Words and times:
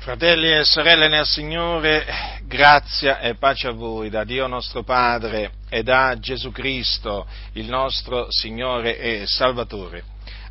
Fratelli 0.00 0.50
e 0.50 0.64
sorelle 0.64 1.08
nel 1.08 1.26
Signore, 1.26 2.06
grazia 2.46 3.20
e 3.20 3.34
pace 3.34 3.68
a 3.68 3.72
voi 3.72 4.08
da 4.08 4.24
Dio 4.24 4.46
nostro 4.46 4.82
Padre 4.82 5.50
e 5.68 5.82
da 5.82 6.16
Gesù 6.18 6.50
Cristo, 6.50 7.26
il 7.52 7.68
nostro 7.68 8.24
Signore 8.30 8.98
e 8.98 9.24
Salvatore. 9.26 10.02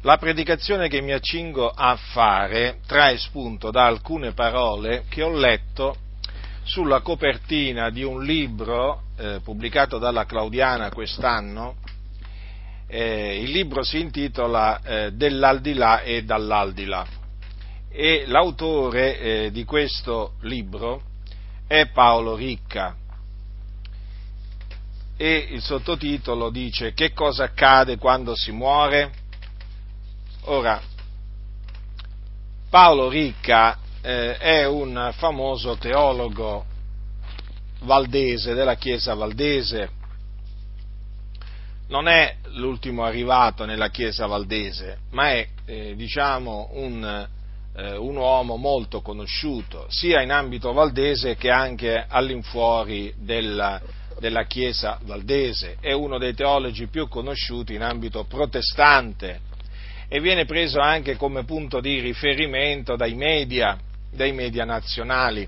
La 0.01 0.17
predicazione 0.17 0.87
che 0.87 1.01
mi 1.01 1.13
accingo 1.13 1.67
a 1.67 1.95
fare 1.95 2.77
trae 2.85 3.17
spunto 3.17 3.71
da 3.71 3.87
alcune 3.87 4.33
parole 4.33 5.05
che 5.09 5.23
ho 5.23 5.35
letto 5.35 5.95
sulla 6.61 6.99
copertina 6.99 7.89
di 7.89 8.03
un 8.03 8.23
libro 8.23 9.05
eh, 9.17 9.39
pubblicato 9.43 9.97
dalla 9.97 10.27
Claudiana 10.27 10.91
quest'anno. 10.91 11.77
Eh, 12.85 13.41
il 13.41 13.49
libro 13.49 13.81
si 13.81 13.99
intitola 13.99 14.79
eh, 14.83 15.11
Dell'aldilà 15.11 16.01
e 16.01 16.23
dall'aldilà 16.23 17.17
e 17.89 18.23
l'autore 18.27 19.19
eh, 19.19 19.51
di 19.51 19.63
questo 19.65 20.33
libro 20.41 21.01
è 21.67 21.87
Paolo 21.87 22.35
Ricca 22.35 22.95
e 25.21 25.47
il 25.49 25.61
sottotitolo 25.61 26.49
dice 26.49 26.93
Che 26.93 27.11
cosa 27.11 27.43
accade 27.43 27.97
quando 27.97 28.35
si 28.37 28.53
muore? 28.53 29.11
Ora, 30.43 30.81
Paolo 32.69 33.09
Ricca 33.09 33.77
eh, 34.01 34.37
è 34.37 34.65
un 34.65 35.11
famoso 35.17 35.75
teologo 35.75 36.65
valdese, 37.81 38.53
della 38.53 38.75
Chiesa 38.75 39.13
valdese, 39.13 39.89
non 41.87 42.07
è 42.07 42.37
l'ultimo 42.53 43.03
arrivato 43.03 43.65
nella 43.65 43.89
Chiesa 43.89 44.25
valdese, 44.25 44.99
ma 45.11 45.31
è, 45.31 45.47
eh, 45.65 45.95
diciamo, 45.97 46.69
un 46.75 47.27
eh, 47.75 47.95
un 47.95 48.15
uomo 48.15 48.55
molto 48.57 49.01
conosciuto 49.01 49.85
sia 49.89 50.21
in 50.21 50.31
ambito 50.31 50.73
valdese 50.73 51.35
che 51.35 51.49
anche 51.49 52.05
all'infuori 52.07 53.13
della, 53.17 53.81
della 54.19 54.43
Chiesa 54.43 54.99
valdese, 55.03 55.77
è 55.79 55.91
uno 55.91 56.17
dei 56.17 56.33
teologi 56.33 56.87
più 56.87 57.07
conosciuti 57.07 57.73
in 57.73 57.81
ambito 57.81 58.25
protestante 58.25 59.41
e 60.07 60.19
viene 60.19 60.45
preso 60.45 60.79
anche 60.79 61.15
come 61.15 61.45
punto 61.45 61.79
di 61.79 61.99
riferimento 61.99 62.95
dai 62.95 63.13
media, 63.13 63.77
dai 64.11 64.31
media 64.31 64.65
nazionali. 64.65 65.47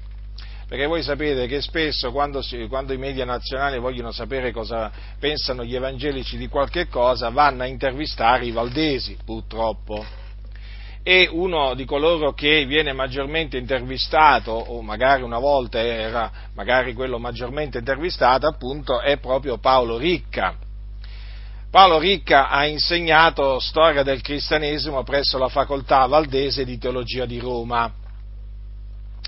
Perché 0.67 0.85
voi 0.85 1.03
sapete 1.03 1.47
che 1.47 1.61
spesso 1.61 2.11
quando, 2.11 2.41
si, 2.41 2.66
quando, 2.69 2.94
i 2.94 2.97
media 2.97 3.25
nazionali 3.25 3.78
vogliono 3.78 4.11
sapere 4.11 4.53
cosa 4.53 4.89
pensano 5.19 5.66
gli 5.66 5.75
evangelici 5.75 6.38
di 6.38 6.47
qualche 6.47 6.88
cosa, 6.88 7.28
vanno 7.30 7.63
a 7.63 7.66
intervistare 7.66 8.45
i 8.45 8.52
valdesi, 8.52 9.17
purtroppo 9.25 10.06
e 11.03 11.27
uno 11.31 11.73
di 11.73 11.85
coloro 11.85 12.33
che 12.33 12.66
viene 12.66 12.94
maggiormente 12.94 13.57
intervistato, 13.57 14.52
o 14.52 14.81
magari 14.81 15.23
una 15.23 15.39
volta 15.39 15.80
era 15.80 16.31
magari 16.53 16.94
quello 16.94 17.17
maggiormente 17.17 17.80
intervistato, 17.80 18.47
appunto, 18.47 18.99
è 19.02 19.17
proprio 19.17 19.57
Paolo 19.57 19.97
Ricca. 19.97 20.55
Paolo 21.72 21.99
Ricca 21.99 22.49
ha 22.49 22.66
insegnato 22.66 23.59
storia 23.59 24.03
del 24.03 24.22
cristianesimo 24.22 25.03
presso 25.03 25.38
la 25.38 25.47
facoltà 25.47 26.05
valdese 26.05 26.66
di 26.66 26.77
teologia 26.77 27.25
di 27.25 27.39
Roma, 27.39 27.91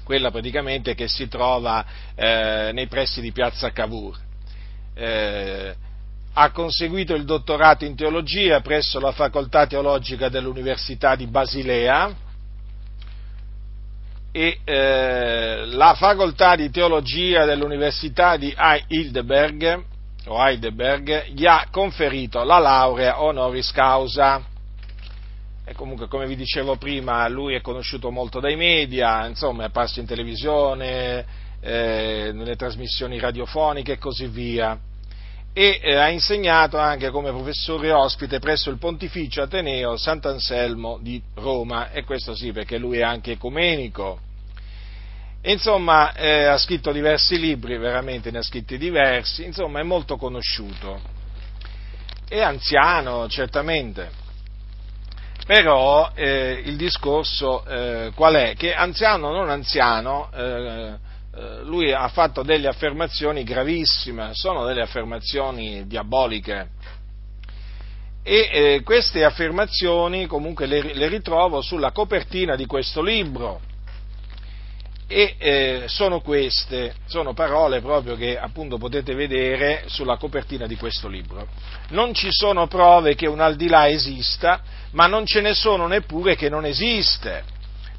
quella 0.03 0.29
praticamente 0.29 0.93
che 0.93 1.07
si 1.07 1.27
trova 1.27 1.85
eh, 2.13 2.71
nei 2.73 2.87
pressi 2.87 3.21
di 3.21 3.31
Piazza 3.31 3.71
Cavour. 3.71 4.17
Eh, 4.93 5.75
ha 6.33 6.51
conseguito 6.51 7.13
il 7.13 7.25
dottorato 7.25 7.85
in 7.85 7.95
teologia 7.95 8.61
presso 8.61 8.99
la 8.99 9.11
facoltà 9.11 9.67
teologica 9.67 10.29
dell'Università 10.29 11.15
di 11.15 11.27
Basilea 11.27 12.11
e 14.31 14.59
eh, 14.63 15.65
la 15.67 15.93
facoltà 15.93 16.55
di 16.55 16.71
teologia 16.71 17.45
dell'Università 17.45 18.35
di 18.35 18.51
Heidelberg, 18.57 19.83
Heidelberg 20.25 21.27
gli 21.27 21.45
ha 21.45 21.67
conferito 21.69 22.43
la 22.43 22.57
laurea 22.57 23.21
honoris 23.21 23.71
causa. 23.71 24.41
E 25.65 25.73
comunque, 25.75 26.07
come 26.07 26.25
vi 26.25 26.35
dicevo 26.35 26.77
prima, 26.77 27.27
lui 27.29 27.53
è 27.53 27.61
conosciuto 27.61 28.09
molto 28.09 28.39
dai 28.39 28.55
media, 28.55 29.27
insomma, 29.27 29.63
è 29.63 29.65
apparso 29.67 29.99
in 29.99 30.07
televisione, 30.07 31.25
eh, 31.61 32.31
nelle 32.33 32.55
trasmissioni 32.55 33.19
radiofoniche 33.19 33.93
e 33.93 33.97
così 33.97 34.25
via 34.27 34.77
e 35.53 35.79
eh, 35.83 35.95
ha 35.95 36.09
insegnato 36.09 36.79
anche 36.79 37.11
come 37.11 37.29
professore 37.29 37.91
ospite 37.91 38.39
presso 38.39 38.71
il 38.71 38.79
Pontificio 38.79 39.43
Ateneo 39.43 39.95
Sant'Anselmo 39.95 40.97
di 40.99 41.21
Roma, 41.35 41.91
e 41.91 42.03
questo 42.03 42.33
sì 42.33 42.51
perché 42.51 42.77
lui 42.79 42.97
è 42.97 43.03
anche 43.03 43.33
ecumenico. 43.33 44.19
Insomma, 45.43 46.13
eh, 46.13 46.45
ha 46.45 46.57
scritto 46.57 46.91
diversi 46.91 47.37
libri, 47.37 47.77
veramente 47.77 48.31
ne 48.31 48.39
ha 48.39 48.43
scritti 48.43 48.77
diversi, 48.77 49.43
insomma 49.43 49.79
è 49.79 49.83
molto 49.83 50.17
conosciuto. 50.17 50.99
È 52.27 52.39
anziano, 52.39 53.27
certamente. 53.27 54.09
Però 55.45 56.09
eh, 56.15 56.63
il 56.65 56.77
discorso 56.77 57.65
eh, 57.65 58.11
qual 58.15 58.35
è? 58.35 58.55
Che 58.55 58.73
anziano 58.73 59.27
o 59.27 59.31
non 59.33 59.49
anziano, 59.49 60.31
eh, 60.33 60.93
lui 61.63 61.91
ha 61.91 62.07
fatto 62.09 62.43
delle 62.43 62.67
affermazioni 62.67 63.43
gravissime, 63.43 64.31
sono 64.33 64.65
delle 64.65 64.81
affermazioni 64.81 65.87
diaboliche. 65.87 66.69
E 68.21 68.49
eh, 68.51 68.81
queste 68.83 69.23
affermazioni 69.23 70.27
comunque 70.27 70.65
le, 70.65 70.93
le, 70.93 71.07
ritrovo 71.07 71.61
sulla 71.61 71.91
copertina 71.91 72.55
di 72.55 72.65
questo 72.65 73.01
libro. 73.01 73.59
E 75.07 75.35
eh, 75.37 75.83
sono 75.87 76.21
queste, 76.21 76.95
sono 77.07 77.33
parole 77.33 77.81
proprio 77.81 78.15
che 78.15 78.37
appunto 78.37 78.77
potete 78.77 79.13
vedere 79.13 79.83
sulla 79.87 80.17
copertina 80.17 80.67
di 80.67 80.77
questo 80.77 81.07
libro. 81.07 81.47
Non 81.89 82.13
ci 82.13 82.29
sono 82.31 82.67
prove 82.67 83.15
che 83.15 83.27
un 83.27 83.41
al 83.41 83.55
di 83.55 83.67
là 83.67 83.89
esista, 83.89 84.61
ma 84.91 85.07
non 85.07 85.25
ce 85.25 85.41
ne 85.41 85.53
sono 85.53 85.87
neppure 85.87 86.35
che 86.35 86.47
non 86.47 86.65
esiste 86.65 87.52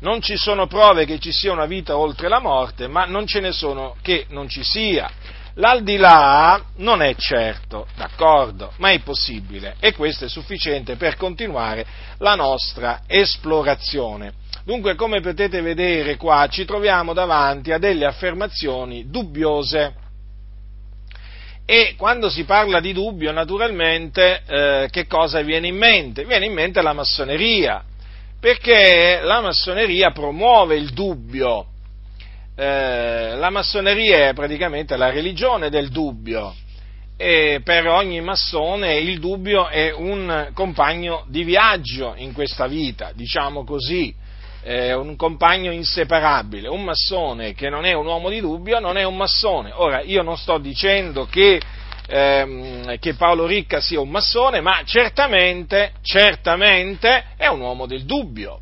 non 0.04 0.20
ci 0.20 0.36
sono 0.36 0.66
prove 0.66 1.06
che 1.06 1.18
ci 1.18 1.32
sia 1.32 1.50
una 1.50 1.64
vita 1.64 1.96
oltre 1.96 2.28
la 2.28 2.38
morte, 2.38 2.88
ma 2.88 3.06
non 3.06 3.26
ce 3.26 3.40
ne 3.40 3.52
sono 3.52 3.96
che 4.02 4.26
non 4.28 4.48
ci 4.48 4.62
sia. 4.62 5.10
L'aldilà 5.54 6.62
non 6.76 7.00
è 7.00 7.14
certo, 7.16 7.86
d'accordo, 7.96 8.72
ma 8.76 8.90
è 8.90 9.00
possibile 9.00 9.76
e 9.80 9.94
questo 9.94 10.26
è 10.26 10.28
sufficiente 10.28 10.96
per 10.96 11.16
continuare 11.16 11.86
la 12.18 12.34
nostra 12.34 13.02
esplorazione. 13.06 14.34
Dunque, 14.64 14.94
come 14.94 15.20
potete 15.20 15.62
vedere 15.62 16.16
qua, 16.16 16.48
ci 16.48 16.66
troviamo 16.66 17.14
davanti 17.14 17.72
a 17.72 17.78
delle 17.78 18.04
affermazioni 18.04 19.08
dubbiose. 19.08 19.94
E 21.64 21.94
quando 21.96 22.28
si 22.28 22.44
parla 22.44 22.80
di 22.80 22.92
dubbio, 22.92 23.32
naturalmente, 23.32 24.42
eh, 24.46 24.88
che 24.90 25.06
cosa 25.06 25.40
viene 25.40 25.68
in 25.68 25.76
mente? 25.76 26.26
Viene 26.26 26.44
in 26.44 26.52
mente 26.52 26.82
la 26.82 26.92
massoneria, 26.92 27.82
perché 28.44 29.20
la 29.22 29.40
massoneria 29.40 30.10
promuove 30.10 30.76
il 30.76 30.90
dubbio. 30.90 31.64
Eh, 32.54 33.34
la 33.36 33.48
massoneria 33.48 34.28
è 34.28 34.34
praticamente 34.34 34.98
la 34.98 35.08
religione 35.08 35.70
del 35.70 35.88
dubbio 35.88 36.54
e 37.16 37.62
per 37.64 37.86
ogni 37.86 38.20
massone 38.20 38.98
il 38.98 39.18
dubbio 39.18 39.68
è 39.68 39.94
un 39.94 40.50
compagno 40.52 41.24
di 41.28 41.42
viaggio 41.42 42.12
in 42.18 42.34
questa 42.34 42.66
vita, 42.66 43.12
diciamo 43.14 43.64
così, 43.64 44.14
è 44.60 44.92
un 44.92 45.16
compagno 45.16 45.72
inseparabile. 45.72 46.68
Un 46.68 46.84
massone 46.84 47.54
che 47.54 47.70
non 47.70 47.86
è 47.86 47.94
un 47.94 48.04
uomo 48.04 48.28
di 48.28 48.40
dubbio 48.40 48.78
non 48.78 48.98
è 48.98 49.04
un 49.04 49.16
massone. 49.16 49.70
Ora, 49.72 50.02
io 50.02 50.20
non 50.20 50.36
sto 50.36 50.58
dicendo 50.58 51.24
che 51.24 51.58
ehm, 52.06 52.98
che 52.98 53.14
Paolo 53.14 53.46
Ricca 53.46 53.80
sia 53.80 54.00
un 54.00 54.10
massone, 54.10 54.60
ma 54.60 54.82
certamente, 54.84 55.92
certamente 56.02 57.24
è 57.36 57.46
un 57.46 57.60
uomo 57.60 57.86
del 57.86 58.04
dubbio. 58.04 58.60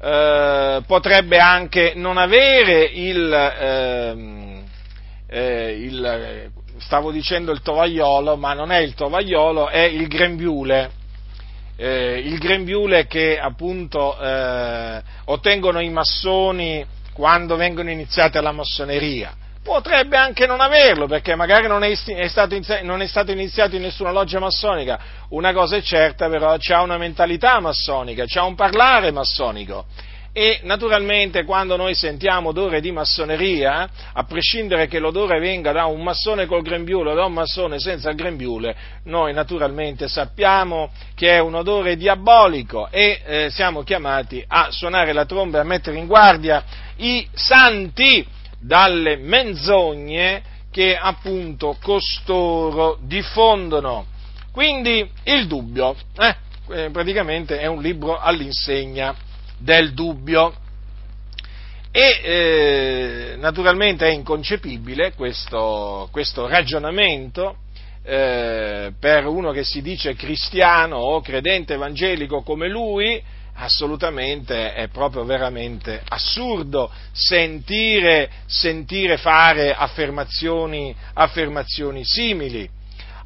Eh, 0.00 0.82
potrebbe 0.86 1.38
anche 1.38 1.92
non 1.94 2.18
avere 2.18 2.84
il, 2.84 3.32
ehm, 3.32 4.64
eh, 5.26 5.70
il, 5.70 6.50
stavo 6.78 7.10
dicendo 7.10 7.52
il 7.52 7.62
tovagliolo, 7.62 8.36
ma 8.36 8.52
non 8.52 8.70
è 8.70 8.78
il 8.78 8.94
tovagliolo, 8.94 9.68
è 9.68 9.82
il 9.82 10.06
grembiule. 10.06 11.04
Eh, 11.78 12.22
il 12.24 12.38
grembiule 12.38 13.06
che 13.06 13.38
appunto 13.38 14.18
eh, 14.18 15.02
ottengono 15.26 15.80
i 15.80 15.90
massoni 15.90 16.84
quando 17.12 17.56
vengono 17.56 17.90
iniziati 17.90 18.38
alla 18.38 18.52
massoneria 18.52 19.36
potrebbe 19.66 20.16
anche 20.16 20.46
non 20.46 20.60
averlo, 20.60 21.08
perché 21.08 21.34
magari 21.34 21.66
non 21.66 21.82
è, 21.82 21.90
è, 21.90 22.28
stato, 22.28 22.56
non 22.82 23.02
è, 23.02 23.06
stato, 23.08 23.32
iniziato 23.32 23.74
in 23.74 23.82
nessuna 23.82 24.12
loggia 24.12 24.38
massonica. 24.38 24.98
Una 25.30 25.52
cosa 25.52 25.76
è 25.76 25.82
certa, 25.82 26.28
però, 26.28 26.54
c'ha 26.56 26.82
una 26.82 26.96
mentalità 26.96 27.58
massonica, 27.58 28.24
c'ha 28.26 28.44
un 28.44 28.54
parlare 28.54 29.10
massonico. 29.10 29.86
e 30.32 30.60
naturalmente 30.64 31.44
quando 31.44 31.76
noi 31.76 31.94
sentiamo 31.94 32.50
odore 32.50 32.80
di 32.80 32.92
massoneria, 32.92 33.88
a 34.12 34.22
prescindere 34.24 34.86
che 34.86 34.98
l'odore 34.98 35.40
venga 35.40 35.72
da 35.72 35.86
un 35.86 36.02
massone 36.02 36.44
col 36.44 36.62
grembiule 36.62 37.12
o 37.12 37.14
da 37.14 37.24
un 37.24 37.32
massone 37.32 37.80
senza 37.80 38.10
il 38.10 38.16
grembiule, 38.16 38.76
noi 39.04 39.32
naturalmente 39.32 40.08
sappiamo 40.08 40.90
che 41.14 41.30
è 41.30 41.38
un 41.38 41.54
odore 41.54 41.96
diabolico 41.96 42.88
e 42.90 43.20
eh, 43.24 43.50
siamo 43.50 43.82
chiamati 43.82 44.44
a 44.46 44.68
suonare 44.70 45.14
la 45.14 45.24
tromba 45.24 45.56
e 45.56 45.60
a 45.62 45.64
mettere 45.64 45.96
in 45.96 46.06
guardia 46.06 46.62
i 46.96 47.26
santi 47.32 48.35
dalle 48.66 49.16
menzogne 49.16 50.42
che 50.70 50.96
appunto 50.96 51.76
costoro 51.80 52.98
diffondono. 53.00 54.06
Quindi 54.52 55.08
il 55.24 55.46
dubbio, 55.46 55.96
eh, 56.18 56.36
eh 56.70 56.90
praticamente 56.90 57.58
è 57.58 57.66
un 57.66 57.80
libro 57.80 58.18
all'insegna 58.18 59.14
del 59.58 59.94
dubbio. 59.94 60.54
E 61.90 62.20
eh, 62.22 63.36
naturalmente 63.38 64.06
è 64.06 64.10
inconcepibile 64.10 65.14
questo, 65.14 66.08
questo 66.12 66.46
ragionamento 66.46 67.56
eh, 68.02 68.92
per 69.00 69.26
uno 69.26 69.50
che 69.50 69.64
si 69.64 69.80
dice 69.80 70.14
cristiano 70.14 70.96
o 70.96 71.22
credente 71.22 71.74
evangelico 71.74 72.42
come 72.42 72.68
lui, 72.68 73.22
assolutamente 73.56 74.74
è 74.74 74.88
proprio 74.88 75.24
veramente 75.24 76.02
assurdo 76.08 76.90
sentire, 77.12 78.30
sentire 78.46 79.16
fare 79.16 79.74
affermazioni, 79.74 80.94
affermazioni 81.14 82.04
simili. 82.04 82.68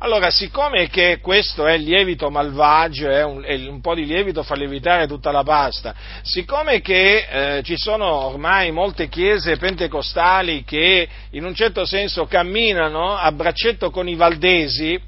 Allora, 0.03 0.31
siccome 0.31 0.89
che 0.89 1.19
questo 1.21 1.67
è 1.67 1.77
lievito 1.77 2.31
malvagio, 2.31 3.11
è 3.11 3.23
un, 3.23 3.45
un, 3.47 3.81
po' 3.83 3.95
di 3.95 4.07
lievito 4.07 4.43
fa 4.43 4.55
lievitare 4.55 5.07
tutta 5.07 5.31
la 5.31 5.43
pasta, 5.43 5.95
siccome 6.23 6.81
che 6.81 7.27
eh, 7.59 7.63
ci 7.63 7.77
sono 7.77 8.07
ormai 8.07 8.73
molte 8.73 9.11
chiese 9.11 9.59
pentecostali 9.59 10.65
che 10.65 11.07
in 11.33 11.45
un 11.45 11.55
certo 11.55 11.85
senso 11.85 12.25
camminano 12.25 13.15
a 13.15 13.31
braccetto 13.31 13.91
con 13.91 14.09
i 14.09 14.15
valdesi, 14.15 14.99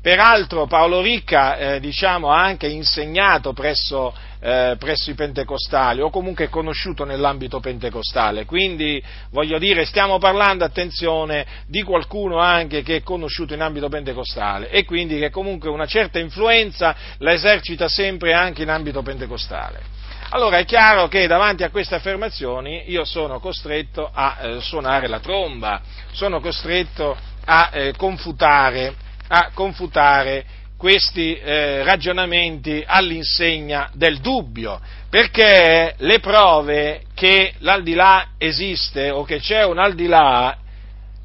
peraltro 0.00 0.66
Paolo 0.66 1.00
Ricca 1.00 1.56
eh, 1.56 1.80
diciamo, 1.80 2.30
ha 2.30 2.42
anche 2.42 2.66
insegnato 2.66 3.52
presso 3.52 4.14
eh, 4.40 4.76
presso 4.78 5.10
i 5.10 5.14
pentecostali 5.14 6.00
o 6.00 6.10
comunque 6.10 6.46
è 6.46 6.48
conosciuto 6.48 7.04
nell'ambito 7.04 7.60
pentecostale. 7.60 8.44
Quindi 8.44 9.02
voglio 9.30 9.58
dire, 9.58 9.84
stiamo 9.84 10.18
parlando, 10.18 10.64
attenzione, 10.64 11.46
di 11.66 11.82
qualcuno 11.82 12.38
anche 12.38 12.82
che 12.82 12.96
è 12.96 13.02
conosciuto 13.02 13.54
in 13.54 13.60
ambito 13.60 13.88
pentecostale 13.88 14.70
e 14.70 14.84
quindi 14.84 15.18
che 15.18 15.30
comunque 15.30 15.68
una 15.70 15.86
certa 15.86 16.18
influenza 16.18 16.94
la 17.18 17.32
esercita 17.32 17.88
sempre 17.88 18.32
anche 18.32 18.62
in 18.62 18.70
ambito 18.70 19.02
pentecostale. 19.02 19.96
Allora 20.30 20.58
è 20.58 20.64
chiaro 20.66 21.08
che 21.08 21.26
davanti 21.26 21.64
a 21.64 21.70
queste 21.70 21.94
affermazioni 21.94 22.84
io 22.90 23.04
sono 23.04 23.40
costretto 23.40 24.10
a 24.12 24.36
eh, 24.40 24.60
suonare 24.60 25.08
la 25.08 25.20
tromba, 25.20 25.80
sono 26.12 26.40
costretto 26.40 27.16
a 27.46 27.70
eh, 27.72 27.94
confutare, 27.96 28.94
a 29.28 29.50
confutare 29.52 30.44
questi 30.76 31.34
eh, 31.34 31.82
ragionamenti 31.82 32.84
all'insegna 32.86 33.90
del 33.94 34.20
dubbio, 34.20 34.80
perché 35.10 35.94
le 35.96 36.20
prove 36.20 37.02
che 37.14 37.54
l'aldilà 37.58 38.28
esiste 38.38 39.10
o 39.10 39.24
che 39.24 39.40
c'è 39.40 39.64
un 39.64 39.78
aldilà, 39.78 40.56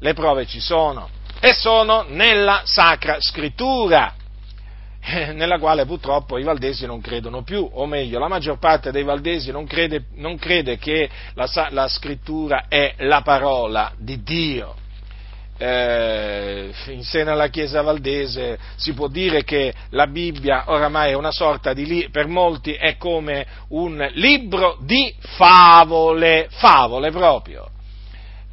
le 0.00 0.12
prove 0.12 0.46
ci 0.46 0.60
sono 0.60 1.08
e 1.38 1.52
sono 1.52 2.04
nella 2.08 2.62
Sacra 2.64 3.16
Scrittura, 3.20 4.14
eh, 5.00 5.32
nella 5.32 5.58
quale 5.58 5.86
purtroppo 5.86 6.36
i 6.36 6.42
valdesi 6.42 6.84
non 6.84 7.00
credono 7.00 7.42
più, 7.42 7.68
o 7.70 7.86
meglio, 7.86 8.18
la 8.18 8.28
maggior 8.28 8.58
parte 8.58 8.90
dei 8.90 9.04
valdesi 9.04 9.52
non 9.52 9.66
crede, 9.66 10.06
non 10.14 10.36
crede 10.36 10.78
che 10.78 11.08
la, 11.34 11.48
la 11.70 11.86
Scrittura 11.86 12.64
è 12.68 12.94
la 12.98 13.20
parola 13.20 13.92
di 13.96 14.22
Dio 14.22 14.82
eh, 15.56 16.72
in 16.86 17.04
seno 17.04 17.32
alla 17.32 17.48
Chiesa 17.48 17.82
valdese 17.82 18.58
si 18.76 18.92
può 18.92 19.08
dire 19.08 19.44
che 19.44 19.72
la 19.90 20.06
Bibbia 20.06 20.64
oramai 20.66 21.10
è 21.10 21.14
una 21.14 21.30
sorta 21.30 21.72
di, 21.72 22.08
per 22.10 22.26
molti 22.26 22.72
è 22.72 22.96
come 22.96 23.46
un 23.68 24.06
libro 24.14 24.76
di 24.80 25.14
favole, 25.18 26.48
favole 26.50 27.10
proprio 27.10 27.68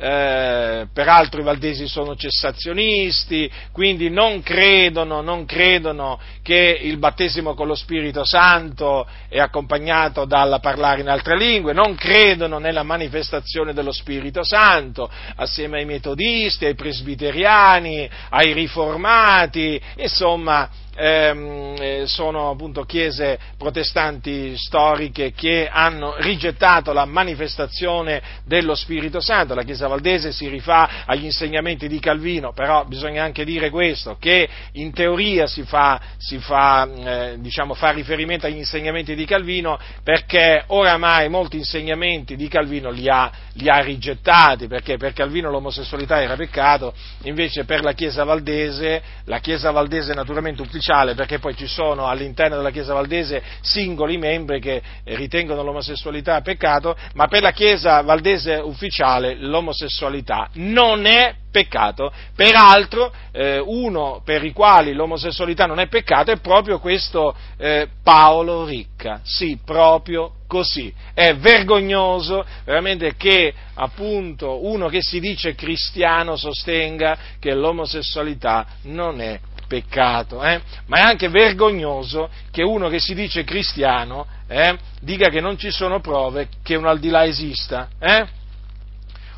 eh, 0.04 0.88
peraltro 0.92 1.42
i 1.42 1.44
valdesi 1.44 1.88
sono 1.88 2.16
cessazionisti, 2.16 3.50
quindi 3.72 4.10
non 4.10 4.42
credono, 4.42 5.22
non 5.22 5.46
credono, 5.46 6.20
che 6.42 6.80
il 6.82 6.98
battesimo 6.98 7.54
con 7.54 7.68
lo 7.68 7.76
Spirito 7.76 8.26
Santo 8.26 9.08
è 9.30 9.38
accompagnato 9.38 10.26
dal 10.26 10.58
parlare 10.60 11.02
in 11.02 11.08
altre 11.08 11.38
lingue, 11.38 11.74
non 11.74 11.94
credono 11.94 12.58
nella 12.58 12.82
manifestazione 12.82 13.74
dello 13.74 13.92
Spirito 13.92 14.44
Santo, 14.44 15.08
assieme 15.36 15.78
ai 15.78 15.86
metodisti, 15.86 16.66
ai 16.66 16.74
presbiteriani, 16.74 18.10
ai 18.30 18.54
riformati, 18.54 19.80
insomma 19.98 20.68
Ehm, 20.96 21.76
eh, 21.80 22.04
sono 22.06 22.50
appunto 22.52 22.84
chiese 22.84 23.40
protestanti 23.58 24.56
storiche 24.58 25.32
che 25.32 25.68
hanno 25.72 26.16
rigettato 26.18 26.94
la 26.94 27.06
manifestazione 27.06 28.22
dello 28.46 28.76
Spirito 28.76 29.20
Santo. 29.20 29.56
La 29.56 29.64
Chiesa 29.64 29.88
Valdese 29.88 30.32
si 30.32 30.48
rifà 30.48 31.06
agli 31.06 31.26
insegnamenti 31.26 31.88
di 31.88 32.00
Calvino, 32.00 32.54
però 32.54 32.86
bisogna 32.86 33.24
anche 33.24 33.46
dire 33.46 33.70
questo, 33.70 34.18
che 34.20 34.48
in 34.74 34.94
teoria 34.94 35.48
si 35.48 35.64
fa, 35.64 36.00
si 36.18 36.38
fa, 36.40 36.88
eh, 36.94 37.36
diciamo, 37.40 37.74
fa 37.74 37.92
riferimento 37.92 38.46
agli 38.46 38.58
insegnamenti 38.58 39.16
di 39.16 39.26
Calvino 39.26 39.80
perché 40.04 40.64
oramai 40.68 41.30
molti 41.30 41.58
insegnamenti 41.58 42.36
di 42.36 42.48
Calvino 42.48 42.90
li 42.90 43.08
ha, 43.10 43.32
li 43.54 43.70
ha 43.70 43.80
rigettati, 43.80 44.68
perché 44.68 44.98
per 44.98 45.14
Calvino 45.14 45.50
l'omosessualità 45.50 46.22
era 46.22 46.36
peccato, 46.36 46.94
invece 47.24 47.64
per 47.66 47.82
la 47.82 47.94
Chiesa 47.94 48.24
Valdese, 48.24 49.02
la 49.26 49.40
Chiesa 49.40 49.72
Valdese 49.72 50.14
naturalmente 50.14 50.62
ufficiale, 50.62 50.80
ufficiale, 50.92 51.16
perché 51.16 51.40
poi 51.40 51.56
ci 51.56 51.68
sono 51.68 52.08
all'interno 52.08 52.58
della 52.58 52.72
Chiesa 52.72 52.94
Valdese 52.94 53.42
singoli 53.62 54.18
membri 54.18 54.60
che 54.60 54.82
ritengono 55.06 55.64
l'omosessualità 55.64 56.42
peccato, 56.42 56.96
ma 57.14 57.28
per 57.28 57.42
la 57.42 57.52
Chiesa 57.52 58.02
Valdese 58.02 58.56
ufficiale 58.56 59.36
l'omosessualità 59.36 60.50
non 60.54 61.06
è 61.06 61.36
peccato. 61.52 62.12
Peraltro, 62.36 63.14
eh, 63.32 63.62
uno 63.64 64.22
per 64.24 64.44
i 64.44 64.52
quali 64.52 64.94
l'omosessualità 64.94 65.66
non 65.66 65.80
è 65.80 65.88
peccato 65.88 66.32
è 66.32 66.38
proprio 66.38 66.80
questo 66.80 67.36
eh, 67.58 67.88
Paolo 68.04 68.66
Ricca. 68.66 69.22
Sì, 69.24 69.60
proprio 69.64 70.34
così. 70.48 70.94
È 71.14 71.34
vergognoso 71.36 72.46
veramente 72.66 73.16
che 73.16 73.54
appunto 73.76 74.66
uno 74.66 74.88
che 74.88 75.02
si 75.02 75.20
dice 75.20 75.56
cristiano 75.56 76.36
sostenga 76.36 77.18
che 77.40 77.54
l'omosessualità 77.54 78.66
non 78.84 79.22
è 79.22 79.40
peccato, 79.72 80.44
eh? 80.44 80.60
ma 80.88 80.98
è 80.98 81.02
anche 81.02 81.30
vergognoso 81.30 82.30
che 82.52 82.62
uno 82.62 82.90
che 82.90 83.00
si 83.00 83.14
dice 83.14 83.46
cristiano 83.46 84.28
eh, 84.48 84.78
dica 85.00 85.30
che 85.30 85.40
non 85.40 85.58
ci 85.58 85.72
sono 85.72 86.02
prove 86.02 86.50
che 86.62 86.76
un 86.76 86.86
al 86.86 87.00
di 87.00 87.08
là 87.08 87.26
esista. 87.26 87.88
Eh? 87.98 88.40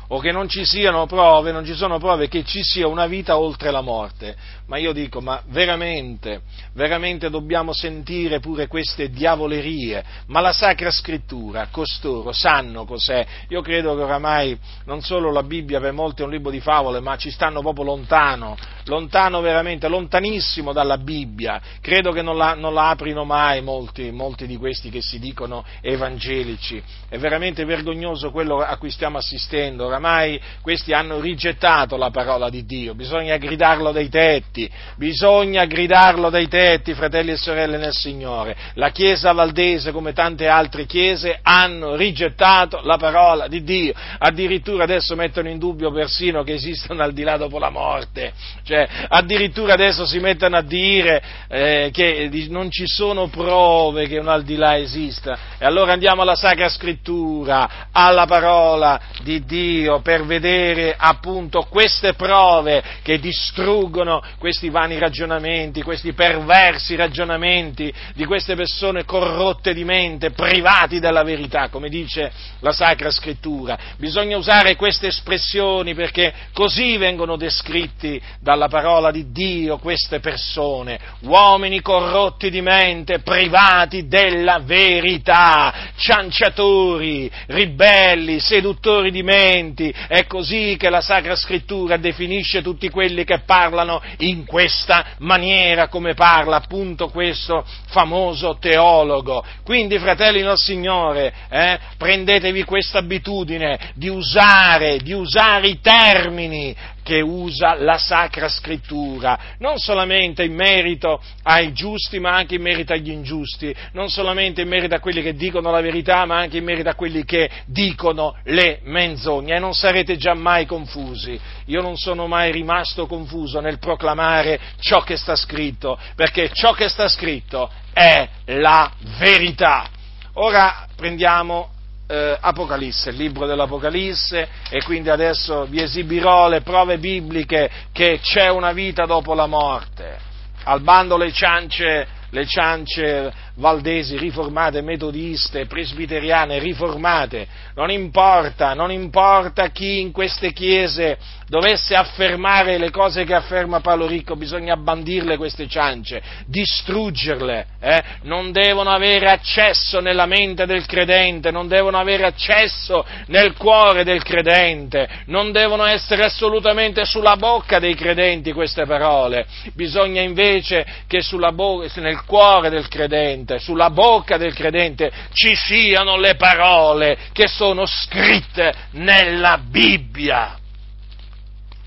o 0.08 0.18
che 0.18 0.32
non 0.32 0.48
ci 0.48 0.66
siano 0.66 1.06
prove, 1.06 1.50
non 1.50 1.64
ci 1.64 1.74
sono 1.74 1.98
prove 1.98 2.28
che 2.28 2.44
ci 2.44 2.62
sia 2.62 2.86
una 2.86 3.06
vita 3.06 3.38
oltre 3.38 3.70
la 3.70 3.80
morte. 3.80 4.36
Ma 4.66 4.78
io 4.78 4.92
dico, 4.92 5.20
ma 5.20 5.42
veramente, 5.48 6.40
veramente 6.72 7.28
dobbiamo 7.28 7.74
sentire 7.74 8.40
pure 8.40 8.66
queste 8.66 9.10
diavolerie? 9.10 10.02
Ma 10.28 10.40
la 10.40 10.52
Sacra 10.52 10.90
Scrittura, 10.90 11.68
costoro, 11.70 12.32
sanno 12.32 12.86
cos'è? 12.86 13.26
Io 13.48 13.60
credo 13.60 13.94
che 13.94 14.02
oramai 14.02 14.58
non 14.86 15.02
solo 15.02 15.30
la 15.30 15.42
Bibbia 15.42 15.80
per 15.80 15.92
molti 15.92 16.22
è 16.22 16.24
un 16.24 16.30
libro 16.30 16.50
di 16.50 16.60
favole, 16.60 17.00
ma 17.00 17.16
ci 17.16 17.30
stanno 17.30 17.60
proprio 17.60 17.84
lontano, 17.84 18.56
lontano 18.86 19.42
veramente, 19.42 19.86
lontanissimo 19.86 20.72
dalla 20.72 20.96
Bibbia. 20.96 21.60
Credo 21.82 22.10
che 22.12 22.22
non 22.22 22.38
la, 22.38 22.54
non 22.54 22.72
la 22.72 22.88
aprino 22.88 23.24
mai 23.24 23.60
molti, 23.60 24.10
molti 24.12 24.46
di 24.46 24.56
questi 24.56 24.88
che 24.88 25.02
si 25.02 25.18
dicono 25.18 25.62
evangelici. 25.82 26.82
È 27.06 27.18
veramente 27.18 27.66
vergognoso 27.66 28.30
quello 28.30 28.60
a 28.60 28.78
cui 28.78 28.90
stiamo 28.90 29.18
assistendo 29.18 29.84
oramai 29.84 30.40
questi 30.62 30.94
hanno 30.94 31.20
rigettato 31.20 31.98
la 31.98 32.10
parola 32.10 32.48
di 32.48 32.64
Dio, 32.64 32.94
bisogna 32.94 33.36
gridarlo 33.36 33.92
dai 33.92 34.08
tetti, 34.08 34.52
bisogna 34.96 35.64
gridarlo 35.64 36.30
dai 36.30 36.48
tetti, 36.48 36.94
fratelli 36.94 37.32
e 37.32 37.36
sorelle 37.36 37.76
nel 37.76 37.92
Signore. 37.92 38.56
La 38.74 38.90
Chiesa 38.90 39.32
valdese, 39.32 39.92
come 39.92 40.12
tante 40.12 40.46
altre 40.46 40.86
chiese, 40.86 41.38
hanno 41.42 41.96
rigettato 41.96 42.80
la 42.82 42.96
parola 42.96 43.48
di 43.48 43.62
Dio, 43.62 43.92
addirittura 44.18 44.84
adesso 44.84 45.14
mettono 45.16 45.48
in 45.48 45.58
dubbio 45.58 45.92
persino 45.92 46.42
che 46.42 46.54
esistano 46.54 47.02
al 47.02 47.12
di 47.12 47.22
là 47.22 47.36
dopo 47.36 47.58
la 47.58 47.70
morte, 47.70 48.32
cioè 48.64 48.86
addirittura 49.08 49.74
adesso 49.74 50.06
si 50.06 50.18
mettono 50.18 50.56
a 50.56 50.62
dire 50.62 51.22
eh, 51.48 51.90
che 51.92 52.28
non 52.48 52.70
ci 52.70 52.86
sono 52.86 53.28
prove 53.28 54.06
che 54.06 54.18
un 54.18 54.28
al 54.28 54.44
di 54.44 54.56
là 54.56 54.76
esista. 54.76 55.38
E 55.58 55.64
allora 55.64 55.92
andiamo 55.92 56.22
alla 56.22 56.34
Sacra 56.34 56.68
Scrittura, 56.68 57.88
alla 57.92 58.26
parola 58.26 59.00
di 59.22 59.44
Dio 59.44 60.00
per 60.00 60.24
vedere 60.24 60.94
appunto 60.96 61.66
queste 61.68 62.14
prove 62.14 62.82
che 63.02 63.18
distruggono 63.18 64.22
questi 64.44 64.68
vani 64.68 64.98
ragionamenti, 64.98 65.80
questi 65.80 66.12
perversi 66.12 66.96
ragionamenti 66.96 67.90
di 68.12 68.26
queste 68.26 68.54
persone 68.54 69.06
corrotte 69.06 69.72
di 69.72 69.84
mente, 69.84 70.32
privati 70.32 70.98
della 70.98 71.22
verità, 71.22 71.70
come 71.70 71.88
dice 71.88 72.30
la 72.60 72.72
Sacra 72.72 73.10
Scrittura. 73.10 73.78
Bisogna 73.96 74.36
usare 74.36 74.76
queste 74.76 75.06
espressioni 75.06 75.94
perché 75.94 76.30
così 76.52 76.98
vengono 76.98 77.36
descritti 77.36 78.20
dalla 78.38 78.68
parola 78.68 79.10
di 79.10 79.32
Dio 79.32 79.78
queste 79.78 80.20
persone, 80.20 81.00
uomini 81.20 81.80
corrotti 81.80 82.50
di 82.50 82.60
mente, 82.60 83.20
privati 83.20 84.08
della 84.08 84.58
verità, 84.58 85.72
cianciatori, 85.96 87.30
ribelli, 87.46 88.40
seduttori 88.40 89.10
di 89.10 89.22
menti, 89.22 89.90
è 90.06 90.26
così 90.26 90.76
che 90.78 90.90
la 90.90 91.00
Sacra 91.00 91.34
Scrittura 91.34 91.96
definisce 91.96 92.60
tutti 92.60 92.90
quelli 92.90 93.24
che 93.24 93.38
parlano 93.46 94.02
in 94.18 94.33
questa 94.42 95.04
maniera, 95.18 95.86
come 95.88 96.14
parla 96.14 96.56
appunto 96.56 97.08
questo 97.08 97.64
famoso 97.86 98.56
teologo. 98.58 99.44
Quindi, 99.62 99.98
fratelli 99.98 100.42
del 100.42 100.56
Signore, 100.56 101.32
eh, 101.48 101.78
prendetevi 101.96 102.64
questa 102.64 102.98
abitudine 102.98 103.92
di 103.94 104.08
usare, 104.08 104.98
di 104.98 105.12
usare 105.12 105.68
i 105.68 105.80
termini 105.80 106.74
che 107.04 107.20
usa 107.20 107.74
la 107.74 107.98
Sacra 107.98 108.48
Scrittura, 108.48 109.38
non 109.58 109.78
solamente 109.78 110.42
in 110.42 110.54
merito 110.54 111.20
ai 111.44 111.72
giusti, 111.72 112.18
ma 112.18 112.34
anche 112.34 112.56
in 112.56 112.62
merito 112.62 112.92
agli 112.92 113.10
ingiusti, 113.10 113.72
non 113.92 114.08
solamente 114.08 114.62
in 114.62 114.68
merito 114.68 114.96
a 114.96 115.00
quelli 115.00 115.22
che 115.22 115.34
dicono 115.34 115.70
la 115.70 115.82
verità, 115.82 116.24
ma 116.24 116.38
anche 116.38 116.56
in 116.56 116.64
merito 116.64 116.88
a 116.88 116.94
quelli 116.94 117.24
che 117.24 117.48
dicono 117.66 118.36
le 118.44 118.80
menzogne, 118.84 119.54
e 119.54 119.58
non 119.60 119.74
sarete 119.74 120.16
giammai 120.16 120.64
confusi. 120.66 121.38
Io 121.66 121.82
non 121.82 121.96
sono 121.96 122.26
mai 122.26 122.50
rimasto 122.50 123.06
confuso 123.06 123.60
nel 123.60 123.78
proclamare 123.78 124.58
ciò 124.80 125.02
che 125.02 125.16
sta 125.16 125.36
scritto, 125.36 125.98
perché 126.16 126.50
ciò 126.52 126.72
che 126.72 126.88
sta 126.88 127.06
scritto 127.08 127.70
è 127.92 128.26
la 128.46 128.90
verità. 129.18 129.88
Ora 130.34 130.86
prendiamo 130.96 131.73
eh, 132.06 132.36
Apocalisse, 132.40 133.10
il 133.10 133.16
libro 133.16 133.46
dell'Apocalisse 133.46 134.48
e 134.68 134.82
quindi 134.82 135.10
adesso 135.10 135.64
vi 135.64 135.82
esibirò 135.82 136.48
le 136.48 136.60
prove 136.60 136.98
bibliche 136.98 137.70
che 137.92 138.20
c'è 138.22 138.48
una 138.48 138.72
vita 138.72 139.04
dopo 139.04 139.34
la 139.34 139.46
morte. 139.46 140.32
Al 140.64 140.80
bando 140.80 141.16
le 141.16 141.30
ciance, 141.32 142.06
le 142.30 142.46
ciance 142.46 143.32
valdesi, 143.56 144.16
riformate, 144.16 144.80
metodiste, 144.80 145.66
presbiteriane, 145.66 146.58
riformate, 146.58 147.46
non 147.74 147.90
importa, 147.90 148.74
non 148.74 148.90
importa 148.90 149.68
chi 149.68 150.00
in 150.00 150.10
queste 150.10 150.52
chiese 150.52 151.18
dovesse 151.46 151.94
affermare 151.94 152.78
le 152.78 152.90
cose 152.90 153.24
che 153.24 153.34
afferma 153.34 153.80
Paolo 153.80 154.06
Ricco, 154.06 154.34
bisogna 154.34 154.76
bandirle 154.76 155.36
queste 155.36 155.68
ciance, 155.68 156.20
distruggerle, 156.46 157.66
eh? 157.80 158.02
non 158.22 158.50
devono 158.50 158.90
avere 158.90 159.30
accesso 159.30 160.00
nella 160.00 160.26
mente 160.26 160.66
del 160.66 160.86
credente, 160.86 161.50
non 161.50 161.68
devono 161.68 161.98
avere 161.98 162.24
accesso 162.24 163.04
nel 163.26 163.54
cuore 163.54 164.04
del 164.04 164.22
credente, 164.22 165.08
non 165.26 165.52
devono 165.52 165.84
essere 165.84 166.24
assolutamente 166.24 167.04
sulla 167.04 167.36
bocca 167.36 167.78
dei 167.78 167.94
credenti 167.94 168.52
queste 168.52 168.84
parole, 168.84 169.46
bisogna 169.74 170.22
invece 170.22 170.84
che 171.06 171.22
bo- 171.52 171.84
nel 171.96 172.24
cuore 172.24 172.70
del 172.70 172.88
credente 172.88 173.43
credente, 173.44 173.58
sulla 173.58 173.90
bocca 173.90 174.36
del 174.36 174.54
credente 174.54 175.12
ci 175.32 175.54
siano 175.54 176.16
le 176.16 176.34
parole 176.34 177.16
che 177.32 177.46
sono 177.46 177.86
scritte 177.86 178.72
nella 178.92 179.58
Bibbia. 179.58 180.58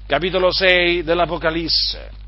Capitolo 0.06 0.52
6 0.54 1.04
dell'Apocalisse. 1.04 2.26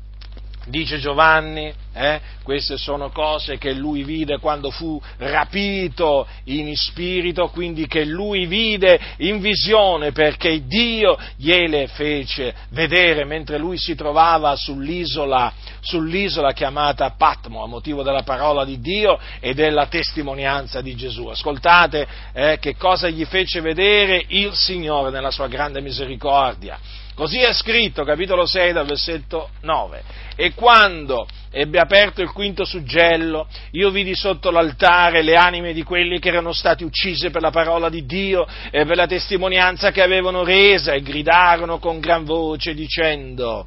Dice 0.70 0.98
Giovanni, 0.98 1.72
eh, 1.92 2.20
queste 2.44 2.76
sono 2.76 3.10
cose 3.10 3.58
che 3.58 3.72
lui 3.72 4.04
vide 4.04 4.38
quando 4.38 4.70
fu 4.70 5.02
rapito 5.16 6.28
in 6.44 6.76
spirito, 6.76 7.48
quindi 7.48 7.88
che 7.88 8.04
lui 8.04 8.46
vide 8.46 8.98
in 9.18 9.40
visione 9.40 10.12
perché 10.12 10.64
Dio 10.66 11.18
gliele 11.36 11.88
fece 11.88 12.54
vedere 12.70 13.24
mentre 13.24 13.58
lui 13.58 13.78
si 13.78 13.96
trovava 13.96 14.54
sull'isola, 14.54 15.52
sull'isola 15.80 16.52
chiamata 16.52 17.10
Patmo 17.10 17.64
a 17.64 17.66
motivo 17.66 18.04
della 18.04 18.22
parola 18.22 18.64
di 18.64 18.78
Dio 18.80 19.18
e 19.40 19.52
della 19.52 19.86
testimonianza 19.86 20.80
di 20.80 20.94
Gesù. 20.94 21.26
Ascoltate 21.26 22.06
eh, 22.32 22.58
che 22.60 22.76
cosa 22.76 23.08
gli 23.08 23.24
fece 23.24 23.60
vedere 23.60 24.24
il 24.28 24.54
Signore 24.54 25.10
nella 25.10 25.32
sua 25.32 25.48
grande 25.48 25.80
misericordia. 25.80 26.78
Così 27.20 27.36
è 27.40 27.52
scritto, 27.52 28.02
capitolo 28.02 28.46
6, 28.46 28.72
dal 28.72 28.86
versetto 28.86 29.50
9. 29.60 30.02
E 30.36 30.54
quando 30.54 31.26
ebbe 31.50 31.78
aperto 31.78 32.22
il 32.22 32.32
quinto 32.32 32.64
suggello, 32.64 33.46
io 33.72 33.90
vidi 33.90 34.14
sotto 34.14 34.50
l'altare 34.50 35.20
le 35.20 35.34
anime 35.34 35.74
di 35.74 35.82
quelli 35.82 36.18
che 36.18 36.28
erano 36.28 36.54
stati 36.54 36.82
uccisi 36.82 37.28
per 37.28 37.42
la 37.42 37.50
parola 37.50 37.90
di 37.90 38.06
Dio 38.06 38.46
e 38.70 38.86
per 38.86 38.96
la 38.96 39.06
testimonianza 39.06 39.90
che 39.90 40.00
avevano 40.00 40.44
resa 40.44 40.94
e 40.94 41.02
gridarono 41.02 41.78
con 41.78 42.00
gran 42.00 42.24
voce 42.24 42.72
dicendo 42.72 43.66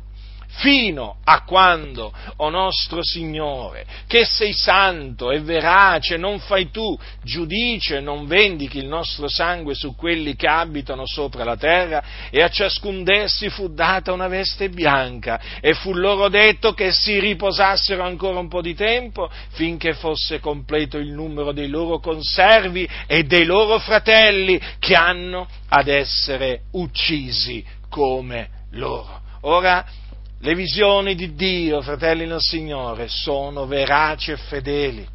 fino 0.56 1.18
a 1.24 1.44
quando, 1.44 2.14
o 2.38 2.50
nostro 2.50 3.04
Signore, 3.04 3.86
che 4.08 4.26
sei 4.26 4.54
santo 4.54 5.32
e 5.32 5.40
verace, 5.40 6.18
non 6.18 6.40
fai 6.40 6.70
tu 6.70 6.98
giudice, 7.24 8.00
non 8.00 8.28
vendichi 8.28 8.78
il 8.78 8.88
nostro 8.88 9.28
sangue 9.28 9.74
su 9.74 9.96
quelli 9.96 10.36
che 10.36 10.48
abitano 10.48 11.06
sopra 11.06 11.44
la 11.44 11.58
terra, 11.58 12.04
e 12.30 12.42
a 12.42 12.50
ciascun 12.50 13.04
d'essi 13.04 13.50
fu 13.50 13.74
data 13.74 14.12
una 14.12 14.28
veste 14.28 14.70
bianca, 14.70 15.40
e 15.60 15.74
fu 15.74 15.94
loro 15.94 16.30
detto 16.30 16.74
che 16.74 16.92
si 16.92 17.20
riposassero 17.20 18.04
ancora 18.04 18.40
un 18.40 18.48
po' 18.48 18.62
di 18.62 18.76
tempo, 18.76 19.30
finché 19.50 19.94
fosse 19.94 20.40
completo 20.40 20.98
il 20.98 21.12
numero 21.12 21.52
dei 21.52 21.68
loro 21.68 22.00
conservi 22.00 22.88
e 23.08 23.24
dei 23.24 23.46
loro 23.46 23.80
fratelli 23.80 24.60
che 24.80 24.94
hanno 24.94 25.48
ad 25.70 25.88
essere 25.88 26.64
uccisi 26.74 27.66
come 27.90 28.50
loro. 28.72 29.22
Ora, 29.42 29.86
le 30.44 30.56
visioni 30.56 31.16
di 31.16 31.36
Dio, 31.36 31.82
fratelli 31.82 32.26
nel 32.26 32.42
Signore, 32.42 33.08
sono 33.08 33.66
veraci 33.66 34.32
e 34.32 34.36
fedeli. 34.36 35.08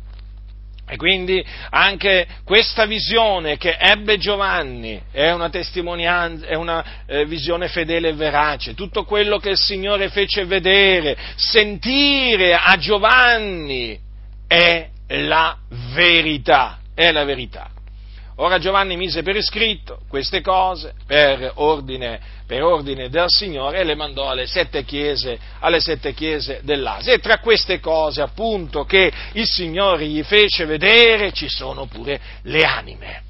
E 0.91 0.97
quindi 0.97 1.45
anche 1.69 2.27
questa 2.45 2.87
visione 2.87 3.59
che 3.59 3.77
ebbe 3.79 4.17
Giovanni 4.17 4.99
è 5.13 5.31
una 5.31 5.51
testimonianza, 5.51 6.47
è 6.47 6.55
una 6.55 7.05
eh, 7.05 7.27
visione 7.27 7.69
fedele 7.69 8.09
e 8.09 8.15
verace. 8.15 8.73
Tutto 8.73 9.05
quello 9.05 9.37
che 9.37 9.51
il 9.51 9.59
Signore 9.59 10.09
fece 10.09 10.47
vedere, 10.47 11.15
sentire 11.37 12.55
a 12.55 12.79
Giovanni 12.79 14.01
è 14.47 14.89
la 15.09 15.59
verità, 15.93 16.79
è 16.95 17.13
la 17.13 17.25
verità. 17.25 17.69
Ora 18.37 18.59
Giovanni 18.59 18.97
mise 18.97 19.23
per 19.23 19.37
iscritto 19.37 20.01
queste 20.09 20.41
cose 20.41 20.95
per 21.07 21.53
ordine, 21.57 22.19
per 22.49 22.63
ordine 22.63 23.11
del 23.11 23.29
Signore 23.29 23.81
e 23.81 23.85
le 23.85 23.95
mandò 23.95 24.31
alle 24.31 24.47
sette, 24.47 24.83
chiese, 24.83 25.39
alle 25.61 25.81
sette 25.81 26.15
chiese 26.15 26.61
dell'Asia. 26.63 27.13
E 27.13 27.19
tra 27.19 27.41
queste 27.41 27.79
cose, 27.79 28.23
appunto, 28.23 28.87
che 28.87 29.13
il 29.33 29.47
Signore 29.47 30.07
gli 30.07 30.23
fece 30.23 30.65
vedere, 30.65 31.31
ci 31.33 31.47
sono 31.51 31.85
pure 31.85 32.19
le 32.45 32.65
anime. 32.65 33.23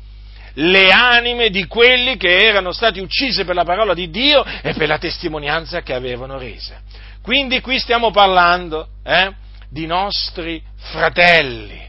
Le 0.54 0.90
anime 0.92 1.50
di 1.50 1.66
quelli 1.66 2.16
che 2.16 2.46
erano 2.46 2.70
stati 2.70 3.00
uccisi 3.00 3.44
per 3.44 3.56
la 3.56 3.64
parola 3.64 3.92
di 3.92 4.08
Dio 4.08 4.44
e 4.44 4.72
per 4.74 4.86
la 4.86 4.98
testimonianza 4.98 5.82
che 5.82 5.94
avevano 5.94 6.38
resa. 6.38 6.80
Quindi 7.20 7.60
qui 7.60 7.80
stiamo 7.80 8.12
parlando 8.12 8.86
eh, 9.04 9.32
di 9.68 9.84
nostri 9.86 10.62
fratelli 10.76 11.80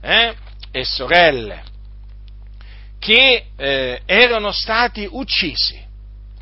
eh, 0.00 0.34
e 0.70 0.84
sorelle 0.84 1.62
che 3.00 3.46
eh, 3.56 4.02
erano 4.06 4.52
stati 4.52 5.06
uccisi, 5.10 5.85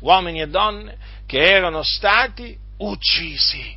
uomini 0.01 0.41
e 0.41 0.47
donne 0.47 0.97
che 1.25 1.39
erano 1.39 1.83
stati 1.83 2.57
uccisi, 2.77 3.75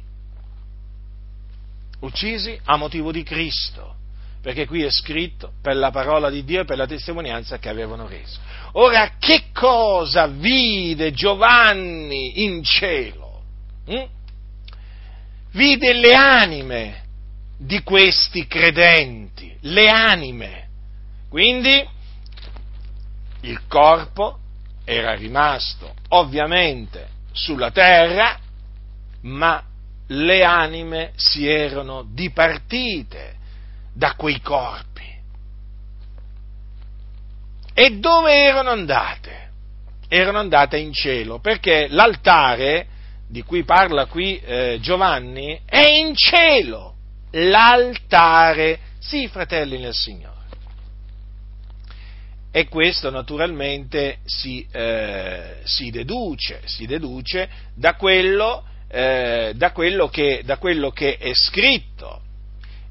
uccisi 2.00 2.58
a 2.64 2.76
motivo 2.76 3.12
di 3.12 3.22
Cristo, 3.22 3.94
perché 4.40 4.66
qui 4.66 4.82
è 4.82 4.90
scritto 4.90 5.52
per 5.60 5.76
la 5.76 5.90
parola 5.90 6.30
di 6.30 6.44
Dio 6.44 6.60
e 6.60 6.64
per 6.64 6.76
la 6.76 6.86
testimonianza 6.86 7.58
che 7.58 7.68
avevano 7.68 8.06
reso. 8.06 8.38
Ora, 8.72 9.12
che 9.18 9.46
cosa 9.52 10.26
vide 10.26 11.12
Giovanni 11.12 12.44
in 12.44 12.62
cielo? 12.62 13.42
Hm? 13.86 14.04
Vide 15.52 15.92
le 15.94 16.14
anime 16.14 17.04
di 17.56 17.82
questi 17.82 18.46
credenti, 18.46 19.56
le 19.62 19.88
anime. 19.88 20.68
Quindi 21.28 21.86
il 23.40 23.66
corpo 23.66 24.38
era 24.90 25.14
rimasto 25.14 25.94
ovviamente 26.08 27.08
sulla 27.32 27.70
terra, 27.70 28.38
ma 29.22 29.62
le 30.06 30.42
anime 30.42 31.12
si 31.16 31.46
erano 31.46 32.06
dipartite 32.08 33.34
da 33.92 34.14
quei 34.14 34.40
corpi. 34.40 35.06
E 37.74 37.98
dove 37.98 38.32
erano 38.32 38.70
andate? 38.70 39.46
erano 40.08 40.38
andate 40.38 40.78
in 40.78 40.92
cielo, 40.92 41.38
perché 41.38 41.86
l'altare 41.90 42.86
di 43.28 43.42
cui 43.42 43.62
parla 43.62 44.06
qui 44.06 44.38
eh, 44.38 44.78
Giovanni 44.80 45.60
è 45.66 45.86
in 45.86 46.14
cielo, 46.14 46.94
l'altare, 47.32 48.78
sì 48.98 49.28
fratelli 49.28 49.78
nel 49.78 49.92
Signore. 49.92 50.37
E 52.50 52.66
questo 52.68 53.10
naturalmente 53.10 54.18
si, 54.24 54.66
eh, 54.72 55.58
si, 55.64 55.90
deduce, 55.90 56.62
si 56.64 56.86
deduce, 56.86 57.48
da 57.74 57.94
quello, 57.94 58.64
eh, 58.88 59.52
da, 59.54 59.72
quello 59.72 60.08
che, 60.08 60.42
da 60.44 60.56
quello 60.56 60.90
che 60.90 61.16
è 61.16 61.30
scritto. 61.34 62.22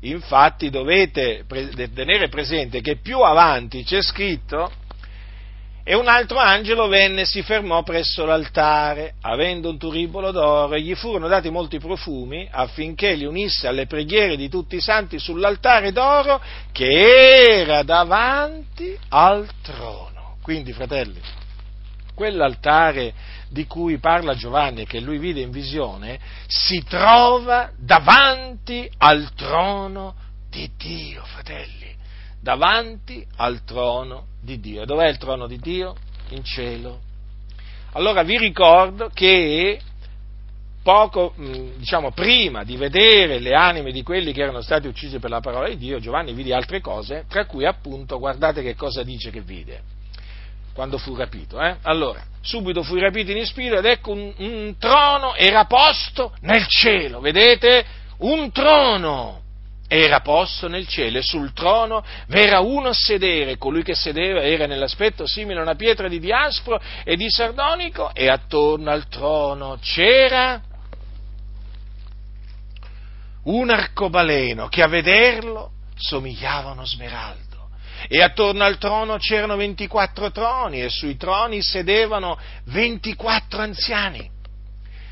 Infatti 0.02 0.70
dovete 0.70 1.46
tenere 1.94 2.30
presente 2.30 2.82
che 2.82 2.98
più 2.98 3.20
avanti 3.22 3.84
c'è 3.84 4.02
scritto 4.04 4.72
e 5.90 5.96
un 5.96 6.10
altro 6.10 6.38
angelo 6.38 6.90
venne 6.90 7.22
e 7.22 7.26
si 7.26 7.42
fermò 7.44 7.82
presso 7.82 8.26
l'altare, 8.26 9.14
avendo 9.22 9.70
un 9.70 9.78
turibolo 9.78 10.32
d'oro, 10.32 10.74
e 10.74 10.82
gli 10.82 10.94
furono 10.96 11.30
dati 11.30 11.50
molti 11.50 11.80
profumi 11.80 12.46
affinché 12.52 13.14
li 13.14 13.24
unisse 13.24 13.70
alle 13.70 13.86
preghiere 13.86 14.36
di 14.36 14.50
tutti 14.50 14.76
i 14.76 14.82
santi 14.82 15.18
sull'altare 15.18 15.94
d'oro 15.94 16.42
che 16.74 17.62
era 17.62 17.84
davanti 17.84 19.00
al 19.08 19.48
trono. 19.62 20.36
Quindi, 20.42 20.74
fratelli, 20.74 21.22
quell'altare 22.14 23.14
di 23.50 23.66
cui 23.66 23.98
parla 23.98 24.36
Giovanni 24.36 24.82
e 24.82 24.86
che 24.86 25.00
lui 25.00 25.20
vide 25.20 25.40
in 25.40 25.52
visione, 25.52 26.20
si 26.48 26.84
trova 26.84 27.72
davanti 27.78 28.92
al 28.98 29.30
trono 29.36 30.16
di 30.50 30.70
Dio, 30.76 31.24
fratelli 31.24 31.97
davanti 32.42 33.26
al 33.38 33.64
trono 33.64 34.28
di 34.42 34.60
Dio. 34.60 34.86
Dov'è 34.86 35.08
il 35.08 35.18
trono 35.18 35.48
di 35.48 35.58
Dio? 35.58 35.96
In 36.30 36.44
cielo. 36.44 37.02
Allora 37.94 38.24
vi 38.24 38.38
ricordo 38.38 39.10
che 39.14 39.80
poco, 40.88 41.34
mm, 41.38 41.80
diciamo, 41.80 42.12
prima 42.12 42.64
di 42.64 42.78
vedere 42.78 43.40
le 43.40 43.54
anime 43.54 43.92
di 43.92 44.04
quelli 44.04 44.32
che 44.32 44.42
erano 44.42 44.62
stati 44.62 44.88
uccisi 44.88 45.20
per 45.20 45.30
la 45.30 45.42
parola 45.42 45.68
di 45.68 45.78
Dio, 45.78 46.00
Giovanni 46.00 46.32
vide 46.32 46.54
altre 46.54 46.80
cose, 46.80 47.26
tra 47.28 47.46
cui 47.46 47.66
appunto, 47.66 48.18
guardate 48.20 48.62
che 48.62 48.74
cosa 48.74 49.04
dice 49.04 49.30
che 49.30 49.42
vide, 49.42 49.82
quando 50.74 50.98
fu 50.98 51.14
rapito. 51.14 51.62
Eh? 51.62 51.76
Allora, 51.82 52.24
subito 52.40 52.84
fu 52.84 52.96
rapito 52.96 53.32
in 53.32 53.46
spirito 53.46 53.78
ed 53.78 53.86
ecco 53.86 54.12
un, 54.12 54.34
un 54.38 54.76
trono 54.80 55.36
era 55.36 55.66
posto 55.66 56.34
nel 56.42 56.66
cielo, 56.68 57.20
vedete? 57.20 57.86
Un 58.20 58.50
trono! 58.52 59.42
Era 59.88 60.20
posto 60.20 60.68
nel 60.68 60.86
cielo 60.88 61.20
e 61.20 61.22
sul 61.22 61.54
trono 61.54 62.04
v'era 62.28 62.60
uno 62.60 62.90
a 62.90 62.94
sedere, 62.94 63.58
colui 63.58 63.84
che 63.84 63.96
sedeva 63.96 64.42
era 64.42 64.66
nell'aspetto 64.66 65.26
simile 65.26 65.60
a 65.60 65.64
una 65.64 65.76
pietra 65.76 66.10
di 66.10 66.20
diaspro 66.20 66.80
e 67.04 67.16
di 67.16 67.30
sardonico 67.30 68.14
e 68.14 68.28
attorno 68.30 68.92
al 68.92 69.08
trono 69.08 69.78
c'era 69.82 70.62
un 73.44 73.70
arcobaleno 73.70 74.68
che 74.68 74.82
a 74.82 74.88
vederlo 74.88 75.72
somigliava 75.96 76.70
a 76.70 76.74
uno 76.74 76.86
smeraldo. 76.86 77.46
E 78.10 78.22
attorno 78.22 78.64
al 78.64 78.78
trono 78.78 79.18
c'erano 79.18 79.56
24 79.56 80.32
troni 80.32 80.84
e 80.84 80.90
sui 80.90 81.18
troni 81.18 81.64
sedevano 81.64 82.38
24 82.66 83.62
anziani, 83.62 84.30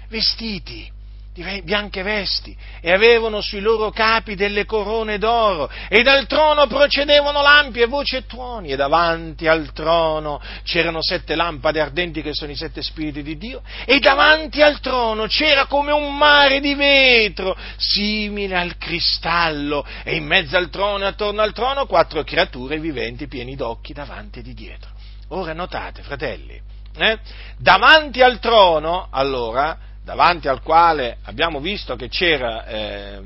vestiti 0.10 0.94
di 1.36 1.62
bianche 1.64 2.02
vesti 2.02 2.56
e 2.80 2.94
avevano 2.94 3.42
sui 3.42 3.60
loro 3.60 3.92
capi 3.92 4.36
delle 4.36 4.64
corone 4.64 5.18
d'oro 5.18 5.70
e 5.90 6.02
dal 6.02 6.28
trono 6.28 6.66
procedevano 6.66 7.42
lampi 7.42 7.82
e 7.82 7.88
voci 7.88 8.16
e 8.16 8.26
tuoni 8.26 8.70
e 8.70 8.78
davanti 8.78 9.46
al 9.46 9.74
trono 9.74 10.42
c'erano 10.64 11.00
sette 11.02 11.36
lampade 11.36 11.82
ardenti 11.82 12.22
che 12.22 12.34
sono 12.34 12.52
i 12.52 12.56
sette 12.56 12.82
spiriti 12.82 13.22
di 13.22 13.36
Dio 13.38 13.62
e 13.84 14.00
davanti 14.00 14.62
al 14.62 14.80
trono 14.80 15.28
c'era 15.28 15.66
come 15.66 15.92
un 15.92 16.16
mare 16.16 16.62
di 16.62 16.74
vetro 16.74 17.54
simile 17.76 18.56
al 18.56 18.78
cristallo 18.78 19.86
e 20.06 20.16
in 20.16 20.26
mezzo 20.26 20.56
al 20.56 20.70
trono 20.70 21.04
e 21.04 21.08
attorno 21.08 21.42
al 21.42 21.52
trono 21.52 21.86
quattro 21.86 22.24
creature 22.24 22.80
viventi 22.80 23.28
pieni 23.28 23.58
d'occhi 23.58 23.92
davanti 23.92 24.40
e 24.40 24.42
di 24.42 24.54
dietro. 24.54 24.90
Ora 25.30 25.52
notate, 25.52 26.02
fratelli, 26.02 26.58
eh? 26.98 27.20
davanti 27.58 28.22
al 28.22 28.40
trono, 28.40 29.10
allora, 29.12 29.78
davanti 30.06 30.48
al 30.48 30.62
quale 30.62 31.18
abbiamo 31.24 31.60
visto 31.60 31.96
che 31.96 32.10
c'era, 32.10 32.66
eh, 32.68 33.22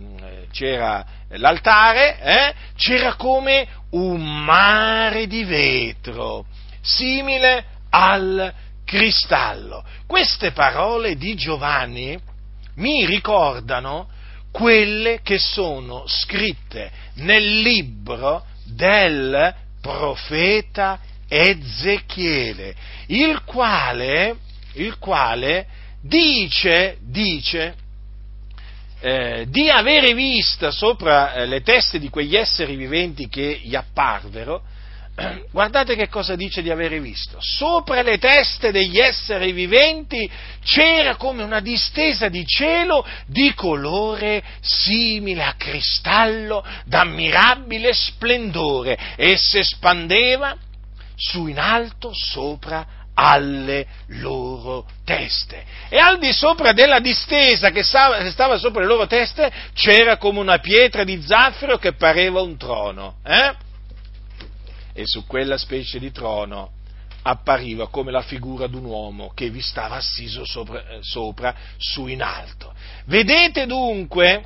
c'era 0.49 1.05
l'altare, 1.31 2.19
eh, 2.21 2.53
c'era 2.77 3.15
come 3.15 3.67
un 3.91 4.43
mare 4.45 5.27
di 5.27 5.43
vetro, 5.43 6.45
simile 6.81 7.65
al 7.89 8.53
cristallo. 8.85 9.83
Queste 10.07 10.51
parole 10.51 11.17
di 11.17 11.35
Giovanni 11.35 12.17
mi 12.75 13.05
ricordano 13.05 14.07
quelle 14.49 15.19
che 15.21 15.37
sono 15.37 16.05
scritte 16.07 16.91
nel 17.15 17.59
libro 17.59 18.45
del 18.63 19.53
profeta 19.81 20.97
Ezechiele, 21.27 22.73
il 23.07 23.43
quale, 23.43 24.37
il 24.75 24.97
quale 24.97 25.67
dice, 26.01 26.97
dice 27.01 27.75
eh, 29.01 29.45
di 29.47 29.69
avere 29.69 30.13
visto 30.13 30.71
sopra 30.71 31.33
eh, 31.33 31.45
le 31.45 31.61
teste 31.61 31.99
di 31.99 32.09
quegli 32.09 32.35
esseri 32.35 32.75
viventi 32.75 33.29
che 33.29 33.61
gli 33.63 33.75
apparvero, 33.75 34.61
guardate 35.51 35.95
che 35.95 36.09
cosa 36.09 36.35
dice 36.35 36.61
di 36.61 36.69
avere 36.69 36.99
visto. 36.99 37.37
Sopra 37.39 38.01
le 38.01 38.17
teste 38.17 38.71
degli 38.71 38.99
esseri 38.99 39.53
viventi 39.53 40.29
c'era 40.63 41.15
come 41.15 41.43
una 41.43 41.61
distesa 41.61 42.27
di 42.27 42.45
cielo 42.45 43.05
di 43.25 43.53
colore 43.53 44.43
simile 44.59 45.43
a 45.43 45.55
cristallo 45.57 46.65
d'ammirabile 46.85 47.93
splendore. 47.93 48.97
Essa 49.15 49.59
espandeva 49.59 50.57
su 51.15 51.47
in 51.47 51.59
alto 51.59 52.11
sopra 52.13 52.98
alle 53.19 53.85
loro 54.07 54.85
teste. 55.03 55.65
E 55.89 55.97
al 55.97 56.19
di 56.19 56.31
sopra 56.31 56.71
della 56.71 56.99
distesa 56.99 57.69
che 57.69 57.83
stava, 57.83 58.57
sopra 58.57 58.79
le 58.79 58.87
loro 58.87 59.07
teste 59.07 59.51
c'era 59.73 60.15
come 60.17 60.39
una 60.39 60.59
pietra 60.59 61.03
di 61.03 61.21
zaffiro 61.21 61.77
che 61.77 61.93
pareva 61.93 62.41
un 62.41 62.55
trono. 62.57 63.17
Eh? 63.25 63.53
E 64.93 65.03
su 65.05 65.25
quella 65.25 65.57
specie 65.57 65.99
di 65.99 66.11
trono 66.11 66.71
appariva 67.21 67.89
come 67.89 68.11
la 68.11 68.21
figura 68.21 68.67
di 68.67 68.75
un 68.75 68.85
uomo 68.85 69.31
che 69.35 69.49
vi 69.49 69.61
stava 69.61 69.97
assiso 69.97 70.45
sopra, 70.45 70.87
eh, 70.87 70.99
sopra 71.01 71.53
su 71.77 72.07
in 72.07 72.21
alto. 72.21 72.73
Vedete 73.05 73.65
dunque, 73.65 74.45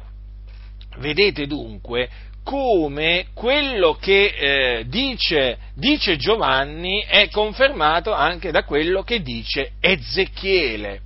vedete 0.97 1.45
dunque 1.45 2.09
come 2.43 3.27
quello 3.33 3.93
che 3.93 4.25
eh, 4.25 4.85
dice, 4.87 5.57
dice, 5.73 6.17
Giovanni 6.17 7.03
è 7.07 7.29
confermato 7.29 8.13
anche 8.13 8.51
da 8.51 8.63
quello 8.63 9.03
che 9.03 9.21
dice 9.21 9.71
Ezechiele. 9.79 11.01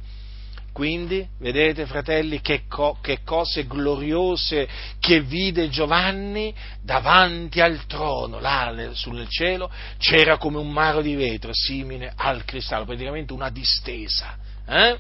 Quindi, 0.74 1.28
vedete 1.40 1.88
fratelli, 1.88 2.40
che, 2.40 2.64
co- 2.68 3.00
che 3.02 3.24
cose 3.24 3.66
gloriose 3.66 4.68
che 5.00 5.22
vide 5.22 5.70
Giovanni 5.70 6.54
davanti 6.84 7.62
al 7.62 7.86
trono, 7.88 8.40
là 8.40 8.72
nel, 8.72 8.96
sul 8.96 9.28
cielo, 9.28 9.72
c'era 9.98 10.38
come 10.38 10.58
un 10.58 10.70
maro 10.70 11.02
di 11.02 11.16
vetro, 11.16 11.50
simile 11.52 12.14
al 12.16 12.46
cristallo, 12.46 12.86
praticamente 12.86 13.34
una 13.34 13.50
distesa. 13.50 14.38
Eh? 14.68 15.00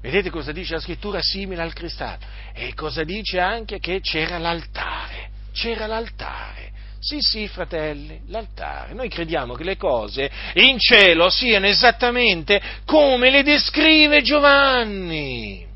Vedete 0.00 0.30
cosa 0.30 0.50
dice 0.50 0.74
la 0.74 0.80
scrittura? 0.80 1.20
Simile 1.20 1.62
al 1.62 1.72
cristallo. 1.72 2.24
E 2.52 2.74
cosa 2.74 3.04
dice 3.04 3.38
anche? 3.38 3.78
Che 3.78 4.00
c'era 4.00 4.38
l'altare 4.38 5.34
c'era 5.56 5.86
l'altare. 5.86 6.72
Sì, 6.98 7.20
sì, 7.20 7.48
fratelli, 7.48 8.20
l'altare. 8.26 8.92
Noi 8.92 9.08
crediamo 9.08 9.54
che 9.54 9.64
le 9.64 9.76
cose 9.76 10.30
in 10.54 10.78
cielo 10.78 11.30
siano 11.30 11.66
esattamente 11.66 12.60
come 12.84 13.30
le 13.30 13.42
descrive 13.42 14.22
Giovanni. 14.22 15.66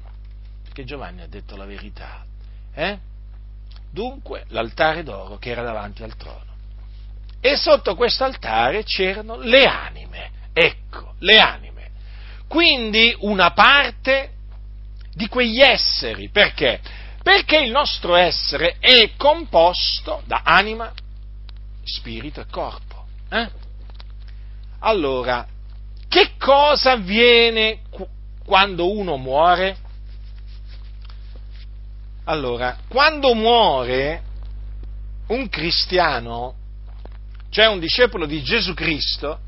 Perché 0.62 0.85
Giovanni 0.85 1.23
ha 1.23 1.27
detto 1.27 1.57
la 1.57 1.64
verità. 1.64 2.25
Eh? 2.75 2.99
Dunque, 3.90 4.45
l'altare 4.49 5.03
d'oro 5.03 5.38
che 5.38 5.51
era 5.51 5.62
davanti 5.62 6.03
al 6.03 6.16
trono. 6.16 6.49
E 7.40 7.57
sotto 7.57 7.95
questo 7.95 8.25
altare 8.25 8.85
c'erano 8.85 9.38
le 9.38 9.64
anime. 9.64 10.31
Ecco, 10.53 11.14
le 11.21 11.38
anime. 11.38 11.90
Quindi 12.49 13.16
una 13.21 13.53
parte 13.53 14.33
di 15.14 15.27
quegli 15.29 15.61
esseri. 15.61 16.29
Perché? 16.29 16.81
Perché 17.22 17.59
il 17.59 17.70
nostro 17.70 18.14
essere 18.14 18.76
è 18.78 19.11
composto 19.16 20.22
da 20.24 20.42
anima, 20.44 20.92
spirito 21.85 22.40
e 22.40 22.46
corpo. 22.50 23.06
Eh? 23.28 23.48
Allora, 24.80 25.46
che 26.09 26.33
cosa 26.38 26.92
avviene 26.92 27.80
quando 28.44 28.90
uno 28.90 29.16
muore? 29.16 29.76
Allora, 32.24 32.78
quando 32.88 33.35
muore 33.35 34.22
un 35.28 35.48
cristiano, 35.48 36.54
cioè 37.50 37.66
un 37.66 37.80
discepolo 37.80 38.26
di 38.26 38.42
Gesù 38.42 38.72
Cristo, 38.74 39.38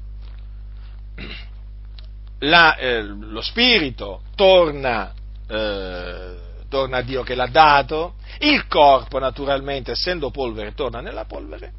la, 2.40 2.76
eh, 2.76 3.02
lo 3.02 3.40
spirito 3.40 4.22
torna, 4.34 5.12
eh, 5.48 6.50
torna 6.72 6.96
a 6.96 7.02
Dio 7.02 7.22
che 7.22 7.34
l'ha 7.34 7.48
dato, 7.48 8.14
il 8.38 8.66
corpo 8.66 9.18
naturalmente 9.18 9.90
essendo 9.90 10.30
polvere 10.30 10.72
torna 10.72 11.02
nella 11.02 11.26
polvere, 11.26 11.70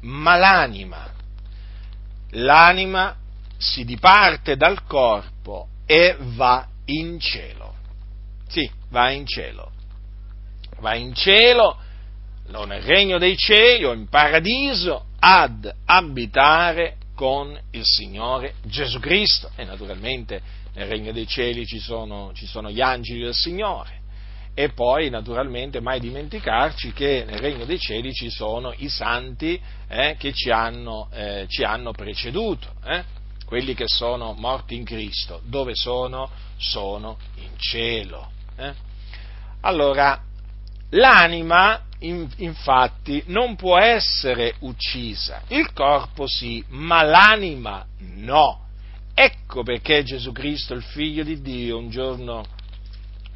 ma 0.00 0.34
l'anima, 0.34 1.08
l'anima 2.30 3.16
si 3.56 3.84
diparte 3.84 4.56
dal 4.56 4.82
corpo 4.86 5.68
e 5.86 6.16
va 6.18 6.66
in 6.86 7.20
cielo. 7.20 7.74
Sì, 8.48 8.68
va 8.88 9.10
in 9.10 9.24
cielo. 9.24 9.70
Va 10.80 10.96
in 10.96 11.14
cielo, 11.14 11.78
nel 12.48 12.82
regno 12.82 13.18
dei 13.18 13.36
cieli, 13.36 13.84
o 13.84 13.92
in 13.92 14.08
paradiso, 14.08 15.04
ad 15.20 15.72
abitare 15.84 16.96
con 17.14 17.56
il 17.70 17.84
Signore 17.84 18.54
Gesù 18.64 18.98
Cristo. 18.98 19.52
E 19.54 19.64
naturalmente 19.64 20.42
nel 20.74 20.86
regno 20.86 21.12
dei 21.12 21.26
cieli 21.26 21.66
ci 21.66 21.78
sono, 21.78 22.32
ci 22.34 22.46
sono 22.46 22.70
gli 22.70 22.80
angeli 22.80 23.22
del 23.22 23.34
Signore. 23.34 24.00
E 24.54 24.68
poi, 24.68 25.08
naturalmente, 25.08 25.80
mai 25.80 25.98
dimenticarci 25.98 26.92
che 26.92 27.24
nel 27.26 27.38
regno 27.38 27.64
dei 27.64 27.78
cieli 27.78 28.12
ci 28.12 28.28
sono 28.28 28.74
i 28.76 28.88
santi 28.88 29.58
eh, 29.88 30.16
che 30.18 30.32
ci 30.34 30.50
hanno, 30.50 31.08
eh, 31.10 31.46
ci 31.48 31.64
hanno 31.64 31.92
preceduto, 31.92 32.68
eh? 32.84 33.02
quelli 33.46 33.74
che 33.74 33.86
sono 33.86 34.34
morti 34.34 34.74
in 34.74 34.84
Cristo. 34.84 35.40
Dove 35.44 35.74
sono? 35.74 36.30
Sono 36.58 37.16
in 37.36 37.50
cielo. 37.56 38.30
Eh. 38.56 38.74
Allora, 39.62 40.20
l'anima 40.90 41.80
infatti 42.00 43.22
non 43.26 43.56
può 43.56 43.78
essere 43.78 44.56
uccisa, 44.60 45.42
il 45.48 45.72
corpo 45.72 46.26
sì, 46.26 46.62
ma 46.68 47.02
l'anima 47.02 47.86
no. 47.98 48.66
Ecco 49.14 49.62
perché 49.62 50.02
Gesù 50.02 50.32
Cristo, 50.32 50.74
il 50.74 50.82
figlio 50.82 51.22
di 51.22 51.40
Dio, 51.40 51.78
un 51.78 51.90
giorno, 51.90 52.44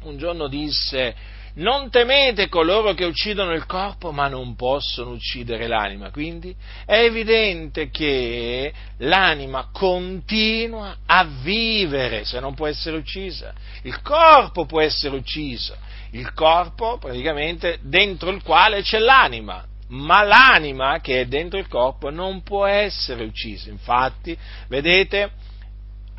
un 0.03 0.17
giorno 0.17 0.47
disse, 0.47 1.15
non 1.57 1.89
temete 1.89 2.49
coloro 2.49 2.93
che 2.93 3.05
uccidono 3.05 3.53
il 3.53 3.65
corpo 3.65 4.11
ma 4.11 4.27
non 4.27 4.55
possono 4.55 5.11
uccidere 5.11 5.67
l'anima. 5.67 6.11
Quindi 6.11 6.55
è 6.85 6.99
evidente 6.99 7.89
che 7.89 8.73
l'anima 8.97 9.69
continua 9.71 10.97
a 11.05 11.25
vivere 11.41 12.25
se 12.25 12.39
non 12.39 12.53
può 12.53 12.67
essere 12.67 12.97
uccisa. 12.97 13.53
Il 13.83 14.01
corpo 14.01 14.65
può 14.65 14.81
essere 14.81 15.15
ucciso, 15.15 15.75
il 16.11 16.33
corpo 16.33 16.97
praticamente 16.97 17.79
dentro 17.81 18.29
il 18.29 18.43
quale 18.43 18.81
c'è 18.81 18.99
l'anima, 18.99 19.65
ma 19.89 20.23
l'anima 20.23 20.99
che 20.99 21.21
è 21.21 21.25
dentro 21.25 21.57
il 21.57 21.67
corpo 21.67 22.09
non 22.09 22.43
può 22.43 22.65
essere 22.65 23.23
uccisa. 23.23 23.69
Infatti, 23.69 24.37
vedete, 24.67 25.31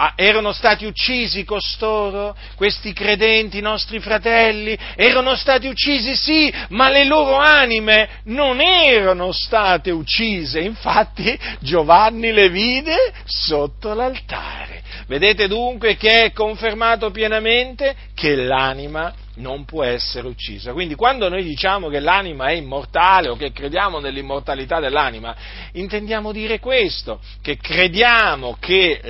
Ah, 0.00 0.12
erano 0.14 0.52
stati 0.52 0.84
uccisi 0.86 1.42
costoro, 1.42 2.36
questi 2.54 2.92
credenti, 2.92 3.60
nostri 3.60 3.98
fratelli, 3.98 4.78
erano 4.94 5.34
stati 5.34 5.66
uccisi 5.66 6.14
sì, 6.14 6.54
ma 6.68 6.88
le 6.88 7.04
loro 7.04 7.34
anime 7.34 8.08
non 8.26 8.60
erano 8.60 9.32
state 9.32 9.90
uccise, 9.90 10.60
infatti 10.60 11.36
Giovanni 11.58 12.30
le 12.30 12.48
vide 12.48 13.12
sotto 13.24 13.92
l'altare. 13.92 14.82
Vedete 15.08 15.48
dunque 15.48 15.96
che 15.96 16.26
è 16.26 16.32
confermato 16.32 17.10
pienamente 17.10 17.96
che 18.14 18.36
l'anima 18.36 19.12
non 19.38 19.64
può 19.64 19.82
essere 19.82 20.26
uccisa. 20.26 20.72
Quindi 20.72 20.94
quando 20.94 21.28
noi 21.28 21.42
diciamo 21.42 21.88
che 21.88 22.00
l'anima 22.00 22.46
è 22.46 22.52
immortale 22.52 23.28
o 23.28 23.36
che 23.36 23.52
crediamo 23.52 23.98
nell'immortalità 23.98 24.80
dell'anima, 24.80 25.34
intendiamo 25.72 26.32
dire 26.32 26.58
questo, 26.58 27.20
che 27.42 27.56
crediamo 27.56 28.56
che 28.60 29.00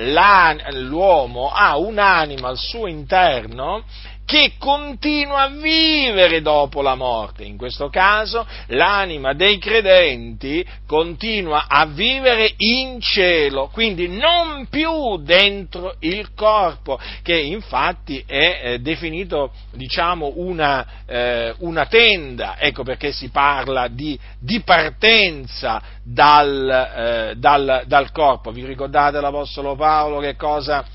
l'uomo 0.71 1.51
ha 1.51 1.77
un'anima 1.77 2.47
al 2.47 2.57
suo 2.57 2.87
interno 2.87 3.83
che 4.29 4.51
continua 4.59 5.41
a 5.41 5.47
vivere 5.47 6.43
dopo 6.43 6.83
la 6.83 6.93
morte. 6.93 7.45
In 7.45 7.57
questo 7.57 7.89
caso 7.89 8.45
l'anima 8.67 9.33
dei 9.33 9.57
credenti 9.57 10.63
continua 10.85 11.65
a 11.67 11.87
vivere 11.87 12.53
in 12.57 13.01
cielo, 13.01 13.71
quindi 13.73 14.07
non 14.07 14.67
più 14.69 15.17
dentro 15.17 15.95
il 16.01 16.35
corpo, 16.35 16.99
che 17.23 17.39
infatti 17.39 18.23
è 18.27 18.59
eh, 18.61 18.79
definito 18.81 19.51
diciamo 19.71 20.33
una, 20.35 20.85
eh, 21.07 21.55
una, 21.61 21.87
tenda, 21.87 22.59
ecco 22.59 22.83
perché 22.83 23.11
si 23.11 23.29
parla 23.29 23.87
di, 23.87 24.15
di 24.37 24.61
partenza 24.61 25.81
dal, 26.03 26.69
eh, 26.69 27.33
dal, 27.35 27.81
dal 27.87 28.11
corpo. 28.11 28.51
Vi 28.51 28.63
ricordate 28.63 29.19
l'Apostolo 29.19 29.75
Paolo 29.75 30.19
che 30.19 30.35
cosa 30.35 30.85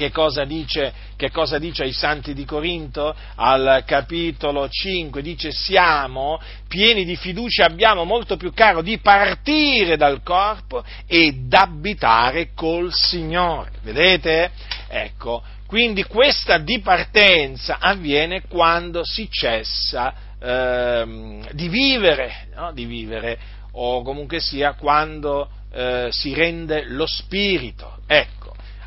che 0.00 0.10
cosa, 0.10 0.44
dice, 0.44 0.94
che 1.14 1.30
cosa 1.30 1.58
dice 1.58 1.82
ai 1.82 1.92
santi 1.92 2.32
di 2.32 2.46
Corinto? 2.46 3.14
Al 3.34 3.82
capitolo 3.84 4.66
5 4.66 5.20
dice 5.20 5.52
siamo 5.52 6.40
pieni 6.66 7.04
di 7.04 7.16
fiducia, 7.16 7.66
abbiamo 7.66 8.04
molto 8.04 8.38
più 8.38 8.50
caro 8.54 8.80
di 8.80 8.96
partire 8.96 9.98
dal 9.98 10.22
corpo 10.22 10.82
ed 11.06 11.52
abitare 11.52 12.52
col 12.54 12.90
Signore. 12.94 13.72
Vedete? 13.82 14.50
Ecco, 14.88 15.42
quindi 15.66 16.04
questa 16.04 16.56
dipartenza 16.56 17.76
avviene 17.78 18.44
quando 18.48 19.04
si 19.04 19.28
cessa 19.30 20.14
ehm, 20.40 21.46
di 21.52 21.68
vivere, 21.68 22.48
no? 22.54 22.72
di 22.72 22.86
vivere, 22.86 23.38
o 23.72 24.00
comunque 24.00 24.40
sia 24.40 24.72
quando 24.72 25.46
eh, 25.70 26.08
si 26.10 26.32
rende 26.32 26.84
lo 26.86 27.04
spirito. 27.06 27.98
Ecco 28.06 28.40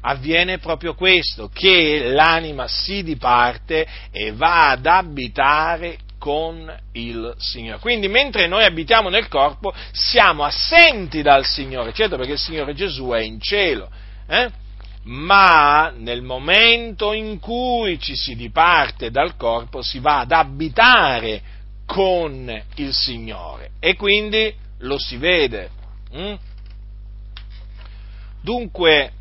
avviene 0.06 0.60
proprio 0.60 0.94
questo, 0.94 1.50
che 1.54 2.10
l'anima 2.10 2.68
si 2.68 3.04
diparte 3.04 3.88
e 4.12 4.32
va 4.32 4.72
ad 4.72 4.86
abitare 4.86 5.98
con 6.18 6.74
il 6.94 7.34
Signore. 7.38 7.80
Quindi 7.80 8.08
mentre 8.08 8.48
noi 8.48 8.64
abitiamo 8.64 9.10
nel 9.10 9.28
corpo 9.28 9.74
siamo 9.92 10.44
assenti 10.44 11.22
dal 11.22 11.46
Signore, 11.46 11.94
certo 11.94 12.16
perché 12.16 12.34
il 12.34 12.40
Signore 12.40 12.74
Gesù 12.74 13.10
è 13.10 13.20
in 13.20 13.42
cielo, 13.42 13.90
eh? 14.28 14.50
ma 15.04 15.92
nel 15.96 16.22
momento 16.22 17.12
in 17.12 17.40
cui 17.40 18.00
ci 18.00 18.16
si 18.16 18.36
diparte 18.36 19.12
dal 19.12 19.36
corpo 19.36 19.82
si 19.82 20.00
va 20.00 20.20
ad 20.20 20.32
abitare 20.32 21.42
con 21.86 22.64
il 22.76 22.94
Signore 22.94 23.72
e 23.80 23.96
quindi 23.96 24.54
lo 24.80 24.98
si 24.98 25.18
vede. 25.18 25.70
Hm? 26.14 26.36
Dunque, 28.42 29.12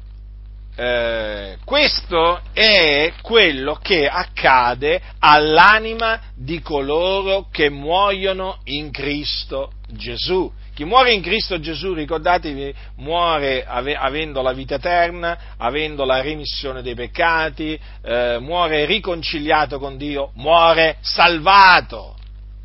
eh, 0.75 1.59
questo 1.65 2.41
è 2.53 3.13
quello 3.21 3.75
che 3.75 4.09
accade 4.09 5.01
all'anima 5.19 6.19
di 6.35 6.61
coloro 6.63 7.49
che 7.51 7.69
muoiono 7.69 8.59
in 8.65 8.91
Cristo 8.91 9.73
Gesù. 9.89 10.51
Chi 10.75 10.85
muore 10.85 11.13
in 11.13 11.21
Cristo 11.21 11.61
Gesù, 11.61 11.93
ricordatevi, 11.93 12.75
muore 12.97 13.67
ave, 13.67 13.95
avendo 13.95 14.41
la 14.41 14.55
vita 14.55 14.77
eterna, 14.77 15.39
avendo 15.59 16.07
la 16.07 16.23
remissione 16.23 16.81
dei 16.81 16.95
peccati, 16.95 17.79
eh, 18.03 18.39
muore 18.41 18.87
riconciliato 18.87 19.79
con 19.79 19.99
Dio, 19.99 20.31
muore 20.37 20.97
salvato. 21.03 22.17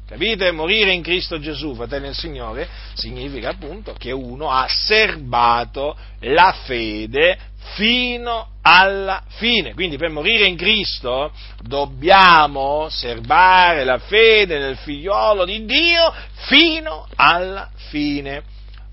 Capite? 0.08 0.52
Morire 0.52 0.94
in 0.94 1.04
Cristo 1.04 1.38
Gesù, 1.38 1.76
fratelli 1.76 2.06
del 2.06 2.16
Signore, 2.16 2.66
significa 2.94 3.50
appunto 3.50 3.94
che 3.98 4.14
uno 4.14 4.50
ha 4.50 4.66
serbato 4.70 5.98
la 6.22 6.56
fede 6.64 7.38
fino 7.76 8.50
alla 8.62 9.24
fine. 9.28 9.74
Quindi 9.74 9.98
per 9.98 10.10
morire 10.10 10.48
in 10.48 10.56
Cristo 10.56 11.32
dobbiamo 11.62 12.88
serbare 12.90 13.84
la 13.84 13.98
fede 13.98 14.60
nel 14.60 14.78
figliolo 14.78 15.46
di 15.46 15.66
Dio 15.66 16.14
fino 16.48 17.08
alla 17.16 17.70
fine. 17.90 18.44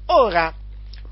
Ora, 0.07 0.53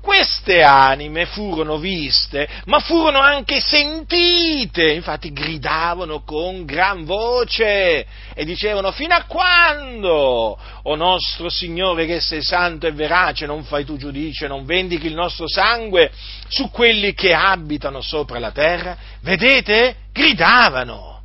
queste 0.03 0.61
anime 0.63 1.25
furono 1.25 1.77
viste, 1.77 2.45
ma 2.65 2.81
furono 2.81 3.19
anche 3.19 3.61
sentite, 3.61 4.91
infatti 4.91 5.31
gridavano 5.31 6.23
con 6.23 6.65
gran 6.65 7.05
voce 7.05 8.05
e 8.33 8.43
dicevano 8.43 8.91
fino 8.91 9.13
a 9.13 9.23
quando, 9.23 10.59
o 10.83 10.95
nostro 10.95 11.47
Signore 11.47 12.05
che 12.05 12.19
sei 12.19 12.43
santo 12.43 12.85
e 12.85 12.91
verace, 12.91 13.45
non 13.45 13.63
fai 13.63 13.85
tu 13.85 13.95
giudice, 13.95 14.47
non 14.47 14.65
vendichi 14.65 15.07
il 15.07 15.13
nostro 15.13 15.47
sangue 15.47 16.11
su 16.49 16.69
quelli 16.69 17.13
che 17.13 17.33
abitano 17.33 18.01
sopra 18.01 18.39
la 18.39 18.51
terra? 18.51 18.97
Vedete? 19.21 19.95
Gridavano. 20.11 21.21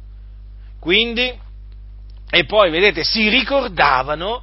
Quindi, 0.79 1.37
e 2.31 2.45
poi 2.45 2.71
vedete, 2.71 3.03
si 3.03 3.29
ricordavano 3.29 4.41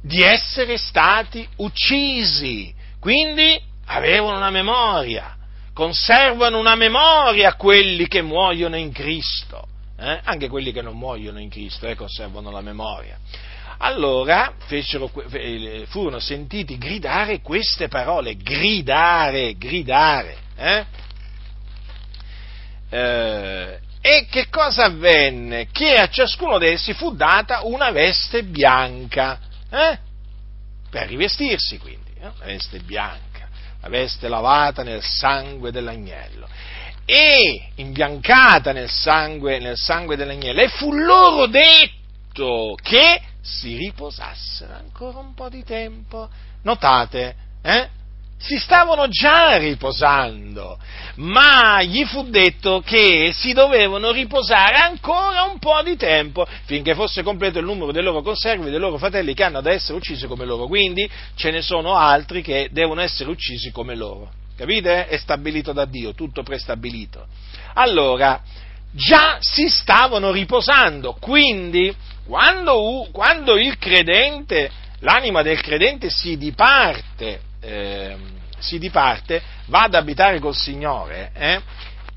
di 0.00 0.22
essere 0.22 0.78
stati 0.78 1.46
uccisi. 1.56 2.72
Quindi 2.98 3.72
avevano 3.86 4.36
una 4.36 4.50
memoria, 4.50 5.36
conservano 5.72 6.58
una 6.58 6.74
memoria 6.74 7.54
quelli 7.54 8.06
che 8.06 8.22
muoiono 8.22 8.76
in 8.76 8.92
Cristo, 8.92 9.66
eh? 9.98 10.20
anche 10.24 10.48
quelli 10.48 10.72
che 10.72 10.82
non 10.82 10.96
muoiono 10.96 11.40
in 11.40 11.50
Cristo 11.50 11.86
eh, 11.86 11.94
conservano 11.94 12.50
la 12.50 12.60
memoria. 12.60 13.18
Allora 13.78 14.54
fecero, 14.66 15.10
furono 15.86 16.18
sentiti 16.20 16.78
gridare 16.78 17.40
queste 17.40 17.88
parole, 17.88 18.36
gridare, 18.36 19.56
gridare. 19.56 20.36
Eh? 20.56 20.84
eh, 22.90 23.78
e 24.00 24.26
che 24.30 24.48
cosa 24.48 24.84
avvenne? 24.84 25.68
Che 25.72 25.94
a 25.94 26.08
ciascuno 26.08 26.58
di 26.58 26.66
essi 26.66 26.92
fu 26.92 27.14
data 27.14 27.62
una 27.64 27.90
veste 27.90 28.44
bianca, 28.44 29.40
eh? 29.70 29.98
per 30.90 31.08
rivestirsi 31.08 31.78
quindi, 31.78 32.10
eh? 32.20 32.26
una 32.26 32.44
veste 32.44 32.80
bianca, 32.80 33.33
la 33.84 33.90
veste 33.90 34.28
lavata 34.28 34.82
nel 34.82 35.02
sangue 35.02 35.70
dell'agnello 35.70 36.48
e 37.04 37.68
imbiancata 37.76 38.72
nel 38.72 38.88
sangue, 38.88 39.58
nel 39.58 39.76
sangue 39.76 40.16
dell'agnello 40.16 40.62
e 40.62 40.68
fu 40.68 40.90
loro 40.92 41.46
detto 41.46 42.76
che 42.80 43.20
si 43.42 43.76
riposassero 43.76 44.72
ancora 44.72 45.18
un 45.18 45.34
po' 45.34 45.50
di 45.50 45.62
tempo. 45.64 46.30
Notate, 46.62 47.36
eh? 47.60 47.88
Si 48.44 48.58
stavano 48.58 49.08
già 49.08 49.56
riposando, 49.56 50.78
ma 51.16 51.82
gli 51.82 52.04
fu 52.04 52.28
detto 52.28 52.82
che 52.84 53.32
si 53.32 53.54
dovevano 53.54 54.10
riposare 54.10 54.76
ancora 54.76 55.44
un 55.44 55.58
po' 55.58 55.80
di 55.82 55.96
tempo 55.96 56.46
finché 56.64 56.94
fosse 56.94 57.22
completo 57.22 57.58
il 57.58 57.64
numero 57.64 57.90
dei 57.90 58.02
loro 58.02 58.20
conservi, 58.20 58.68
dei 58.68 58.78
loro 58.78 58.98
fratelli 58.98 59.32
che 59.32 59.44
hanno 59.44 59.62
da 59.62 59.70
essere 59.70 59.96
uccisi 59.96 60.26
come 60.26 60.44
loro. 60.44 60.66
Quindi 60.66 61.08
ce 61.34 61.50
ne 61.50 61.62
sono 61.62 61.96
altri 61.96 62.42
che 62.42 62.68
devono 62.70 63.00
essere 63.00 63.30
uccisi 63.30 63.70
come 63.70 63.96
loro. 63.96 64.30
Capite? 64.56 65.06
È 65.06 65.16
stabilito 65.16 65.72
da 65.72 65.86
Dio, 65.86 66.12
tutto 66.12 66.42
prestabilito. 66.42 67.26
Allora, 67.74 68.40
già 68.92 69.38
si 69.40 69.68
stavano 69.68 70.30
riposando, 70.30 71.16
quindi 71.18 71.92
quando, 72.26 73.08
quando 73.10 73.56
il 73.56 73.78
credente, 73.78 74.70
l'anima 75.00 75.42
del 75.42 75.60
credente 75.60 76.10
si 76.10 76.36
diparte, 76.36 77.40
eh, 77.60 78.16
si 78.64 78.78
diparte, 78.78 79.42
va 79.66 79.82
ad 79.82 79.94
abitare 79.94 80.40
col 80.40 80.56
Signore, 80.56 81.30
eh, 81.34 81.60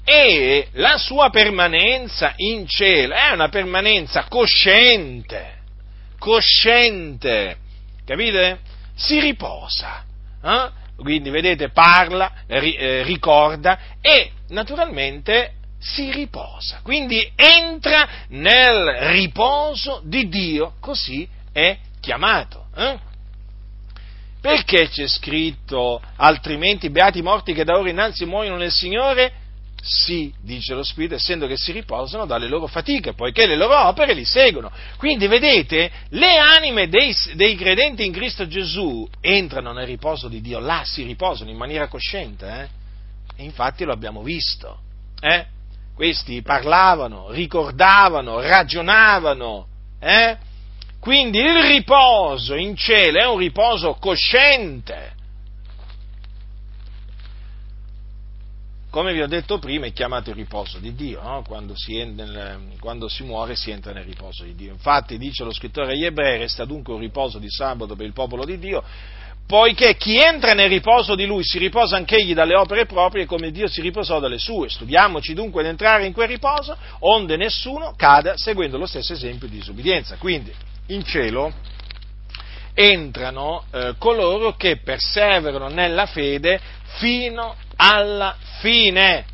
e 0.10 0.70
la 0.74 0.98
sua 0.98 1.30
permanenza 1.30 2.32
in 2.38 2.66
cielo 2.66 3.14
è 3.14 3.32
una 3.32 3.50
permanenza 3.50 4.24
cosciente, 4.30 5.56
cosciente, 6.18 7.58
capite? 8.06 8.60
Si 8.96 9.20
riposa. 9.20 10.06
Eh? 10.42 10.70
Quindi, 10.96 11.30
vedete, 11.30 11.70
parla, 11.70 12.32
eh, 12.48 13.04
ricorda 13.04 13.80
e 14.00 14.32
naturalmente 14.48 15.56
si 15.78 16.10
riposa. 16.12 16.80
Quindi 16.84 17.30
entra 17.36 18.08
nel 18.30 19.12
riposo 19.12 20.02
di 20.06 20.30
Dio, 20.30 20.76
così 20.80 21.28
è 21.52 21.78
chiamato. 22.00 22.68
Eh? 22.76 22.98
Perché 24.40 24.88
c'è 24.90 25.08
scritto 25.08 26.02
altrimenti 26.18 26.90
beati 26.90 27.22
morti 27.22 27.54
che 27.54 27.64
da 27.64 27.78
ora 27.78 27.90
innanzi 27.90 28.26
muoiono 28.26 28.58
nel 28.58 28.72
Signore? 28.72 29.46
Sì, 29.82 30.34
dice 30.42 30.74
lo 30.74 30.84
Spirito, 30.84 31.16
essendo 31.16 31.48
che 31.48 31.56
si 31.56 31.72
riposano 31.72 32.26
dalle 32.26 32.48
loro 32.48 32.68
fatiche, 32.68 33.14
poiché 33.14 33.46
le 33.46 33.56
loro 33.56 33.88
opere 33.88 34.14
li 34.14 34.26
seguono. 34.26 34.72
Quindi 34.98 35.28
vedete, 35.28 35.92
le 36.10 36.38
anime 36.38 36.90
dei, 36.90 37.16
dei 37.34 37.56
credenti 37.56 38.06
in 38.06 38.12
Cristo 38.12 38.48
Gesù 38.48 39.08
entrano 39.22 39.72
nel 39.72 39.86
riposo 39.86 40.28
di 40.28 40.42
Dio, 40.42 40.60
là 40.60 40.82
si 40.84 41.04
riposano 41.04 41.50
in 41.50 41.58
maniera 41.58 41.88
cosciente, 41.88 42.48
eh? 42.48 43.42
e 43.42 43.44
infatti 43.44 43.86
lo 43.86 43.94
abbiamo 43.94 44.24
visto. 44.24 44.80
Eh? 45.22 45.46
Questi 45.96 46.42
parlavano, 46.42 47.32
ricordavano, 47.32 48.42
ragionavano, 48.42 49.68
eh? 50.00 50.38
Quindi 51.08 51.40
il 51.40 51.64
riposo 51.64 52.54
in 52.56 52.76
cielo 52.76 53.18
è 53.18 53.26
un 53.26 53.38
riposo 53.38 53.94
cosciente. 53.94 55.14
Come 58.90 59.14
vi 59.14 59.22
ho 59.22 59.28
detto 59.28 59.58
prima, 59.58 59.86
è 59.86 59.94
chiamato 59.94 60.32
il 60.32 60.36
riposo 60.36 60.80
di 60.80 60.94
Dio, 60.96 61.22
no? 61.22 61.44
quando, 61.48 61.78
si 61.78 62.04
nel, 62.04 62.74
quando, 62.82 63.08
si 63.08 63.24
muore 63.24 63.56
si 63.56 63.72
entra 63.72 63.94
nel 63.94 64.04
riposo 64.04 64.44
di 64.44 64.54
Dio. 64.54 64.74
Infatti, 64.74 65.18
dice 65.18 65.46
lo 65.46 65.54
scrittore 65.54 65.94
agli 65.94 66.04
ebrei, 66.04 66.40
resta 66.40 66.66
dunque 66.66 66.94
un 66.94 67.00
riposo 67.00 67.40
di 67.40 67.50
sabato 67.50 67.96
per 67.96 68.06
il 68.06 68.12
popolo 68.12 68.44
di 68.44 68.60
Dio, 68.60 68.84
poiché 69.48 69.96
chi 69.96 70.18
entra 70.18 70.52
nel 70.52 70.68
riposo 70.68 71.16
di 71.16 71.26
lui 71.26 71.46
si 71.46 71.58
riposa 71.58 71.96
anch'egli 71.96 72.34
dalle 72.34 72.58
opere 72.58 72.86
proprie 72.86 73.26
come 73.26 73.52
Dio 73.52 73.70
si 73.70 73.80
riposò 73.80 74.20
dalle 74.20 74.40
sue. 74.40 74.68
Studiamoci 74.68 75.34
dunque 75.34 75.62
ad 75.62 75.68
entrare 75.68 76.06
in 76.06 76.12
quel 76.12 76.28
riposo, 76.28 76.76
onde 77.00 77.38
nessuno 77.38 77.94
cada 77.96 78.36
seguendo 78.36 78.78
lo 78.78 78.86
stesso 78.86 79.14
esempio 79.14 79.48
di 79.48 79.60
disobbedienza. 79.60 80.18
Quindi, 80.18 80.54
in 80.88 81.04
cielo 81.04 81.54
entrano 82.74 83.64
eh, 83.72 83.96
coloro 83.98 84.56
che 84.56 84.78
perseverano 84.78 85.68
nella 85.68 86.06
fede 86.06 86.60
fino 87.00 87.56
alla 87.76 88.36
fine. 88.60 89.26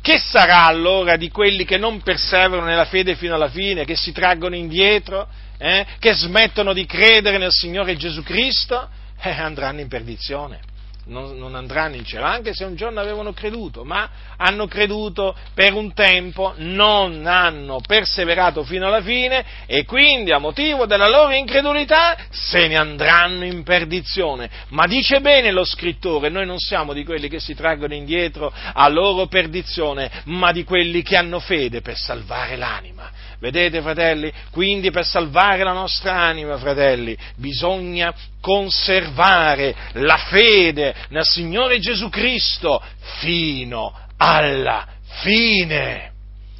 Che 0.00 0.18
sarà 0.18 0.64
allora 0.64 1.16
di 1.16 1.28
quelli 1.28 1.64
che 1.64 1.78
non 1.78 2.02
perseverano 2.02 2.66
nella 2.66 2.86
fede 2.86 3.14
fino 3.14 3.34
alla 3.34 3.48
fine, 3.48 3.84
che 3.84 3.96
si 3.96 4.12
traggono 4.12 4.56
indietro, 4.56 5.28
eh, 5.58 5.86
che 5.98 6.12
smettono 6.12 6.72
di 6.72 6.86
credere 6.86 7.38
nel 7.38 7.52
Signore 7.52 7.96
Gesù 7.96 8.22
Cristo? 8.22 8.88
Eh, 9.20 9.30
andranno 9.30 9.80
in 9.80 9.88
perdizione 9.88 10.70
non, 11.06 11.36
non, 11.36 11.54
andranno 11.54 11.96
in 11.96 12.04
cielo, 12.04 12.24
anche 12.24 12.54
se 12.54 12.64
un 12.64 12.76
giorno 12.76 13.00
avevano 13.00 13.32
creduto, 13.32 13.84
ma 13.84 14.08
hanno 14.36 14.66
creduto 14.66 15.34
per 15.54 15.72
un 15.72 15.92
tempo, 15.94 16.54
non 16.58 17.26
hanno 17.26 17.80
perseverato 17.80 18.62
fino 18.64 18.86
alla 18.86 19.02
fine 19.02 19.44
e 19.66 19.84
quindi 19.84 20.32
a 20.32 20.38
motivo 20.38 20.86
della 20.86 21.08
loro 21.08 21.32
incredulità 21.32 22.16
se 22.30 22.68
ne 22.68 22.76
andranno 22.76 23.44
in 23.44 23.62
perdizione. 23.64 24.48
Ma 24.68 24.86
dice 24.86 25.20
bene 25.20 25.50
lo 25.50 25.64
scrittore, 25.64 26.28
noi 26.28 26.46
non 26.46 26.58
siamo 26.58 26.92
di 26.92 27.04
quelli 27.04 27.28
che 27.28 27.40
si 27.40 27.54
traggono 27.54 27.94
indietro 27.94 28.52
a 28.52 28.88
loro 28.88 29.26
perdizione, 29.26 30.10
ma 30.26 30.52
di 30.52 30.64
quelli 30.64 31.02
che 31.02 31.16
hanno 31.16 31.40
fede 31.40 31.80
per 31.80 31.96
salvare 31.96 32.56
l'anima. 32.56 33.10
Vedete, 33.42 33.82
fratelli? 33.82 34.32
Quindi 34.52 34.92
per 34.92 35.04
salvare 35.04 35.64
la 35.64 35.72
nostra 35.72 36.12
anima, 36.16 36.58
fratelli, 36.58 37.18
bisogna 37.34 38.14
conservare 38.40 39.74
la 39.94 40.16
fede 40.16 40.94
nel 41.08 41.24
Signore 41.24 41.80
Gesù 41.80 42.08
Cristo 42.08 42.80
fino 43.18 43.98
alla 44.16 44.86
fine. 45.22 46.12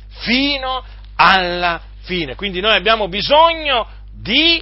Fino 0.09 0.85
alla 1.15 1.81
fine. 2.01 2.35
Quindi 2.35 2.59
noi 2.59 2.75
abbiamo 2.75 3.07
bisogno 3.07 3.87
di 4.13 4.61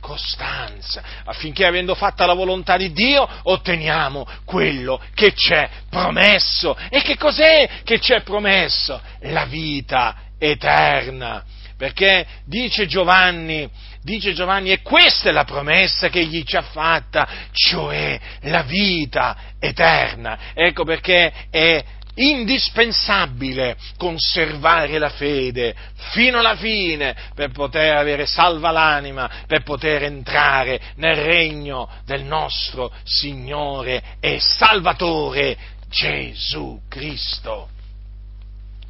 costanza, 0.00 1.04
affinché 1.24 1.66
avendo 1.66 1.94
fatta 1.94 2.26
la 2.26 2.34
volontà 2.34 2.76
di 2.76 2.90
Dio 2.90 3.28
otteniamo 3.44 4.26
quello 4.44 5.00
che 5.14 5.34
c'è 5.34 5.70
promesso. 5.88 6.76
E 6.88 7.00
che 7.02 7.16
cos'è 7.16 7.82
che 7.84 8.00
c'è 8.00 8.22
promesso? 8.22 9.00
La 9.20 9.44
vita 9.44 10.16
eterna 10.36 11.44
perché 11.80 12.26
dice 12.44 12.86
Giovanni, 12.86 13.66
dice 14.02 14.34
Giovanni, 14.34 14.70
e 14.70 14.82
questa 14.82 15.30
è 15.30 15.32
la 15.32 15.44
promessa 15.44 16.10
che 16.10 16.26
gli 16.26 16.42
ci 16.42 16.56
ha 16.56 16.60
fatta, 16.60 17.26
cioè 17.52 18.20
la 18.42 18.60
vita 18.60 19.54
eterna. 19.58 20.52
Ecco 20.52 20.84
perché 20.84 21.32
è 21.48 21.82
indispensabile 22.16 23.78
conservare 23.96 24.98
la 24.98 25.08
fede 25.08 25.74
fino 26.12 26.40
alla 26.40 26.56
fine 26.56 27.16
per 27.34 27.50
poter 27.50 27.96
avere 27.96 28.26
salva 28.26 28.70
l'anima, 28.70 29.44
per 29.46 29.62
poter 29.62 30.02
entrare 30.02 30.78
nel 30.96 31.16
regno 31.16 31.88
del 32.04 32.24
nostro 32.24 32.92
Signore 33.04 34.02
e 34.20 34.38
Salvatore 34.38 35.56
Gesù 35.88 36.78
Cristo. 36.90 37.70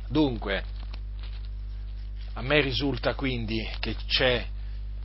Dunque, 0.08 0.64
a 2.40 2.42
me 2.42 2.62
risulta 2.62 3.12
quindi 3.12 3.68
che 3.80 3.94
c'è, 4.08 4.42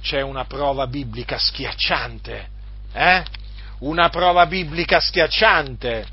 c'è 0.02 0.22
una 0.22 0.46
prova 0.46 0.88
biblica 0.88 1.38
schiacciante, 1.38 2.48
eh? 2.94 3.24
Una 3.80 4.08
prova 4.08 4.46
biblica 4.46 5.02
schiacciante. 5.02 6.06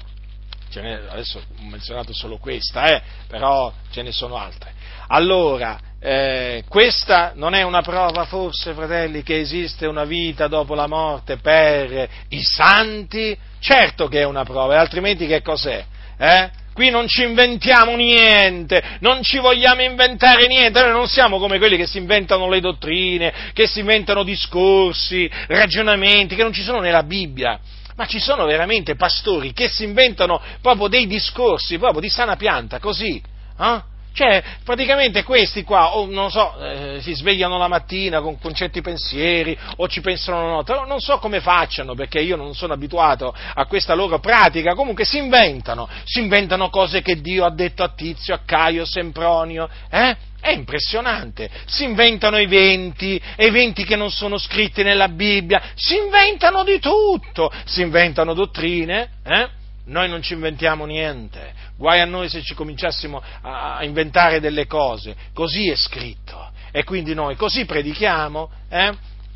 adesso 0.74 1.38
ho 1.38 1.62
menzionato 1.62 2.12
solo 2.12 2.38
questa, 2.38 2.86
eh? 2.86 3.02
però 3.28 3.72
ce 3.92 4.02
ne 4.02 4.10
sono 4.10 4.36
altre. 4.36 4.72
Allora, 5.06 5.78
eh, 6.00 6.64
questa 6.68 7.32
non 7.36 7.54
è 7.54 7.62
una 7.62 7.82
prova 7.82 8.24
forse, 8.24 8.74
fratelli, 8.74 9.22
che 9.22 9.38
esiste 9.38 9.86
una 9.86 10.04
vita 10.04 10.48
dopo 10.48 10.74
la 10.74 10.88
morte 10.88 11.36
per 11.36 12.08
i 12.30 12.42
santi? 12.42 13.38
Certo 13.60 14.08
che 14.08 14.22
è 14.22 14.24
una 14.24 14.42
prova, 14.42 14.80
altrimenti 14.80 15.28
che 15.28 15.40
cos'è? 15.40 15.84
Eh? 16.18 16.50
Qui 16.72 16.88
non 16.88 17.06
ci 17.06 17.22
inventiamo 17.22 17.94
niente, 17.96 18.82
non 19.00 19.22
ci 19.22 19.38
vogliamo 19.38 19.82
inventare 19.82 20.46
niente, 20.46 20.80
noi 20.80 20.92
non 20.92 21.06
siamo 21.06 21.38
come 21.38 21.58
quelli 21.58 21.76
che 21.76 21.86
si 21.86 21.98
inventano 21.98 22.48
le 22.48 22.60
dottrine, 22.60 23.32
che 23.52 23.66
si 23.66 23.80
inventano 23.80 24.22
discorsi, 24.22 25.30
ragionamenti 25.48 26.34
che 26.34 26.42
non 26.42 26.52
ci 26.52 26.62
sono 26.62 26.80
nella 26.80 27.02
Bibbia, 27.02 27.60
ma 27.96 28.06
ci 28.06 28.18
sono 28.18 28.46
veramente 28.46 28.94
pastori 28.94 29.52
che 29.52 29.68
si 29.68 29.84
inventano 29.84 30.40
proprio 30.62 30.88
dei 30.88 31.06
discorsi, 31.06 31.76
proprio 31.76 32.00
di 32.00 32.08
sana 32.08 32.36
pianta, 32.36 32.78
così, 32.78 33.22
eh? 33.60 33.90
Cioè, 34.12 34.42
praticamente 34.64 35.22
questi 35.22 35.64
qua, 35.64 35.96
o 35.96 36.06
non 36.06 36.30
so, 36.30 36.54
eh, 36.60 36.98
si 37.00 37.14
svegliano 37.14 37.56
la 37.56 37.68
mattina 37.68 38.20
con, 38.20 38.38
con, 38.38 38.54
certi 38.54 38.82
pensieri, 38.82 39.56
o 39.76 39.88
ci 39.88 40.00
pensano 40.00 40.44
la 40.44 40.52
notte, 40.52 40.74
non 40.86 41.00
so 41.00 41.18
come 41.18 41.40
facciano, 41.40 41.94
perché 41.94 42.20
io 42.20 42.36
non 42.36 42.54
sono 42.54 42.74
abituato 42.74 43.34
a 43.54 43.66
questa 43.66 43.94
loro 43.94 44.18
pratica, 44.18 44.74
comunque 44.74 45.04
si 45.04 45.16
inventano, 45.16 45.88
si 46.04 46.20
inventano 46.20 46.68
cose 46.68 47.00
che 47.00 47.20
Dio 47.20 47.44
ha 47.44 47.50
detto 47.50 47.82
a 47.82 47.88
Tizio, 47.94 48.34
a 48.34 48.40
Caio, 48.44 48.84
Sempronio, 48.84 49.68
eh? 49.90 50.16
È 50.42 50.50
impressionante, 50.50 51.48
si 51.66 51.84
inventano 51.84 52.36
eventi, 52.36 53.20
eventi 53.36 53.84
che 53.84 53.94
non 53.94 54.10
sono 54.10 54.38
scritti 54.38 54.82
nella 54.82 55.08
Bibbia, 55.08 55.62
si 55.76 55.96
inventano 55.96 56.64
di 56.64 56.80
tutto, 56.80 57.50
si 57.64 57.80
inventano 57.80 58.34
dottrine, 58.34 59.08
eh? 59.24 59.60
Noi 59.84 60.08
non 60.08 60.22
ci 60.22 60.34
inventiamo 60.34 60.84
niente, 60.84 61.52
guai 61.76 62.00
a 62.00 62.04
noi 62.04 62.28
se 62.28 62.40
ci 62.42 62.54
cominciassimo 62.54 63.20
a 63.42 63.82
inventare 63.82 64.38
delle 64.38 64.66
cose, 64.66 65.16
così 65.34 65.68
è 65.70 65.74
scritto. 65.74 66.50
E 66.70 66.84
quindi 66.84 67.14
noi 67.14 67.36
così 67.36 67.64
predichiamo 67.64 68.50
eh? 68.70 68.92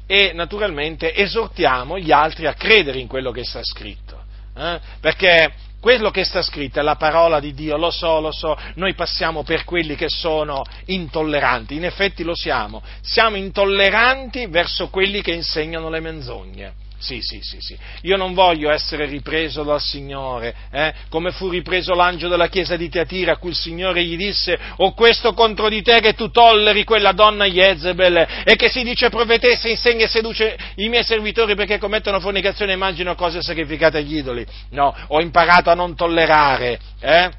e 0.06 0.32
naturalmente 0.32 1.14
esortiamo 1.14 1.98
gli 1.98 2.12
altri 2.12 2.46
a 2.46 2.54
credere 2.54 2.98
in 2.98 3.08
quello 3.08 3.30
che 3.30 3.44
sta 3.44 3.60
scritto. 3.62 4.22
Eh? 4.56 4.80
Perché 5.00 5.52
quello 5.80 6.10
che 6.10 6.24
sta 6.24 6.42
scritto 6.42 6.80
è 6.80 6.82
la 6.82 6.96
parola 6.96 7.38
di 7.40 7.52
Dio, 7.52 7.76
lo 7.76 7.90
so, 7.90 8.20
lo 8.20 8.32
so, 8.32 8.58
noi 8.74 8.94
passiamo 8.94 9.42
per 9.42 9.64
quelli 9.64 9.94
che 9.94 10.08
sono 10.08 10.64
intolleranti, 10.86 11.74
in 11.74 11.84
effetti 11.84 12.22
lo 12.24 12.34
siamo, 12.34 12.82
siamo 13.02 13.36
intolleranti 13.36 14.46
verso 14.46 14.88
quelli 14.88 15.22
che 15.22 15.32
insegnano 15.32 15.90
le 15.90 16.00
menzogne. 16.00 16.74
Sì, 16.98 17.20
sì, 17.20 17.40
sì, 17.42 17.58
sì. 17.60 17.76
Io 18.02 18.16
non 18.16 18.32
voglio 18.32 18.70
essere 18.70 19.04
ripreso 19.04 19.62
dal 19.62 19.80
Signore, 19.80 20.54
eh? 20.70 20.94
come 21.10 21.30
fu 21.30 21.50
ripreso 21.50 21.94
l'angelo 21.94 22.30
della 22.30 22.48
chiesa 22.48 22.76
di 22.76 22.88
Teatira, 22.88 23.32
a 23.32 23.36
cui 23.36 23.50
il 23.50 23.56
Signore 23.56 24.02
gli 24.02 24.16
disse, 24.16 24.58
ho 24.76 24.94
questo 24.94 25.34
contro 25.34 25.68
di 25.68 25.82
te 25.82 26.00
che 26.00 26.14
tu 26.14 26.30
tolleri 26.30 26.84
quella 26.84 27.12
donna 27.12 27.44
Jezebel, 27.44 28.42
e 28.44 28.56
che 28.56 28.70
si 28.70 28.82
dice 28.82 29.10
profetessa, 29.10 29.68
insegna 29.68 30.06
e 30.06 30.08
seduce 30.08 30.56
i 30.76 30.88
miei 30.88 31.04
servitori 31.04 31.54
perché 31.54 31.78
commettono 31.78 32.18
fornicazione 32.18 32.72
e 32.72 32.76
mangiano 32.76 33.14
cose 33.14 33.42
sacrificate 33.42 33.98
agli 33.98 34.16
idoli. 34.16 34.46
No, 34.70 34.94
ho 35.08 35.20
imparato 35.20 35.68
a 35.68 35.74
non 35.74 35.94
tollerare, 35.94 36.80
eh? 37.00 37.30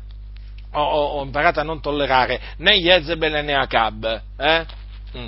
ho, 0.72 0.82
ho, 0.82 1.06
ho, 1.20 1.24
imparato 1.24 1.60
a 1.60 1.64
non 1.64 1.82
tollerare 1.82 2.40
né 2.58 2.78
Jezebel 2.78 3.44
né 3.44 3.56
Acab, 3.56 4.22
eh? 4.38 4.66
Mm. 5.18 5.28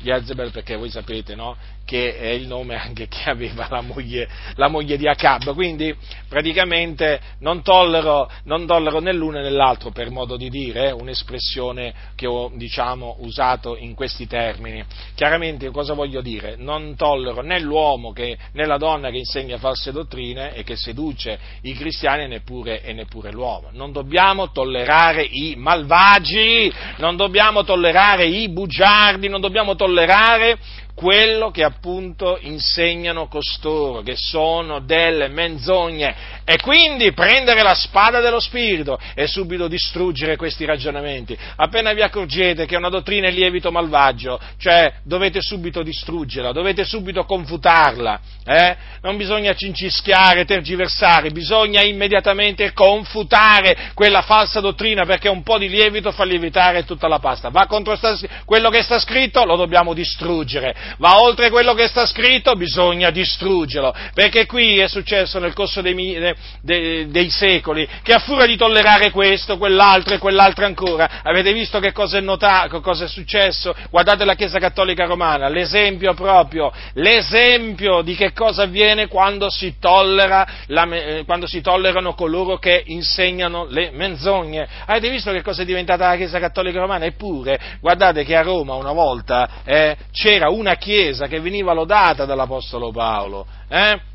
Jezebel 0.00 0.50
perché 0.52 0.76
voi 0.76 0.90
sapete, 0.90 1.34
no? 1.34 1.56
Che 1.94 2.18
è 2.18 2.30
il 2.30 2.48
nome 2.48 2.74
anche 2.74 3.06
che 3.06 3.30
aveva 3.30 3.68
la 3.70 3.80
moglie, 3.80 4.28
la 4.56 4.66
moglie 4.66 4.96
di 4.96 5.06
Acab. 5.06 5.54
Quindi 5.54 5.94
praticamente 6.28 7.20
non 7.38 7.62
tollero, 7.62 8.28
non 8.46 8.66
tollero 8.66 8.98
né 8.98 9.12
l'uno 9.12 9.40
né 9.40 9.48
l'altro, 9.48 9.92
per 9.92 10.10
modo 10.10 10.36
di 10.36 10.50
dire, 10.50 10.88
eh, 10.88 10.90
un'espressione 10.90 11.94
che 12.16 12.26
ho 12.26 12.50
diciamo, 12.52 13.18
usato 13.20 13.76
in 13.76 13.94
questi 13.94 14.26
termini. 14.26 14.84
Chiaramente 15.14 15.70
cosa 15.70 15.94
voglio 15.94 16.20
dire? 16.20 16.56
Non 16.56 16.96
tollero 16.96 17.42
né 17.42 17.60
l'uomo 17.60 18.10
che, 18.10 18.36
né 18.54 18.66
la 18.66 18.76
donna 18.76 19.10
che 19.10 19.18
insegna 19.18 19.58
false 19.58 19.92
dottrine 19.92 20.52
e 20.52 20.64
che 20.64 20.74
seduce 20.74 21.38
i 21.60 21.74
cristiani 21.74 22.26
neppure, 22.26 22.82
e 22.82 22.92
neppure 22.92 23.30
l'uomo. 23.30 23.68
Non 23.70 23.92
dobbiamo 23.92 24.50
tollerare 24.50 25.22
i 25.22 25.54
malvagi, 25.56 26.72
non 26.96 27.14
dobbiamo 27.14 27.62
tollerare 27.62 28.26
i 28.26 28.48
bugiardi, 28.48 29.28
non 29.28 29.40
dobbiamo 29.40 29.76
tollerare 29.76 30.58
quello 30.94 31.50
che 31.50 31.64
appunto 31.64 32.38
insegnano 32.40 33.26
costoro, 33.26 34.02
che 34.02 34.14
sono 34.16 34.78
delle 34.78 35.28
menzogne, 35.28 36.42
e 36.44 36.58
quindi 36.60 37.12
prendere 37.12 37.62
la 37.62 37.74
spada 37.74 38.20
dello 38.20 38.38
Spirito 38.38 38.98
e 39.14 39.26
subito 39.26 39.66
distruggere 39.66 40.36
questi 40.36 40.64
ragionamenti. 40.64 41.36
Appena 41.56 41.92
vi 41.92 42.02
accorgete 42.02 42.66
che 42.66 42.76
una 42.76 42.88
dottrina 42.88 43.26
è 43.26 43.30
lievito 43.32 43.72
malvagio, 43.72 44.38
cioè 44.58 44.92
dovete 45.02 45.40
subito 45.40 45.82
distruggerla, 45.82 46.52
dovete 46.52 46.84
subito 46.84 47.24
confutarla, 47.24 48.20
eh? 48.44 48.76
non 49.02 49.16
bisogna 49.16 49.54
cincischiare, 49.54 50.44
tergiversare, 50.44 51.30
bisogna 51.30 51.82
immediatamente 51.82 52.72
confutare 52.72 53.90
quella 53.94 54.22
falsa 54.22 54.60
dottrina 54.60 55.04
perché 55.04 55.28
un 55.28 55.42
po' 55.42 55.58
di 55.58 55.68
lievito 55.68 56.12
fa 56.12 56.24
lievitare 56.24 56.84
tutta 56.84 57.08
la 57.08 57.18
pasta. 57.18 57.48
Va 57.48 57.66
contro 57.66 57.98
quello 58.44 58.70
che 58.70 58.82
sta 58.82 58.98
scritto, 58.98 59.44
lo 59.44 59.56
dobbiamo 59.56 59.92
distruggere 59.92 60.83
va 60.98 61.20
oltre 61.20 61.50
quello 61.50 61.74
che 61.74 61.88
sta 61.88 62.06
scritto, 62.06 62.54
bisogna 62.54 63.10
distruggerlo, 63.10 63.94
perché 64.14 64.46
qui 64.46 64.78
è 64.78 64.88
successo 64.88 65.38
nel 65.38 65.52
corso 65.52 65.80
dei, 65.80 66.34
dei, 66.60 67.10
dei 67.10 67.30
secoli 67.30 67.88
che 68.02 68.12
a 68.12 68.18
furia 68.18 68.46
di 68.46 68.56
tollerare 68.56 69.10
questo, 69.10 69.58
quell'altro 69.58 70.14
e 70.14 70.18
quell'altro 70.18 70.64
ancora, 70.64 71.20
avete 71.22 71.52
visto 71.52 71.80
che 71.80 71.92
cosa 71.92 72.18
è, 72.18 72.20
notato, 72.20 72.80
cosa 72.80 73.04
è 73.04 73.08
successo? 73.08 73.74
Guardate 73.90 74.24
la 74.24 74.34
Chiesa 74.34 74.58
Cattolica 74.58 75.06
Romana, 75.06 75.48
l'esempio 75.48 76.14
proprio, 76.14 76.72
l'esempio 76.94 78.02
di 78.02 78.14
che 78.14 78.32
cosa 78.32 78.62
avviene 78.62 79.08
quando 79.08 79.50
si, 79.50 79.76
tollera 79.78 80.46
la, 80.66 80.86
eh, 80.90 81.24
quando 81.24 81.46
si 81.46 81.60
tollerano 81.60 82.14
coloro 82.14 82.58
che 82.58 82.82
insegnano 82.86 83.66
le 83.68 83.90
menzogne. 83.92 84.66
Avete 84.86 85.10
visto 85.10 85.30
che 85.32 85.42
cosa 85.42 85.62
è 85.62 85.64
diventata 85.64 86.08
la 86.08 86.16
Chiesa 86.16 86.38
Cattolica 86.38 86.80
Romana? 86.80 87.04
Eppure, 87.04 87.58
guardate 87.80 88.24
che 88.24 88.36
a 88.36 88.42
Roma 88.42 88.74
una 88.74 88.92
volta 88.92 89.48
eh, 89.64 89.96
c'era 90.12 90.48
una 90.48 90.73
Chiesa 90.76 91.26
che 91.26 91.40
veniva 91.40 91.72
lodata 91.72 92.24
dall'Apostolo 92.24 92.90
Paolo. 92.90 93.46
Eh? 93.68 94.12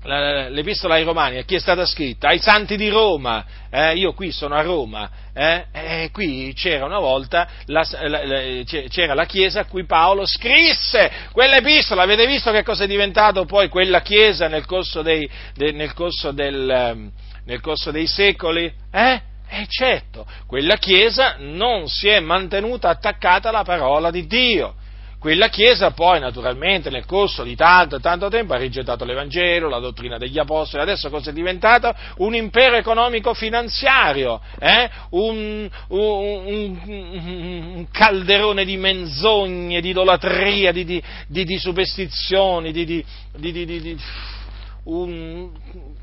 L'Epistola 0.00 0.94
ai 0.94 1.02
Romani 1.02 1.38
a 1.38 1.42
chi 1.42 1.56
è 1.56 1.58
stata 1.58 1.84
scritta? 1.84 2.28
Ai 2.28 2.38
santi 2.38 2.76
di 2.76 2.88
Roma. 2.88 3.44
Eh? 3.68 3.96
Io 3.96 4.14
qui 4.14 4.30
sono 4.30 4.54
a 4.54 4.62
Roma. 4.62 5.10
Eh? 5.34 5.64
E 5.72 6.10
qui 6.12 6.52
c'era 6.54 6.84
una 6.84 7.00
volta 7.00 7.48
la, 7.66 7.86
la, 8.06 8.24
la, 8.24 8.62
c'era 8.88 9.14
la 9.14 9.26
Chiesa 9.26 9.60
a 9.60 9.64
cui 9.64 9.84
Paolo 9.84 10.24
scrisse 10.24 11.10
quell'Epistola. 11.32 12.02
Avete 12.02 12.26
visto 12.26 12.52
che 12.52 12.62
cosa 12.62 12.84
è 12.84 12.86
diventato 12.86 13.44
poi 13.44 13.68
quella 13.68 14.00
Chiesa 14.00 14.46
nel 14.46 14.66
corso 14.66 15.02
dei, 15.02 15.28
de, 15.54 15.72
nel 15.72 15.92
corso 15.94 16.30
del, 16.30 16.70
ehm, 16.70 17.10
nel 17.44 17.60
corso 17.60 17.90
dei 17.90 18.06
secoli? 18.06 18.72
Eh? 18.92 19.20
E 19.50 19.66
certo, 19.66 20.26
quella 20.46 20.76
Chiesa 20.76 21.36
non 21.38 21.88
si 21.88 22.06
è 22.08 22.20
mantenuta 22.20 22.88
attaccata 22.88 23.48
alla 23.48 23.64
parola 23.64 24.10
di 24.10 24.26
Dio 24.26 24.74
quella 25.18 25.48
Chiesa 25.48 25.90
poi 25.90 26.20
naturalmente 26.20 26.90
nel 26.90 27.04
corso 27.04 27.42
di 27.42 27.56
tanto 27.56 27.98
tanto 27.98 28.28
tempo 28.28 28.54
ha 28.54 28.56
rigettato 28.56 29.04
l'Evangelo, 29.04 29.68
la 29.68 29.80
dottrina 29.80 30.16
degli 30.16 30.38
Apostoli, 30.38 30.82
adesso 30.82 31.10
cosa 31.10 31.30
è 31.30 31.32
diventata? 31.32 31.94
Un 32.18 32.34
impero 32.34 32.76
economico 32.76 33.34
finanziario, 33.34 34.40
eh? 34.58 34.88
un, 35.10 35.68
un, 35.88 36.00
un, 36.46 36.80
un, 36.86 37.86
calderone 37.90 38.64
di 38.64 38.76
menzogne, 38.76 39.80
di 39.80 39.90
idolatria, 39.90 40.70
di, 40.72 40.84
di, 40.84 41.02
di, 41.26 41.44
di 41.44 41.58
superstizioni, 41.58 42.72
di, 42.72 43.04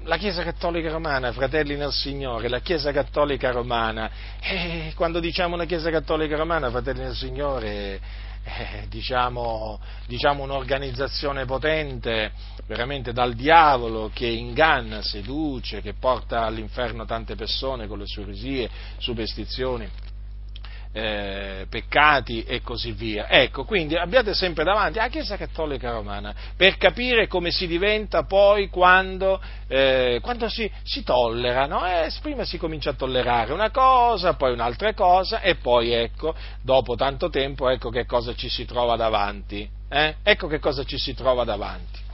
la 0.04 0.18
Chiesa 0.18 0.44
Cattolica 0.44 0.92
Romana, 0.92 1.32
fratelli 1.32 1.76
nel 1.76 1.92
Signore, 1.92 2.50
la 2.50 2.60
Chiesa 2.60 2.92
Cattolica 2.92 3.52
Romana, 3.52 4.10
eh, 4.42 4.92
quando 4.96 5.20
diciamo 5.20 5.56
la 5.56 5.66
Chiesa 5.66 5.90
Cattolica 5.90 6.36
Romana, 6.36 6.70
fratelli 6.70 7.00
nel 7.00 7.16
Signore, 7.16 8.00
eh, 8.46 8.86
diciamo, 8.90 9.80
diciamo 10.06 10.44
un'organizzazione 10.44 11.46
potente 11.46 12.32
veramente 12.68 13.12
dal 13.12 13.34
diavolo 13.34 14.12
che 14.14 14.28
inganna, 14.28 15.02
seduce, 15.02 15.82
che 15.82 15.94
porta 15.94 16.44
all'inferno 16.44 17.06
tante 17.06 17.36
persone 17.36 17.88
con 17.88 17.98
le 17.98 18.06
sue 18.06 18.22
eresie, 18.22 18.70
superstizioni 18.98 19.90
eh, 20.96 21.66
peccati 21.70 22.44
e 22.44 22.62
così 22.62 22.94
via. 22.94 23.28
Ecco, 23.28 23.66
quindi 23.66 23.98
abbiate 23.98 24.34
sempre 24.34 24.64
davanti 24.64 24.98
la 24.98 25.10
Chiesa 25.10 25.36
Cattolica 25.36 25.92
Romana 25.92 26.34
per 26.56 26.78
capire 26.78 27.28
come 27.28 27.52
si 27.52 27.68
diventa 27.68 28.24
poi 28.24 28.70
quando, 28.70 29.42
eh, 29.68 30.20
quando 30.22 30.48
si, 30.48 30.72
si, 30.84 31.04
tollera, 31.04 32.06
eh, 32.06 32.12
prima 32.22 32.46
si 32.46 32.58
comincia 32.58 32.92
a 32.92 32.94
tollerare 32.94 33.52
una 33.52 33.72
cosa, 33.72 34.36
poi 34.36 34.54
un'altra 34.54 34.94
cosa 34.94 35.42
e 35.42 35.56
poi 35.56 35.92
ecco, 35.92 36.34
dopo 36.62 36.96
tanto 36.96 37.30
tempo, 37.30 37.68
ecco 37.68 37.90
che 37.90 38.06
cosa 38.06 38.34
ci 38.34 38.48
si 38.48 38.64
trova 38.64 38.96
davanti. 38.96 39.70
Eh? 39.90 40.16
Ecco 40.24 40.48
che 40.48 40.60
cosa 40.60 40.86
ci 40.86 40.98
si 40.98 41.14
trova 41.14 41.44
davanti. 41.44 42.05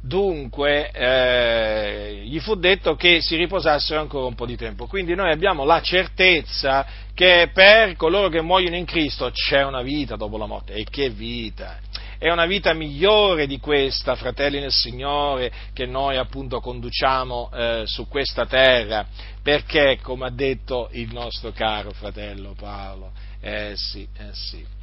Dunque, 0.00 0.90
eh, 0.92 2.22
gli 2.24 2.38
fu 2.38 2.54
detto 2.54 2.94
che 2.94 3.20
si 3.20 3.34
riposassero 3.34 4.00
ancora 4.00 4.26
un 4.26 4.34
po' 4.34 4.46
di 4.46 4.56
tempo. 4.56 4.86
Quindi 4.86 5.14
noi 5.14 5.32
abbiamo 5.32 5.64
la 5.64 5.80
certezza 5.82 6.86
che 7.14 7.50
per 7.52 7.96
coloro 7.96 8.28
che 8.28 8.40
muoiono 8.40 8.76
in 8.76 8.84
Cristo 8.84 9.30
c'è 9.32 9.64
una 9.64 9.82
vita 9.82 10.14
dopo 10.14 10.36
la 10.38 10.46
morte. 10.46 10.74
E 10.74 10.84
che 10.84 11.10
vita! 11.10 11.78
È 12.16 12.30
una 12.30 12.46
vita 12.46 12.72
migliore 12.74 13.46
di 13.46 13.58
questa, 13.58 14.14
fratelli 14.14 14.60
nel 14.60 14.72
Signore, 14.72 15.52
che 15.72 15.86
noi 15.86 16.16
appunto 16.16 16.60
conduciamo 16.60 17.50
eh, 17.52 17.82
su 17.86 18.06
questa 18.08 18.46
terra. 18.46 19.06
Perché, 19.42 19.98
come 20.00 20.26
ha 20.26 20.30
detto 20.30 20.88
il 20.92 21.12
nostro 21.12 21.50
caro 21.52 21.90
fratello 21.90 22.54
Paolo, 22.56 23.12
eh 23.40 23.72
sì, 23.76 24.06
eh 24.16 24.32
sì 24.32 24.77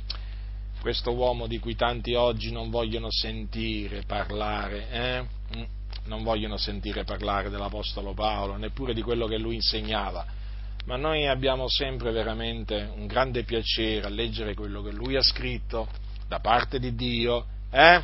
questo 0.85 1.13
uomo 1.13 1.47
di 1.47 1.57
cui 1.57 1.75
tanti 1.75 2.13
oggi 2.13 2.51
non 2.51 2.69
vogliono 2.69 3.07
sentire 3.09 4.03
parlare, 4.05 4.87
eh? 4.91 5.21
Mm, 5.57 5.63
non 6.03 6.21
vogliono 6.21 6.57
sentire 6.57 7.03
parlare 7.03 7.49
dell'Apostolo 7.49 8.13
Paolo, 8.13 8.55
neppure 8.55 8.93
di 8.93 9.01
quello 9.01 9.25
che 9.25 9.39
lui 9.39 9.55
insegnava. 9.55 10.23
ma 10.85 10.95
noi 10.95 11.25
abbiamo 11.25 11.67
sempre 11.67 12.11
veramente 12.11 12.91
un 12.97 13.07
grande 13.07 13.43
piacere 13.43 14.05
a 14.05 14.09
leggere 14.09 14.53
quello 14.53 14.83
che 14.83 14.91
lui 14.91 15.15
ha 15.15 15.23
scritto 15.23 15.87
da 16.27 16.39
parte 16.39 16.77
di 16.77 16.93
Dio, 16.93 17.47
eh? 17.71 18.03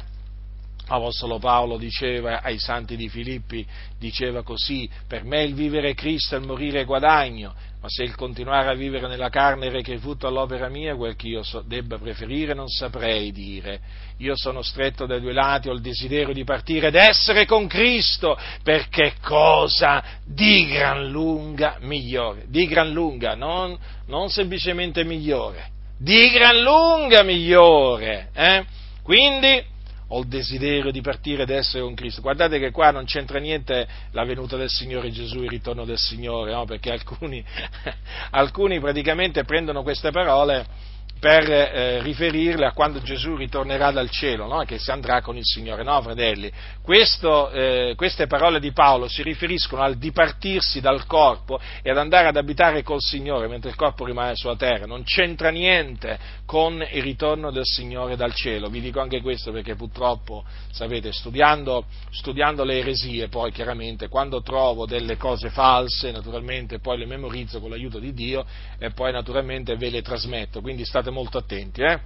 Apostolo 0.94 1.40
Paolo 1.40 1.78
diceva 1.78 2.42
ai 2.42 2.60
santi 2.60 2.98
di 2.98 3.08
Filippi, 3.08 3.66
diceva 3.98 4.44
così, 4.44 4.90
per 5.08 5.24
me 5.24 5.44
il 5.44 5.54
vivere 5.54 5.92
è 5.92 5.94
Cristo 5.94 6.36
e 6.36 6.40
il 6.40 6.46
morire 6.46 6.82
è 6.82 6.86
guadagno, 6.86 7.54
ma 7.80 7.88
se 7.88 8.04
il 8.04 8.14
continuare 8.14 8.70
a 8.70 8.74
vivere 8.74 9.08
nella 9.08 9.30
carne 9.30 9.70
reca 9.70 9.94
il 9.94 10.02
frutto 10.02 10.28
all'opera 10.28 10.68
mia, 10.68 10.94
quel 10.96 11.16
che 11.16 11.28
io 11.28 11.44
so, 11.44 11.64
debba 11.66 11.98
preferire 11.98 12.54
non 12.54 12.68
saprei 12.68 13.32
dire. 13.32 13.80
Io 14.18 14.36
sono 14.36 14.62
stretto 14.62 15.06
dai 15.06 15.22
due 15.22 15.32
lati, 15.32 15.70
ho 15.70 15.74
il 15.74 15.80
desiderio 15.80 16.34
di 16.34 16.44
partire 16.44 16.88
ed 16.88 16.96
essere 16.96 17.46
con 17.46 17.68
Cristo, 17.68 18.38
perché 18.62 19.14
cosa 19.22 20.04
di 20.26 20.68
gran 20.68 21.10
lunga 21.10 21.78
migliore, 21.80 22.48
di 22.50 22.68
gran 22.68 22.92
lunga, 22.92 23.34
non, 23.36 23.78
non 24.08 24.30
semplicemente 24.30 25.06
migliore, 25.06 25.70
di 25.98 26.30
gran 26.32 26.60
lunga 26.62 27.24
migliore. 27.24 28.30
Eh? 28.34 28.66
Quindi 29.02 29.71
ho 30.14 30.20
il 30.20 30.28
desiderio 30.28 30.92
di 30.92 31.02
partire 31.02 31.44
ed 31.44 31.50
essere 31.50 31.84
con 31.84 31.94
Cristo. 31.96 32.22
Guardate 32.22 32.60
che 32.60 32.72
qua 32.72 32.92
non 32.92 33.06
c'entra 33.06 33.40
niente 33.40 33.88
la 34.12 34.26
venuta 34.26 34.58
del 34.58 34.70
Signore 34.70 35.10
Gesù, 35.12 35.42
il 35.42 35.50
ritorno 35.50 35.86
del 35.86 35.98
Signore, 35.98 36.52
no? 36.52 36.66
perché 36.66 36.92
alcuni, 36.92 37.44
alcuni 38.32 38.80
praticamente 38.80 39.44
prendono 39.44 39.84
queste 39.84 40.12
parole 40.12 40.90
per 41.22 41.48
eh, 41.52 42.02
riferirle 42.02 42.66
a 42.66 42.72
quando 42.72 43.00
Gesù 43.00 43.36
ritornerà 43.36 43.92
dal 43.92 44.10
cielo, 44.10 44.48
no? 44.48 44.64
che 44.64 44.80
si 44.80 44.90
andrà 44.90 45.22
con 45.22 45.38
il 45.38 45.46
Signore. 45.46 45.84
No, 45.84 46.02
fratelli, 46.02 46.52
Questo, 46.82 47.52
eh, 47.52 47.94
queste 47.96 48.26
parole 48.26 48.60
di 48.60 48.72
Paolo 48.72 49.08
si 49.08 49.22
riferiscono 49.22 49.84
al 49.84 49.98
dipartirsi 49.98 50.82
dal 50.82 51.06
corpo 51.06 51.60
e 51.84 51.92
ad 51.92 52.00
andare 52.00 52.30
ad 52.30 52.38
abitare 52.38 52.82
col 52.82 53.02
Signore 53.02 53.48
mentre 53.48 53.70
il 53.70 53.76
corpo 53.76 54.04
rimane 54.04 54.36
sulla 54.36 54.56
terra. 54.56 54.88
Non 54.88 55.04
c'entra 55.04 55.52
niente 55.52 56.18
con 56.48 56.84
il 56.92 57.04
ritorno 57.04 57.52
del 57.52 57.66
Signore 57.66 58.16
dal 58.16 58.34
cielo. 58.34 58.70
Vi 58.70 58.82
dico 58.82 59.00
anche 59.00 59.22
questo 59.22 59.52
perché 59.52 59.76
purtroppo, 59.76 60.44
sapete, 60.72 61.12
studiando, 61.12 61.86
studiando 62.10 62.64
le 62.64 62.80
eresie, 62.80 63.28
poi 63.28 63.52
chiaramente 63.52 64.08
quando 64.08 64.42
trovo 64.42 64.88
delle 64.88 65.18
cose 65.18 65.52
false, 65.52 66.10
naturalmente 66.10 66.80
poi 66.80 66.98
le 66.98 67.06
memorizzo 67.06 67.60
con 67.60 67.70
l'aiuto 67.70 68.00
di 68.00 68.12
Dio 68.12 68.44
e 68.80 68.90
poi 68.90 69.12
naturalmente 69.12 69.76
ve 69.76 69.92
le 69.92 70.02
trasmetto. 70.02 70.62
Quindi 70.62 70.84
state 70.84 71.10
molto 71.12 71.38
attenti. 71.38 71.82
Eh? 71.82 72.00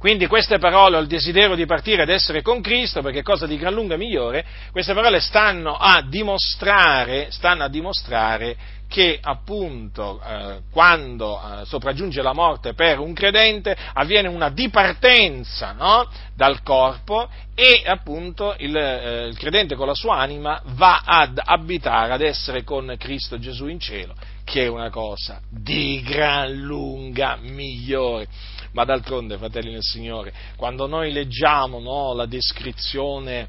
Quindi 0.00 0.26
queste 0.28 0.56
parole, 0.56 0.98
il 0.98 1.06
desiderio 1.06 1.54
di 1.54 1.66
partire 1.66 2.04
ed 2.04 2.08
essere 2.08 2.40
con 2.40 2.62
Cristo, 2.62 3.02
perché 3.02 3.18
è 3.18 3.22
cosa 3.22 3.46
di 3.46 3.58
gran 3.58 3.74
lunga 3.74 3.98
migliore, 3.98 4.46
queste 4.72 4.94
parole 4.94 5.20
stanno 5.20 5.76
a 5.76 6.02
dimostrare, 6.08 7.26
stanno 7.30 7.64
a 7.64 7.68
dimostrare 7.68 8.56
che 8.88 9.18
appunto 9.20 10.20
eh, 10.26 10.62
quando 10.72 11.38
eh, 11.38 11.66
sopraggiunge 11.66 12.22
la 12.22 12.32
morte 12.32 12.72
per 12.72 12.98
un 12.98 13.12
credente 13.12 13.76
avviene 13.92 14.26
una 14.26 14.48
dipartenza 14.48 15.72
no? 15.72 16.08
dal 16.34 16.62
corpo 16.62 17.28
e 17.54 17.82
appunto 17.84 18.56
il, 18.58 18.74
eh, 18.74 19.26
il 19.26 19.36
credente 19.36 19.76
con 19.76 19.86
la 19.86 19.94
sua 19.94 20.16
anima 20.16 20.60
va 20.68 21.02
ad 21.04 21.38
abitare, 21.44 22.14
ad 22.14 22.22
essere 22.22 22.64
con 22.64 22.96
Cristo 22.98 23.38
Gesù 23.38 23.66
in 23.66 23.78
cielo 23.78 24.14
che 24.50 24.64
è 24.64 24.66
una 24.66 24.90
cosa 24.90 25.40
di 25.48 26.02
gran 26.02 26.52
lunga 26.52 27.36
migliore. 27.40 28.26
Ma 28.72 28.84
d'altronde, 28.84 29.38
fratelli 29.38 29.70
del 29.70 29.82
Signore, 29.82 30.32
quando 30.56 30.88
noi 30.88 31.12
leggiamo 31.12 31.78
no, 31.78 32.14
la 32.14 32.26
descrizione, 32.26 33.46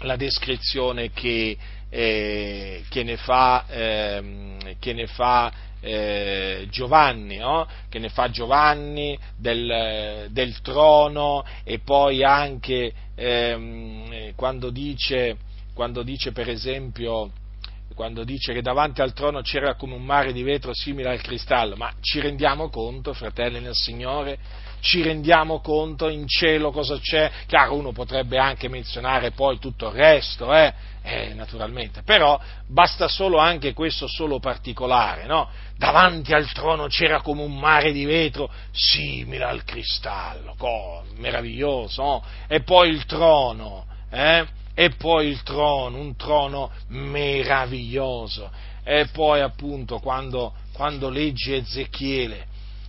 la 0.00 0.16
descrizione 0.16 1.12
che, 1.12 1.56
eh, 1.88 2.84
che, 2.90 3.02
ne 3.02 3.16
fa, 3.16 3.64
eh, 3.68 4.76
che 4.78 4.92
ne 4.92 5.06
fa 5.06 5.50
eh, 5.80 6.66
Giovanni, 6.70 7.38
no? 7.38 7.66
che 7.88 7.98
ne 7.98 8.10
fa 8.10 8.28
Giovanni 8.28 9.18
del, 9.34 10.28
del, 10.28 10.60
trono 10.60 11.42
e 11.64 11.78
poi 11.78 12.22
anche 12.22 12.92
ehm, 13.14 14.34
quando 14.34 14.68
dice, 14.68 15.38
quando 15.72 16.02
dice 16.02 16.32
per 16.32 16.50
esempio 16.50 17.30
quando 17.94 18.24
dice 18.24 18.52
che 18.52 18.62
davanti 18.62 19.00
al 19.00 19.12
trono 19.12 19.40
c'era 19.40 19.74
come 19.74 19.94
un 19.94 20.04
mare 20.04 20.32
di 20.32 20.42
vetro 20.42 20.72
simile 20.74 21.10
al 21.10 21.20
cristallo, 21.20 21.76
ma 21.76 21.92
ci 22.00 22.20
rendiamo 22.20 22.68
conto, 22.68 23.12
fratelli 23.12 23.60
nel 23.60 23.74
Signore? 23.74 24.38
Ci 24.80 25.02
rendiamo 25.02 25.60
conto 25.60 26.08
in 26.08 26.26
cielo 26.26 26.72
cosa 26.72 26.98
c'è? 26.98 27.30
Chiaro, 27.46 27.76
uno 27.76 27.92
potrebbe 27.92 28.38
anche 28.38 28.68
menzionare 28.68 29.30
poi 29.30 29.58
tutto 29.58 29.88
il 29.88 29.94
resto, 29.94 30.52
eh? 30.52 30.72
Eh, 31.04 31.34
naturalmente, 31.34 32.02
però 32.02 32.40
basta 32.66 33.08
solo 33.08 33.38
anche 33.38 33.72
questo 33.72 34.06
solo 34.06 34.38
particolare, 34.38 35.26
no? 35.26 35.48
Davanti 35.76 36.32
al 36.32 36.50
trono 36.52 36.86
c'era 36.86 37.20
come 37.20 37.42
un 37.42 37.58
mare 37.58 37.92
di 37.92 38.04
vetro 38.04 38.50
simile 38.70 39.44
al 39.44 39.64
cristallo, 39.64 40.54
oh, 40.58 41.04
meraviglioso, 41.16 42.02
no? 42.02 42.24
E 42.46 42.62
poi 42.62 42.90
il 42.90 43.04
trono, 43.04 43.86
eh? 44.10 44.46
E 44.74 44.90
poi 44.90 45.28
il 45.28 45.42
trono, 45.42 45.98
un 45.98 46.16
trono 46.16 46.70
meraviglioso, 46.88 48.50
e 48.84 49.06
poi 49.12 49.40
appunto 49.40 49.98
quando, 49.98 50.54
quando 50.72 51.08
legge 51.08 51.56
Ezechiele, 51.56 52.46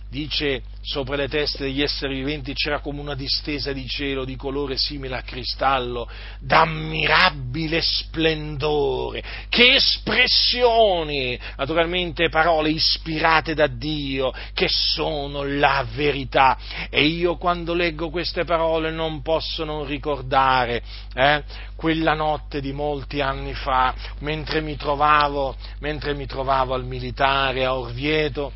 dice 0.08 0.62
sopra 0.84 1.16
le 1.16 1.28
teste 1.28 1.64
degli 1.64 1.80
esseri 1.80 2.16
viventi 2.16 2.52
c'era 2.52 2.80
come 2.80 3.00
una 3.00 3.14
distesa 3.14 3.72
di 3.72 3.86
cielo 3.88 4.26
di 4.26 4.36
colore 4.36 4.76
simile 4.76 5.16
a 5.16 5.22
cristallo, 5.22 6.06
d'ammirabile 6.40 7.80
splendore. 7.80 9.22
Che 9.48 9.76
espressioni! 9.76 11.38
Naturalmente 11.56 12.28
parole 12.28 12.68
ispirate 12.68 13.54
da 13.54 13.66
Dio, 13.66 14.30
che 14.52 14.66
sono 14.68 15.42
la 15.44 15.86
verità. 15.90 16.58
E 16.90 17.04
io 17.06 17.36
quando 17.36 17.72
leggo 17.72 18.10
queste 18.10 18.44
parole 18.44 18.90
non 18.90 19.22
posso 19.22 19.64
non 19.64 19.86
ricordare 19.86 20.82
eh, 21.14 21.42
quella 21.76 22.12
notte 22.12 22.60
di 22.60 22.72
molti 22.72 23.22
anni 23.22 23.54
fa, 23.54 23.94
mentre 24.18 24.60
mi 24.60 24.76
trovavo, 24.76 25.56
mentre 25.78 26.12
mi 26.12 26.26
trovavo 26.26 26.74
al 26.74 26.84
militare 26.84 27.64
a 27.64 27.74
Orvieto. 27.74 28.52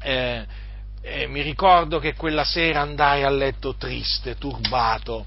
Eh, 0.00 0.66
eh, 1.02 1.26
mi 1.26 1.42
ricordo 1.42 1.98
che 1.98 2.14
quella 2.14 2.44
sera 2.44 2.80
andai 2.80 3.22
a 3.22 3.30
letto 3.30 3.74
triste, 3.74 4.36
turbato, 4.36 5.26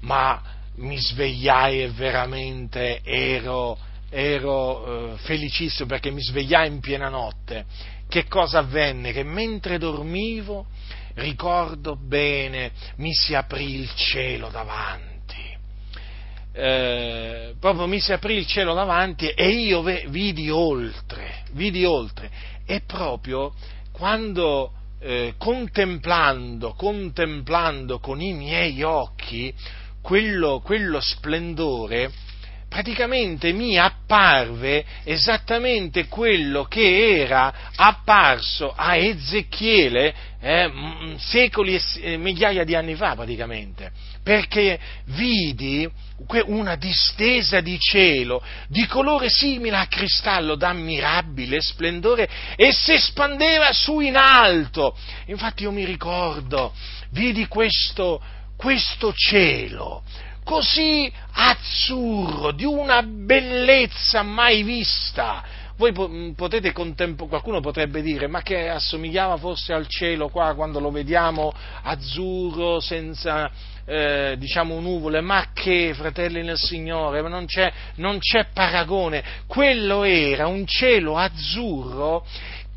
ma 0.00 0.40
mi 0.76 0.96
svegliai 0.96 1.82
e 1.82 1.88
veramente 1.90 3.00
ero, 3.02 3.78
ero 4.10 5.14
eh, 5.14 5.16
felicissimo 5.18 5.88
perché 5.88 6.10
mi 6.10 6.22
svegliai 6.22 6.68
in 6.68 6.80
piena 6.80 7.08
notte. 7.08 7.64
Che 8.08 8.26
cosa 8.26 8.60
avvenne? 8.60 9.12
Che 9.12 9.22
mentre 9.22 9.76
dormivo, 9.78 10.66
ricordo 11.14 11.96
bene, 11.96 12.70
mi 12.96 13.12
si 13.12 13.34
aprì 13.34 13.74
il 13.74 13.92
cielo 13.94 14.48
davanti. 14.48 15.16
Eh, 16.52 17.54
proprio 17.60 17.86
mi 17.86 18.00
si 18.00 18.12
aprì 18.12 18.34
il 18.36 18.46
cielo 18.46 18.72
davanti 18.72 19.28
e 19.28 19.48
io 19.48 19.82
vidi 19.82 20.48
oltre, 20.48 21.42
vidi 21.52 21.84
oltre. 21.84 22.30
E 22.64 22.80
proprio 22.80 23.52
quando 23.92 24.72
eh, 25.00 25.34
contemplando, 25.38 26.74
contemplando 26.74 27.98
con 27.98 28.20
i 28.20 28.32
miei 28.32 28.82
occhi 28.82 29.54
quello, 30.00 30.60
quello 30.60 31.00
splendore, 31.00 32.10
praticamente 32.68 33.52
mi 33.52 33.78
apparve 33.78 34.84
esattamente 35.04 36.06
quello 36.06 36.64
che 36.64 37.20
era 37.20 37.70
apparso 37.74 38.72
a 38.76 38.94
Ezechiele 38.96 40.14
eh, 40.40 40.70
secoli 41.16 41.74
e 41.74 41.82
eh, 42.00 42.16
migliaia 42.16 42.64
di 42.64 42.74
anni 42.74 42.94
fa 42.94 43.14
praticamente, 43.14 43.90
perché 44.22 44.78
vidi 45.06 45.88
una 46.46 46.76
distesa 46.76 47.60
di 47.60 47.78
cielo 47.78 48.42
di 48.68 48.86
colore 48.86 49.28
simile 49.30 49.76
a 49.76 49.86
cristallo 49.86 50.54
d'ammirabile 50.56 51.60
splendore 51.60 52.28
e 52.56 52.72
si 52.72 52.92
espandeva 52.92 53.72
su 53.72 54.00
in 54.00 54.16
alto. 54.16 54.96
Infatti 55.26 55.62
io 55.62 55.72
mi 55.72 55.84
ricordo, 55.84 56.74
vidi 57.10 57.46
questo, 57.46 58.20
questo 58.56 59.12
cielo 59.14 60.02
così 60.48 61.12
azzurro, 61.32 62.52
di 62.52 62.64
una 62.64 63.02
bellezza 63.02 64.22
mai 64.22 64.62
vista. 64.62 65.44
Voi 65.76 65.92
potete 66.34 66.72
contempo- 66.72 67.26
qualcuno 67.26 67.60
potrebbe 67.60 68.00
dire, 68.00 68.28
ma 68.28 68.40
che 68.40 68.70
assomigliava 68.70 69.36
forse 69.36 69.74
al 69.74 69.86
cielo 69.86 70.30
qua 70.30 70.54
quando 70.54 70.80
lo 70.80 70.90
vediamo 70.90 71.52
azzurro, 71.82 72.80
senza 72.80 73.50
eh, 73.84 74.36
diciamo 74.38 74.80
nuvole, 74.80 75.20
ma 75.20 75.48
che, 75.52 75.92
fratelli 75.94 76.42
nel 76.42 76.56
Signore, 76.58 77.20
non 77.20 77.44
non 77.96 78.18
c'è 78.18 78.46
paragone. 78.52 79.22
Quello 79.46 80.02
era 80.02 80.46
un 80.46 80.66
cielo 80.66 81.18
azzurro 81.18 82.24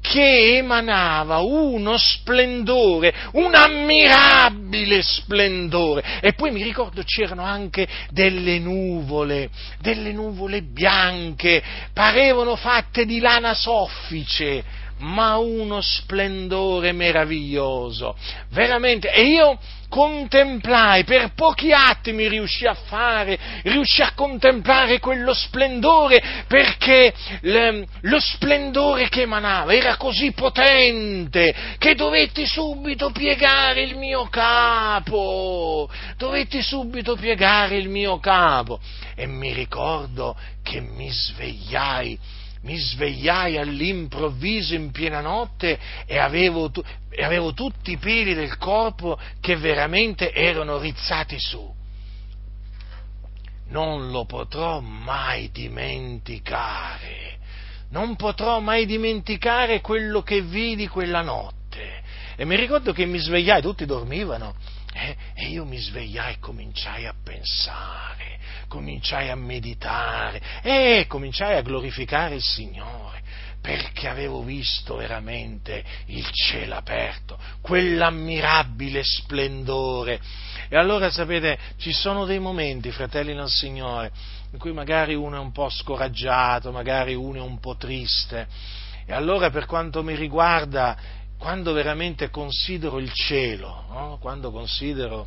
che 0.02 0.58
emanava 0.58 1.38
uno 1.38 1.96
splendore, 1.98 3.14
un 3.34 3.54
ammirabile 3.54 5.02
splendore. 5.02 6.04
E 6.22 6.34
poi 6.34 6.52
mi 6.52 6.64
ricordo 6.64 7.04
c'erano 7.04 7.44
anche 7.44 7.88
delle 8.10 8.60
nuvole, 8.60 9.50
delle 9.80 10.12
nuvole 10.12 10.64
bianche, 10.64 11.64
parevano 11.94 12.56
fatte 12.56 13.06
di 13.06 13.20
lana 13.20 13.54
soffice 13.54 14.80
ma 15.02 15.38
uno 15.38 15.82
splendore 15.82 16.92
meraviglioso, 16.92 18.16
veramente. 18.50 19.12
E 19.12 19.24
io 19.24 19.58
contemplai, 19.92 21.04
per 21.04 21.34
pochi 21.36 21.74
attimi 21.74 22.30
riuscì 22.30 22.66
a 22.66 22.74
fare, 22.74 23.38
riuscì 23.64 24.02
a 24.02 24.14
contemplare 24.14 25.00
quello 25.00 25.34
splendore, 25.34 26.46
perché 26.48 27.14
lo 27.42 28.20
splendore 28.22 29.10
che 29.10 29.24
emanava 29.24 29.74
era 29.74 29.98
così 29.98 30.32
potente 30.32 31.54
che 31.78 31.94
dovetti 31.94 32.46
subito 32.46 33.12
piegare 33.12 33.82
il 33.82 33.98
mio 33.98 34.30
capo, 34.30 35.90
dovetti 36.16 36.62
subito 36.62 37.18
piegare 37.18 37.76
il 37.76 37.90
mio 37.90 38.18
capo. 38.20 38.80
E 39.14 39.28
mi 39.28 39.52
ricordo 39.52 40.38
che 40.64 40.80
mi 40.80 41.10
svegliai 41.12 42.18
mi 42.64 42.78
svegliai 42.78 43.58
all'improvviso 43.58 44.76
in 44.76 44.92
piena 44.92 45.20
notte 45.20 45.80
e 46.06 46.18
avevo, 46.20 46.72
e 47.10 47.24
avevo 47.24 47.54
tutti 47.54 47.92
i 47.92 47.98
peli 47.98 48.34
del 48.34 48.58
corpo 48.58 49.20
che 49.40 49.56
veramente 49.56 50.32
erano 50.32 50.78
rizzati 50.78 51.40
su. 51.40 51.80
Non 53.70 54.12
lo 54.12 54.26
potrò 54.26 54.80
mai 54.80 55.50
dimenticare, 55.52 57.40
non 57.90 58.16
potrò 58.16 58.60
mai 58.60 58.86
dimenticare 58.86 59.82
quello 59.82 60.22
che 60.22 60.42
vidi 60.42 60.88
quella 60.88 61.22
notte. 61.22 61.60
E 62.36 62.46
mi 62.46 62.56
ricordo 62.56 62.92
che 62.92 63.06
mi 63.06 63.18
svegliai, 63.18 63.62
tutti 63.62 63.86
dormivano, 63.86 64.56
eh, 64.94 65.16
e 65.34 65.48
io 65.48 65.66
mi 65.66 65.78
svegliai 65.78 66.34
e 66.34 66.40
cominciai 66.40 67.06
a 67.06 67.14
pensare, 67.24 68.40
cominciai 68.68 69.30
a 69.30 69.36
meditare 69.36 70.42
e 70.62 71.06
cominciai 71.08 71.56
a 71.56 71.62
glorificare 71.62 72.36
il 72.36 72.44
Signore 72.44 73.22
perché 73.62 74.08
avevo 74.08 74.42
visto 74.42 74.96
veramente 74.96 75.84
il 76.08 76.28
cielo 76.32 76.76
aperto, 76.76 77.38
quell'ammirabile 77.62 79.04
splendore. 79.04 80.20
E 80.68 80.76
allora 80.76 81.12
sapete, 81.12 81.60
ci 81.78 81.94
sono 81.94 82.26
dei 82.26 82.40
momenti, 82.40 82.90
fratelli 82.92 83.36
nel 83.36 83.50
Signore, 83.50 84.12
in 84.52 84.58
cui 84.58 84.74
magari 84.74 85.14
uno 85.14 85.36
è 85.36 85.40
un 85.40 85.52
po' 85.52 85.70
scoraggiato, 85.70 86.72
magari 86.72 87.14
uno 87.14 87.38
è 87.38 87.42
un 87.42 87.60
po' 87.60 87.76
triste. 87.76 88.48
E 89.06 89.14
allora 89.14 89.52
per 89.52 89.68
quanto 89.68 90.02
mi 90.02 90.16
riguarda, 90.16 90.98
quando 91.42 91.74
veramente 91.74 92.30
considero 92.30 93.00
il 93.00 93.12
cielo, 93.12 93.86
no? 93.90 94.18
quando 94.22 94.52
considero 94.52 95.26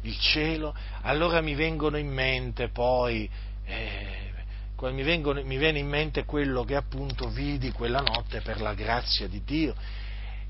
il 0.00 0.18
cielo, 0.18 0.74
allora 1.02 1.40
mi 1.40 1.54
vengono 1.54 1.98
in 1.98 2.08
mente 2.08 2.68
poi, 2.68 3.30
eh, 3.64 4.32
mi, 4.76 5.02
vengono, 5.04 5.40
mi 5.44 5.56
viene 5.58 5.78
in 5.78 5.86
mente 5.86 6.24
quello 6.24 6.64
che 6.64 6.74
appunto 6.74 7.28
vidi 7.28 7.70
quella 7.70 8.00
notte 8.00 8.40
per 8.40 8.60
la 8.60 8.74
grazia 8.74 9.28
di 9.28 9.44
Dio 9.44 9.72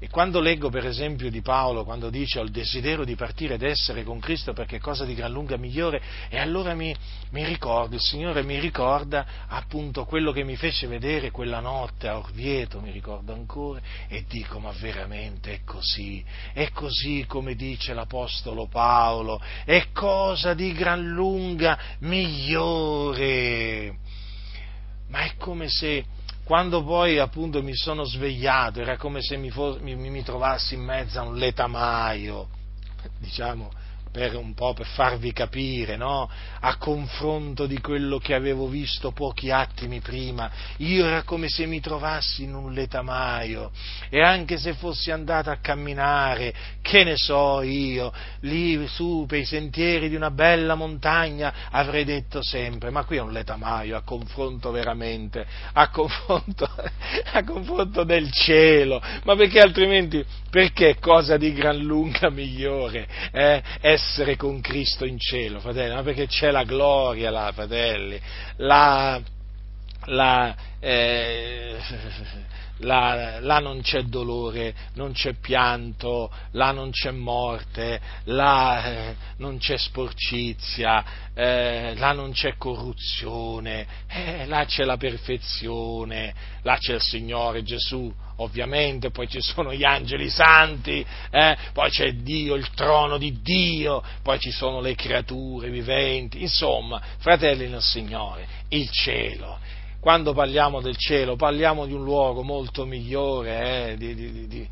e 0.03 0.09
quando 0.09 0.40
leggo 0.40 0.68
per 0.68 0.84
esempio 0.84 1.30
di 1.30 1.42
Paolo, 1.42 1.84
quando 1.84 2.11
dice 2.11 2.40
ho 2.40 2.42
il 2.42 2.50
desiderio 2.50 3.05
di 3.05 3.14
partire 3.14 3.55
ed 3.55 3.62
essere 3.62 4.03
con 4.03 4.18
Cristo 4.18 4.53
perché 4.53 4.78
è 4.78 4.80
cosa 4.80 5.05
di 5.05 5.14
gran 5.14 5.30
lunga 5.30 5.57
migliore, 5.57 6.03
e 6.28 6.40
allora 6.40 6.74
mi, 6.74 6.92
mi 7.30 7.44
ricordo, 7.44 7.94
il 7.94 8.00
Signore 8.00 8.42
mi 8.42 8.59
ricorda 8.59 9.24
appunto 9.46 10.05
quello 10.05 10.32
che 10.32 10.42
mi 10.42 10.57
fece 10.57 10.88
vedere 10.88 11.30
quella 11.30 11.61
notte 11.61 12.09
a 12.09 12.18
Orvieto, 12.18 12.80
mi 12.80 12.90
ricordo 12.90 13.32
ancora, 13.32 13.80
e 14.09 14.24
dico 14.28 14.59
ma 14.59 14.72
veramente 14.72 15.53
è 15.53 15.61
così, 15.64 16.24
è 16.53 16.72
così 16.72 17.24
come 17.28 17.55
dice 17.55 17.94
l'Apostolo 17.94 18.66
Paolo, 18.66 19.40
è 19.64 19.92
cosa 19.92 20.53
di 20.53 20.72
gran 20.72 21.11
lunga 21.11 21.78
migliore. 22.00 23.98
Ma 25.11 25.20
è 25.20 25.36
come 25.36 25.68
se 25.68 26.05
quando 26.53 26.84
poi 26.84 27.18
appunto 27.18 27.62
mi 27.62 27.74
sono 27.74 28.05
svegliato 28.05 28.82
era 28.82 28.98
come 28.98 29.22
se 29.22 29.38
mi, 29.38 29.48
fos- 29.48 29.80
mi, 29.80 29.94
mi 29.94 30.22
trovassi 30.22 30.74
in 30.74 30.82
mezzo 30.82 31.18
a 31.18 31.22
un 31.22 31.36
letamaio, 31.36 32.46
diciamo, 33.16 33.70
per 34.12 34.36
un 34.36 34.52
po' 34.52 34.74
per 34.74 34.86
farvi 34.86 35.32
capire, 35.32 35.96
no? 35.96 36.30
a 36.60 36.76
confronto 36.76 37.66
di 37.66 37.80
quello 37.80 38.18
che 38.18 38.34
avevo 38.34 38.68
visto 38.68 39.10
pochi 39.10 39.50
attimi 39.50 40.00
prima, 40.00 40.50
io 40.76 41.06
era 41.06 41.22
come 41.22 41.48
se 41.48 41.64
mi 41.64 41.80
trovassi 41.80 42.44
in 42.44 42.54
un 42.54 42.72
letamaio 42.72 43.72
e 44.10 44.22
anche 44.22 44.58
se 44.58 44.74
fossi 44.74 45.10
andato 45.10 45.50
a 45.50 45.56
camminare, 45.56 46.54
che 46.82 47.04
ne 47.04 47.16
so 47.16 47.62
io, 47.62 48.12
lì 48.40 48.86
su 48.86 49.24
per 49.26 49.38
i 49.38 49.44
sentieri 49.46 50.10
di 50.10 50.14
una 50.14 50.30
bella 50.30 50.74
montagna, 50.74 51.70
avrei 51.70 52.04
detto 52.04 52.42
sempre, 52.42 52.90
ma 52.90 53.04
qui 53.04 53.16
è 53.16 53.20
un 53.20 53.32
letamaio 53.32 53.96
a 53.96 54.02
confronto 54.02 54.70
veramente, 54.70 55.46
a 55.72 55.88
confronto, 55.88 56.68
a 57.32 57.44
confronto 57.44 58.04
del 58.04 58.30
cielo, 58.30 59.02
ma 59.24 59.34
perché 59.36 59.58
altrimenti, 59.58 60.24
perché 60.53 60.90
è 60.90 60.98
cosa 60.98 61.38
di 61.38 61.55
gran 61.55 61.78
lunga 61.78 62.28
migliore 62.28 63.09
eh, 63.32 63.62
essere 63.80 64.36
con 64.36 64.61
Cristo 64.61 65.07
in 65.07 65.18
cielo, 65.18 65.61
fratelli, 65.61 65.94
ma 65.94 66.03
perché 66.03 66.26
c'è 66.26 66.50
la 66.50 66.64
gloria 66.64 67.30
là, 67.30 67.50
fratelli, 67.55 68.20
la, 68.57 69.18
la, 70.05 70.55
eh, 70.78 71.78
là, 72.83 73.41
là, 73.41 73.59
non 73.59 73.80
c'è 73.80 74.03
dolore, 74.03 74.74
non 74.95 75.12
c'è 75.12 75.35
pianto, 75.35 76.30
là 76.53 76.72
non 76.72 76.91
c'è 76.91 77.11
morte, 77.11 78.01
là 78.24 78.85
eh, 78.85 79.16
non 79.39 79.59
c'è 79.59 79.76
sporcizia, 79.76 81.05
eh, 81.35 81.95
là 81.97 82.12
non 82.12 82.33
c'è 82.33 82.57
corruzione, 82.57 83.87
eh, 84.09 84.47
là 84.47 84.64
c'è 84.64 84.85
la 84.85 84.97
perfezione, 84.97 86.35
là 86.62 86.76
c'è 86.78 86.95
il 86.95 87.01
Signore 87.01 87.62
Gesù, 87.62 88.12
ovviamente, 88.37 89.11
poi 89.11 89.28
ci 89.28 89.41
sono 89.41 89.72
gli 89.72 89.85
angeli 89.85 90.28
santi, 90.28 91.05
eh, 91.30 91.57
poi 91.72 91.91
c'è 91.91 92.12
Dio, 92.12 92.55
il 92.55 92.70
trono 92.70 93.18
di 93.18 93.41
Dio, 93.41 94.03
poi 94.22 94.39
ci 94.39 94.51
sono 94.51 94.80
le 94.80 94.95
creature 94.95 95.70
viventi, 95.70 96.43
insomma, 96.43 97.01
fratelli 97.18 97.68
nel 97.68 97.83
Signore, 97.83 98.47
il 98.68 98.91
cielo 98.91 99.59
quando 100.03 100.32
parliamo 100.32 100.80
del 100.80 100.96
cielo 100.96 101.36
parliamo 101.36 101.86
di 101.86 101.92
un 101.92 102.03
luogo 102.03 102.42
molto 102.42 102.84
migliore 102.84 103.92
eh, 103.92 103.96
di, 103.96 104.16
di, 104.16 104.48
di, 104.48 104.68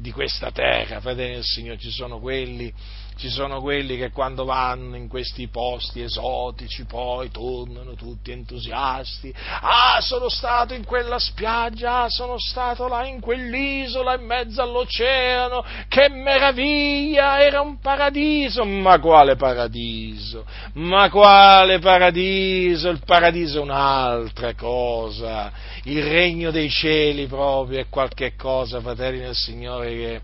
di, 0.00 0.10
questa 0.10 0.50
terra, 0.50 0.98
fratelli 0.98 1.34
del 1.34 1.44
Signore, 1.44 1.78
ci 1.78 1.92
sono 1.92 2.18
quelli 2.18 2.74
ci 3.20 3.28
sono 3.28 3.60
quelli 3.60 3.98
che 3.98 4.12
quando 4.12 4.46
vanno 4.46 4.96
in 4.96 5.06
questi 5.06 5.46
posti 5.48 6.00
esotici 6.00 6.86
poi 6.86 7.30
tornano 7.30 7.92
tutti 7.92 8.30
entusiasti. 8.30 9.30
Ah, 9.60 9.98
sono 10.00 10.30
stato 10.30 10.72
in 10.72 10.86
quella 10.86 11.18
spiaggia, 11.18 12.04
ah, 12.04 12.08
sono 12.08 12.38
stato 12.38 12.88
là 12.88 13.06
in 13.06 13.20
quell'isola 13.20 14.14
in 14.14 14.24
mezzo 14.24 14.62
all'oceano, 14.62 15.62
che 15.86 16.08
meraviglia, 16.08 17.42
era 17.42 17.60
un 17.60 17.78
paradiso. 17.78 18.64
Ma 18.64 18.98
quale 18.98 19.36
paradiso? 19.36 20.46
Ma 20.74 21.10
quale 21.10 21.78
paradiso? 21.78 22.88
Il 22.88 23.02
paradiso 23.04 23.58
è 23.58 23.62
un'altra 23.62 24.54
cosa. 24.54 25.52
Il 25.84 26.02
regno 26.04 26.50
dei 26.50 26.70
cieli 26.70 27.26
proprio 27.26 27.80
è 27.80 27.88
qualche 27.90 28.34
cosa, 28.34 28.80
fratelli 28.80 29.18
del 29.18 29.34
Signore, 29.34 29.90
che 29.90 30.20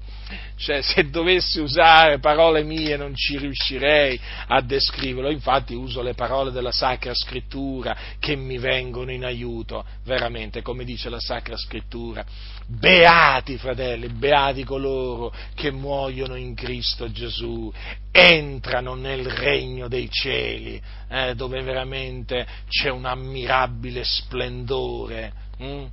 cioè, 0.57 0.83
se 0.83 1.09
dovessi 1.11 1.61
usare 1.61 2.19
parole 2.19 2.63
mie 2.63 2.97
non 2.97 3.15
ci 3.15 3.39
riuscirei 3.39 4.19
a 4.49 4.61
descriverlo, 4.61 5.31
infatti 5.31 5.75
uso 5.75 6.03
le 6.03 6.15
parole 6.15 6.51
della 6.51 6.73
Sacra 6.73 7.15
Scrittura 7.15 7.97
che 8.19 8.37
mi 8.37 8.59
vengono 8.59 9.13
in 9.13 9.25
aiuto, 9.25 9.85
veramente, 10.05 10.63
come 10.63 10.85
dice 10.85 11.09
la 11.09 11.21
Sacra 11.21 11.57
Scrittura. 11.57 12.25
Beati, 12.67 13.59
fratelli, 13.59 14.09
beati 14.09 14.65
coloro 14.65 15.33
che 15.55 15.71
muoiono 15.71 16.35
in 16.35 16.55
Cristo 16.55 17.11
Gesù, 17.13 17.73
entrano 18.11 18.95
nel 18.95 19.25
regno 19.27 19.87
dei 19.87 20.09
cieli, 20.11 20.81
eh, 21.09 21.35
dove 21.35 21.63
veramente 21.63 22.47
c'è 22.69 22.91
un 22.91 23.05
ammirabile 23.05 24.03
splendore. 24.03 25.33
Hm? 25.59 25.87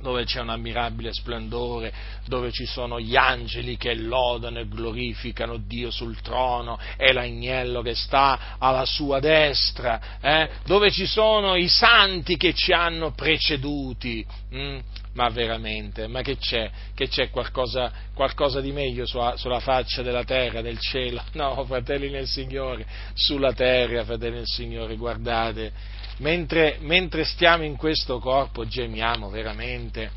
Dove 0.00 0.24
c'è 0.24 0.40
un 0.40 0.50
ammirabile 0.50 1.12
splendore, 1.12 1.92
dove 2.26 2.52
ci 2.52 2.66
sono 2.66 3.00
gli 3.00 3.16
angeli 3.16 3.76
che 3.76 3.94
lodano 3.94 4.58
e 4.58 4.68
glorificano 4.68 5.56
Dio 5.56 5.90
sul 5.90 6.20
trono 6.20 6.78
e 6.96 7.12
l'agnello 7.12 7.82
che 7.82 7.94
sta 7.94 8.56
alla 8.58 8.84
sua 8.84 9.20
destra, 9.20 10.18
eh? 10.20 10.50
dove 10.64 10.90
ci 10.90 11.06
sono 11.06 11.56
i 11.56 11.68
santi 11.68 12.36
che 12.36 12.52
ci 12.52 12.72
hanno 12.72 13.12
preceduti. 13.12 14.24
Hm? 14.50 14.78
Ma 15.16 15.30
veramente, 15.30 16.08
ma 16.08 16.20
che 16.20 16.36
c'è? 16.36 16.70
Che 16.94 17.08
c'è 17.08 17.30
qualcosa, 17.30 17.90
qualcosa 18.12 18.60
di 18.60 18.70
meglio 18.70 19.06
sulla, 19.06 19.34
sulla, 19.38 19.60
faccia 19.60 20.02
della 20.02 20.24
terra, 20.24 20.60
del 20.60 20.78
cielo? 20.78 21.24
No, 21.32 21.64
fratelli 21.64 22.10
nel 22.10 22.26
Signore, 22.26 22.86
sulla 23.14 23.54
terra, 23.54 24.04
fratelli 24.04 24.36
nel 24.36 24.46
Signore, 24.46 24.96
guardate, 24.96 25.72
mentre, 26.18 26.78
mentre 26.80 27.24
stiamo 27.24 27.64
in 27.64 27.76
questo 27.76 28.18
corpo 28.18 28.66
gemiamo 28.66 29.28
veramente, 29.28 30.10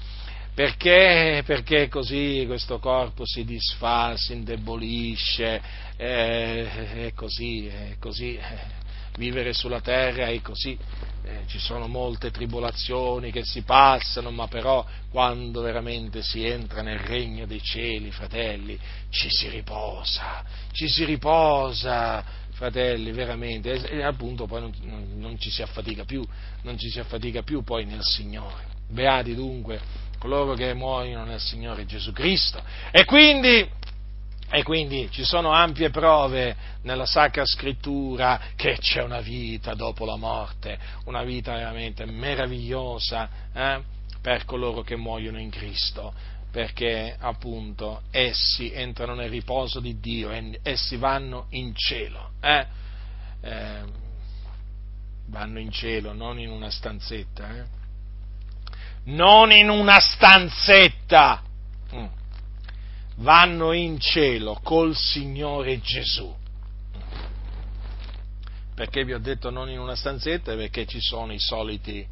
perché, 0.53 1.43
perché 1.45 1.87
così 1.87 2.43
questo 2.45 2.79
corpo 2.79 3.25
si 3.25 3.45
disfa, 3.45 4.15
si 4.17 4.33
indebolisce, 4.33 5.61
eh, 5.95 7.05
è 7.05 7.13
così, 7.13 7.67
è 7.67 7.95
così. 7.99 8.35
Eh, 8.35 8.87
vivere 9.19 9.53
sulla 9.53 9.81
terra 9.81 10.27
è 10.27 10.41
così, 10.41 10.77
eh, 11.23 11.43
ci 11.47 11.59
sono 11.59 11.87
molte 11.87 12.31
tribolazioni 12.31 13.31
che 13.31 13.43
si 13.43 13.63
passano, 13.63 14.31
ma 14.31 14.47
però 14.47 14.85
quando 15.11 15.61
veramente 15.61 16.21
si 16.23 16.45
entra 16.45 16.81
nel 16.81 16.99
regno 16.99 17.45
dei 17.45 17.61
cieli, 17.61 18.11
fratelli, 18.11 18.79
ci 19.09 19.27
si 19.29 19.49
riposa, 19.49 20.43
ci 20.71 20.87
si 20.87 21.03
riposa, 21.03 22.23
fratelli, 22.59 23.13
veramente, 23.13 23.71
e, 23.89 24.03
appunto 24.03 24.45
poi 24.45 24.59
non, 24.59 24.73
non, 24.81 25.07
non, 25.15 25.39
ci 25.39 25.49
si 25.49 25.61
affatica 25.61 26.03
più, 26.03 26.27
non 26.63 26.77
ci 26.77 26.89
si 26.89 26.99
affatica 26.99 27.41
più 27.41 27.63
poi 27.63 27.85
nel 27.85 28.03
Signore. 28.03 28.67
Beati 28.89 29.33
dunque 29.33 29.79
coloro 30.17 30.55
che 30.55 30.73
muoiono 30.73 31.23
nel 31.23 31.39
Signore 31.39 31.85
Gesù 31.85 32.11
Cristo. 32.11 32.61
E 32.91 33.05
quindi, 33.05 33.65
e 34.51 34.63
quindi 34.63 35.07
ci 35.09 35.23
sono 35.23 35.51
ampie 35.51 35.89
prove 35.89 36.53
nella 36.81 37.05
Sacra 37.05 37.45
Scrittura 37.45 38.41
che 38.57 38.75
c'è 38.77 39.01
una 39.01 39.21
vita 39.21 39.73
dopo 39.73 40.03
la 40.03 40.17
morte, 40.17 40.77
una 41.05 41.23
vita 41.23 41.53
veramente 41.53 42.05
meravigliosa 42.05 43.29
eh, 43.53 43.81
per 44.21 44.43
coloro 44.43 44.81
che 44.81 44.97
muoiono 44.97 45.39
in 45.39 45.49
Cristo, 45.49 46.13
perché 46.51 47.15
appunto 47.19 48.03
essi 48.11 48.71
entrano 48.71 49.15
nel 49.15 49.29
riposo 49.29 49.79
di 49.79 49.99
Dio, 49.99 50.31
essi 50.63 50.97
vanno 50.97 51.45
in 51.49 51.75
cielo. 51.75 52.31
Eh? 52.41 52.65
Eh, 53.41 53.83
vanno 55.27 55.59
in 55.59 55.71
cielo, 55.71 56.13
non 56.13 56.39
in 56.39 56.49
una 56.49 56.69
stanzetta. 56.69 57.55
Eh? 57.55 57.77
non 59.09 59.51
in 59.51 59.69
una 59.69 59.99
stanzetta, 59.99 61.41
mm. 61.93 62.05
vanno 63.17 63.71
in 63.71 63.99
cielo 63.99 64.59
col 64.63 64.95
Signore 64.95 65.79
Gesù. 65.79 66.35
Perché 68.75 69.03
vi 69.03 69.13
ho 69.13 69.19
detto 69.19 69.49
non 69.49 69.69
in 69.69 69.79
una 69.79 69.95
stanzetta? 69.95 70.55
Perché 70.55 70.85
ci 70.85 71.01
sono 71.01 71.33
i 71.33 71.39
soliti, 71.39 72.05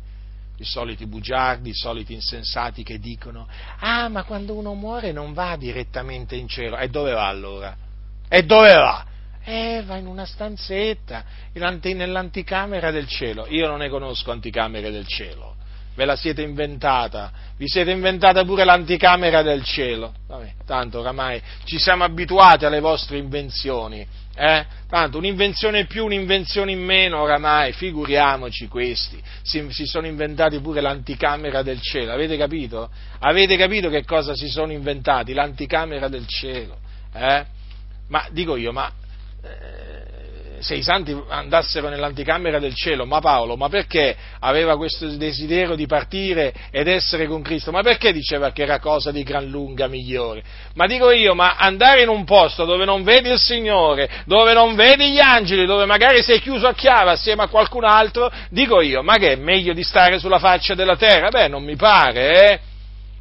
i 0.57 0.63
soliti 0.63 1.05
bugiardi, 1.05 1.69
i 1.69 1.73
soliti 1.73 2.13
insensati 2.13 2.83
che 2.83 2.99
dicono, 2.99 3.47
ah 3.79 4.07
ma 4.09 4.23
quando 4.23 4.55
uno 4.55 4.73
muore 4.73 5.11
non 5.11 5.33
va 5.33 5.55
direttamente 5.55 6.35
in 6.35 6.47
cielo. 6.47 6.77
E 6.77 6.89
dove 6.89 7.11
va 7.11 7.27
allora? 7.27 7.75
E 8.27 8.43
dove 8.43 8.73
va? 8.73 9.05
Eh, 9.43 9.83
va 9.85 9.95
in 9.95 10.07
una 10.07 10.25
stanzetta, 10.25 11.23
nell'anticamera 11.53 12.91
del 12.91 13.07
cielo. 13.07 13.45
Io 13.47 13.67
non 13.67 13.79
ne 13.79 13.89
conosco 13.89 14.31
anticamere 14.31 14.91
del 14.91 15.07
cielo 15.07 15.55
ve 15.97 16.05
la 16.05 16.15
siete 16.15 16.43
inventata, 16.43 17.31
vi 17.57 17.67
siete 17.67 17.89
inventata 17.89 18.45
pure 18.45 18.63
l'anticamera 18.63 19.41
del 19.41 19.63
cielo. 19.63 20.13
Vabbè, 20.27 20.53
tanto 20.63 20.99
oramai 20.99 21.41
ci 21.63 21.79
siamo 21.79 22.03
abituati 22.03 22.65
alle 22.65 22.79
vostre 22.79 23.17
invenzioni, 23.17 24.07
eh? 24.37 24.65
Tanto 24.87 25.17
un'invenzione 25.17 25.79
in 25.79 25.87
più, 25.87 26.05
un'invenzione 26.05 26.71
in 26.71 26.79
meno, 26.79 27.21
oramai, 27.21 27.73
figuriamoci 27.73 28.67
questi, 28.67 29.21
si, 29.41 29.65
si, 29.71 29.85
sono 29.85 30.05
inventati 30.05 30.59
pure 30.59 30.79
l'anticamera 30.79 31.63
del 31.63 31.81
cielo, 31.81 32.13
avete 32.13 32.37
capito? 32.37 32.89
Avete 33.19 33.57
capito 33.57 33.89
che 33.89 34.05
cosa 34.05 34.35
si 34.35 34.47
sono 34.47 34.71
inventati? 34.71 35.33
L'anticamera 35.33 36.07
del 36.07 36.27
cielo, 36.27 36.77
eh? 37.13 37.45
Ma 38.09 38.27
dico 38.31 38.55
io, 38.55 38.71
ma... 38.71 38.89
Eh, 39.43 40.06
se 40.59 40.75
i 40.75 40.83
santi 40.83 41.15
andassero 41.29 41.89
nell'anticamera 41.89 42.59
del 42.59 42.73
cielo, 42.73 43.05
ma 43.05 43.19
Paolo, 43.19 43.55
ma 43.55 43.69
perché 43.69 44.15
aveva 44.39 44.75
questo 44.77 45.07
desiderio 45.15 45.75
di 45.75 45.85
partire 45.85 46.53
ed 46.71 46.87
essere 46.87 47.27
con 47.27 47.41
Cristo? 47.41 47.71
Ma 47.71 47.81
perché 47.81 48.11
diceva 48.11 48.51
che 48.51 48.63
era 48.63 48.79
cosa 48.79 49.11
di 49.11 49.23
gran 49.23 49.45
lunga 49.45 49.87
migliore? 49.87 50.43
Ma 50.73 50.87
dico 50.87 51.11
io, 51.11 51.33
ma 51.35 51.55
andare 51.55 52.01
in 52.01 52.09
un 52.09 52.23
posto 52.23 52.65
dove 52.65 52.85
non 52.85 53.03
vedi 53.03 53.29
il 53.29 53.39
Signore, 53.39 54.09
dove 54.25 54.53
non 54.53 54.75
vedi 54.75 55.11
gli 55.11 55.19
angeli, 55.19 55.65
dove 55.65 55.85
magari 55.85 56.21
sei 56.23 56.39
chiuso 56.39 56.67
a 56.67 56.73
chiave 56.73 57.11
assieme 57.11 57.43
a 57.43 57.47
qualcun 57.47 57.83
altro, 57.83 58.31
dico 58.49 58.81
io, 58.81 59.03
ma 59.03 59.15
che 59.17 59.33
è 59.33 59.35
meglio 59.35 59.73
di 59.73 59.83
stare 59.83 60.19
sulla 60.19 60.39
faccia 60.39 60.73
della 60.73 60.95
terra? 60.95 61.29
Beh, 61.29 61.47
non 61.47 61.63
mi 61.63 61.75
pare, 61.75 62.51
eh? 62.51 62.59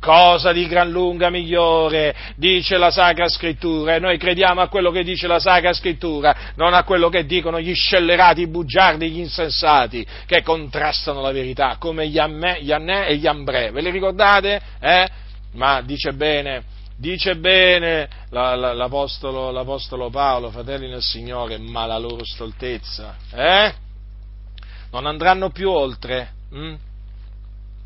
Cosa 0.07 0.53
di 0.53 0.69
gran 0.69 0.89
lunga 0.89 1.31
migliore, 1.31 2.15
dice 2.37 2.79
la 2.79 2.93
Sacra 2.93 3.29
Scrittura, 3.29 3.97
e 3.97 3.99
noi 3.99 4.19
crediamo 4.19 4.61
a 4.61 4.69
quello 4.69 4.93
che 4.93 5.03
dice 5.03 5.27
la 5.27 5.41
Sacra 5.41 5.73
Scrittura, 5.73 6.53
non 6.55 6.75
a 6.75 6.85
quello 6.85 7.09
che 7.09 7.27
dicono 7.27 7.59
gli 7.59 7.75
scellerati, 7.75 8.43
i 8.43 8.47
bugiardi, 8.47 9.11
gli 9.11 9.19
insensati, 9.19 10.07
che 10.25 10.43
contrastano 10.43 11.21
la 11.21 11.33
verità, 11.33 11.75
come 11.81 12.07
gli 12.07 12.21
Annè 12.21 12.61
e 13.09 13.17
gli 13.17 13.27
Ambrè, 13.27 13.73
ve 13.73 13.81
li 13.81 13.91
ricordate? 13.91 14.61
Eh? 14.79 15.09
Ma 15.55 15.81
dice 15.81 16.13
bene, 16.13 16.63
dice 16.97 17.35
bene 17.35 18.09
l'apostolo, 18.31 19.51
l'apostolo, 19.51 20.09
Paolo, 20.09 20.51
fratelli 20.51 20.89
nel 20.89 21.03
Signore, 21.03 21.59
ma 21.59 21.85
la 21.85 21.99
loro 21.99 22.25
stoltezza, 22.25 23.17
eh? 23.35 23.75
Non 24.93 25.07
andranno 25.07 25.51
più 25.51 25.69
oltre, 25.69 26.29
hm? 26.53 26.75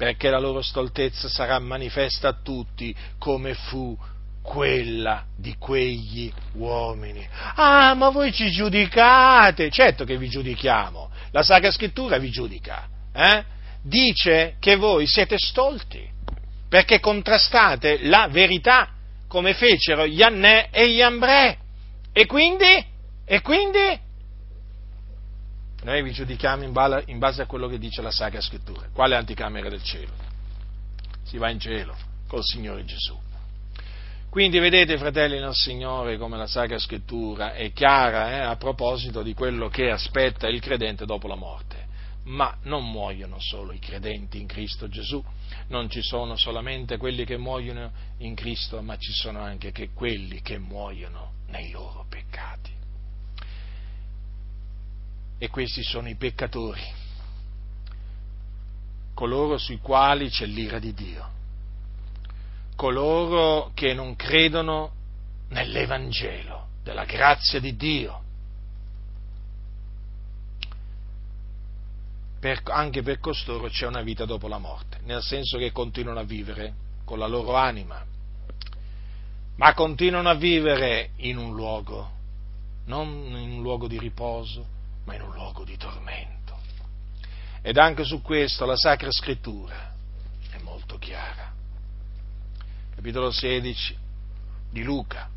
Perché 0.00 0.30
la 0.30 0.38
loro 0.38 0.62
stoltezza 0.62 1.28
sarà 1.28 1.58
manifesta 1.58 2.28
a 2.28 2.36
tutti 2.42 2.96
come 3.18 3.52
fu 3.52 3.94
quella 4.40 5.26
di 5.36 5.56
quegli 5.58 6.32
uomini. 6.54 7.28
Ah, 7.56 7.92
ma 7.92 8.08
voi 8.08 8.32
ci 8.32 8.50
giudicate! 8.50 9.68
Certo 9.68 10.04
che 10.04 10.16
vi 10.16 10.30
giudichiamo, 10.30 11.10
la 11.32 11.42
Sacra 11.42 11.70
Scrittura 11.70 12.16
vi 12.16 12.30
giudica, 12.30 12.88
eh? 13.12 13.44
dice 13.82 14.56
che 14.58 14.76
voi 14.76 15.06
siete 15.06 15.36
stolti, 15.36 16.08
perché 16.66 16.98
contrastate 16.98 17.98
la 18.04 18.26
verità, 18.30 18.88
come 19.28 19.52
fecero 19.52 20.06
gli 20.06 20.22
Annè 20.22 20.70
e 20.70 20.88
gli 20.94 21.02
Ambrè. 21.02 21.58
E 22.10 22.24
quindi? 22.24 22.86
E 23.26 23.42
quindi? 23.42 24.00
Noi 25.82 26.02
vi 26.02 26.12
giudichiamo 26.12 26.62
in 26.62 27.18
base 27.18 27.42
a 27.42 27.46
quello 27.46 27.66
che 27.66 27.78
dice 27.78 28.02
la 28.02 28.10
Sacra 28.10 28.40
Scrittura. 28.42 28.88
Quale 28.92 29.16
anticamera 29.16 29.70
del 29.70 29.82
cielo? 29.82 30.12
Si 31.22 31.38
va 31.38 31.48
in 31.48 31.58
cielo 31.58 31.96
col 32.26 32.44
Signore 32.44 32.84
Gesù. 32.84 33.18
Quindi 34.28 34.58
vedete, 34.58 34.98
fratelli 34.98 35.40
nel 35.40 35.54
Signore, 35.54 36.18
come 36.18 36.36
la 36.36 36.46
Sacra 36.46 36.78
Scrittura 36.78 37.54
è 37.54 37.72
chiara 37.72 38.30
eh, 38.30 38.40
a 38.40 38.56
proposito 38.56 39.22
di 39.22 39.32
quello 39.32 39.68
che 39.68 39.90
aspetta 39.90 40.48
il 40.48 40.60
credente 40.60 41.06
dopo 41.06 41.26
la 41.26 41.34
morte. 41.34 41.88
Ma 42.24 42.58
non 42.64 42.88
muoiono 42.88 43.40
solo 43.40 43.72
i 43.72 43.78
credenti 43.78 44.38
in 44.38 44.46
Cristo 44.46 44.86
Gesù, 44.86 45.24
non 45.68 45.88
ci 45.88 46.02
sono 46.02 46.36
solamente 46.36 46.98
quelli 46.98 47.24
che 47.24 47.38
muoiono 47.38 47.90
in 48.18 48.34
Cristo, 48.34 48.80
ma 48.82 48.98
ci 48.98 49.12
sono 49.12 49.40
anche 49.40 49.72
quelli 49.94 50.42
che 50.42 50.58
muoiono 50.58 51.32
nei 51.48 51.70
loro 51.70 52.04
peccati 52.08 52.78
e 55.42 55.48
questi 55.48 55.82
sono 55.82 56.06
i 56.06 56.16
peccatori, 56.16 56.82
coloro 59.14 59.56
sui 59.56 59.78
quali 59.78 60.28
c'è 60.28 60.44
l'ira 60.44 60.78
di 60.78 60.92
Dio, 60.92 61.30
coloro 62.76 63.70
che 63.72 63.94
non 63.94 64.16
credono 64.16 64.92
nell'Evangelo 65.48 66.66
della 66.82 67.06
grazia 67.06 67.58
di 67.58 67.74
Dio. 67.74 68.22
Per, 72.38 72.60
anche 72.64 73.00
per 73.00 73.18
costoro 73.18 73.68
c'è 73.68 73.86
una 73.86 74.02
vita 74.02 74.26
dopo 74.26 74.46
la 74.46 74.58
morte, 74.58 74.98
nel 75.04 75.22
senso 75.22 75.56
che 75.56 75.72
continuano 75.72 76.20
a 76.20 76.24
vivere 76.24 76.74
con 77.06 77.18
la 77.18 77.26
loro 77.26 77.54
anima, 77.54 78.04
ma 79.56 79.72
continuano 79.72 80.28
a 80.28 80.34
vivere 80.34 81.12
in 81.16 81.38
un 81.38 81.54
luogo, 81.54 82.10
non 82.84 83.08
in 83.08 83.52
un 83.52 83.62
luogo 83.62 83.88
di 83.88 83.98
riposo, 83.98 84.76
ma 85.10 85.16
in 85.16 85.22
un 85.22 85.32
luogo 85.32 85.64
di 85.64 85.76
tormento. 85.76 86.56
Ed 87.62 87.76
anche 87.76 88.04
su 88.04 88.22
questo 88.22 88.64
la 88.64 88.76
Sacra 88.76 89.10
Scrittura 89.10 89.92
è 90.50 90.58
molto 90.62 90.98
chiara. 90.98 91.52
Capitolo 92.94 93.32
16 93.32 93.96
di 94.70 94.82
Luca. 94.84 95.28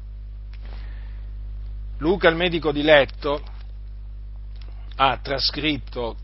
Luca, 1.98 2.30
il 2.30 2.36
medico 2.36 2.72
di 2.72 2.84
letto, 2.84 3.44
ha 4.96 5.18
trascritto 5.18 6.18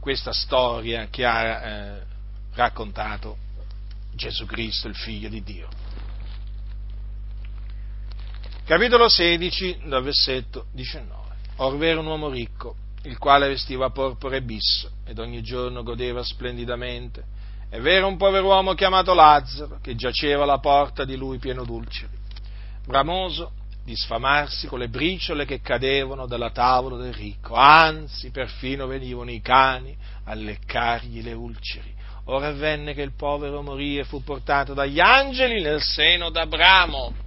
questa 0.00 0.34
storia 0.34 1.08
che 1.08 1.24
ha 1.24 1.42
eh, 1.42 2.02
raccontato 2.52 3.38
Gesù 4.12 4.44
Cristo, 4.44 4.86
il 4.88 4.96
figlio 4.96 5.30
di 5.30 5.42
Dio. 5.42 5.68
Capitolo 8.64 9.08
16, 9.08 9.82
dal 9.86 10.02
versetto 10.02 10.66
19. 10.72 11.23
Orvero 11.56 12.00
un 12.00 12.06
uomo 12.06 12.28
ricco, 12.28 12.74
il 13.02 13.16
quale 13.18 13.46
vestiva 13.46 13.90
porpora 13.90 14.36
e 14.36 14.42
bisso, 14.42 14.90
ed 15.04 15.18
ogni 15.18 15.42
giorno 15.42 15.82
godeva 15.82 16.22
splendidamente. 16.24 17.22
È 17.68 17.80
vero 17.80 18.08
un 18.08 18.16
pover'uomo 18.16 18.74
chiamato 18.74 19.14
Lazzaro, 19.14 19.78
che 19.80 19.94
giaceva 19.94 20.42
alla 20.42 20.58
porta 20.58 21.04
di 21.04 21.16
lui 21.16 21.38
pieno 21.38 21.64
d'ulceri, 21.64 22.16
bramoso 22.86 23.52
di 23.84 23.94
sfamarsi 23.94 24.66
con 24.66 24.78
le 24.78 24.88
briciole 24.88 25.44
che 25.44 25.60
cadevano 25.60 26.26
dalla 26.26 26.50
tavola 26.50 26.96
del 26.96 27.12
ricco, 27.12 27.54
anzi 27.54 28.30
perfino 28.30 28.86
venivano 28.86 29.30
i 29.30 29.40
cani 29.40 29.96
a 30.24 30.34
leccargli 30.34 31.22
le 31.22 31.34
ulceri. 31.34 31.92
Ora 32.26 32.48
avvenne 32.48 32.94
che 32.94 33.02
il 33.02 33.12
povero 33.14 33.62
morì 33.62 33.98
e 33.98 34.04
fu 34.04 34.24
portato 34.24 34.72
dagli 34.72 34.98
angeli 34.98 35.60
nel 35.60 35.82
seno 35.82 36.30
d'Abramo 36.30 37.23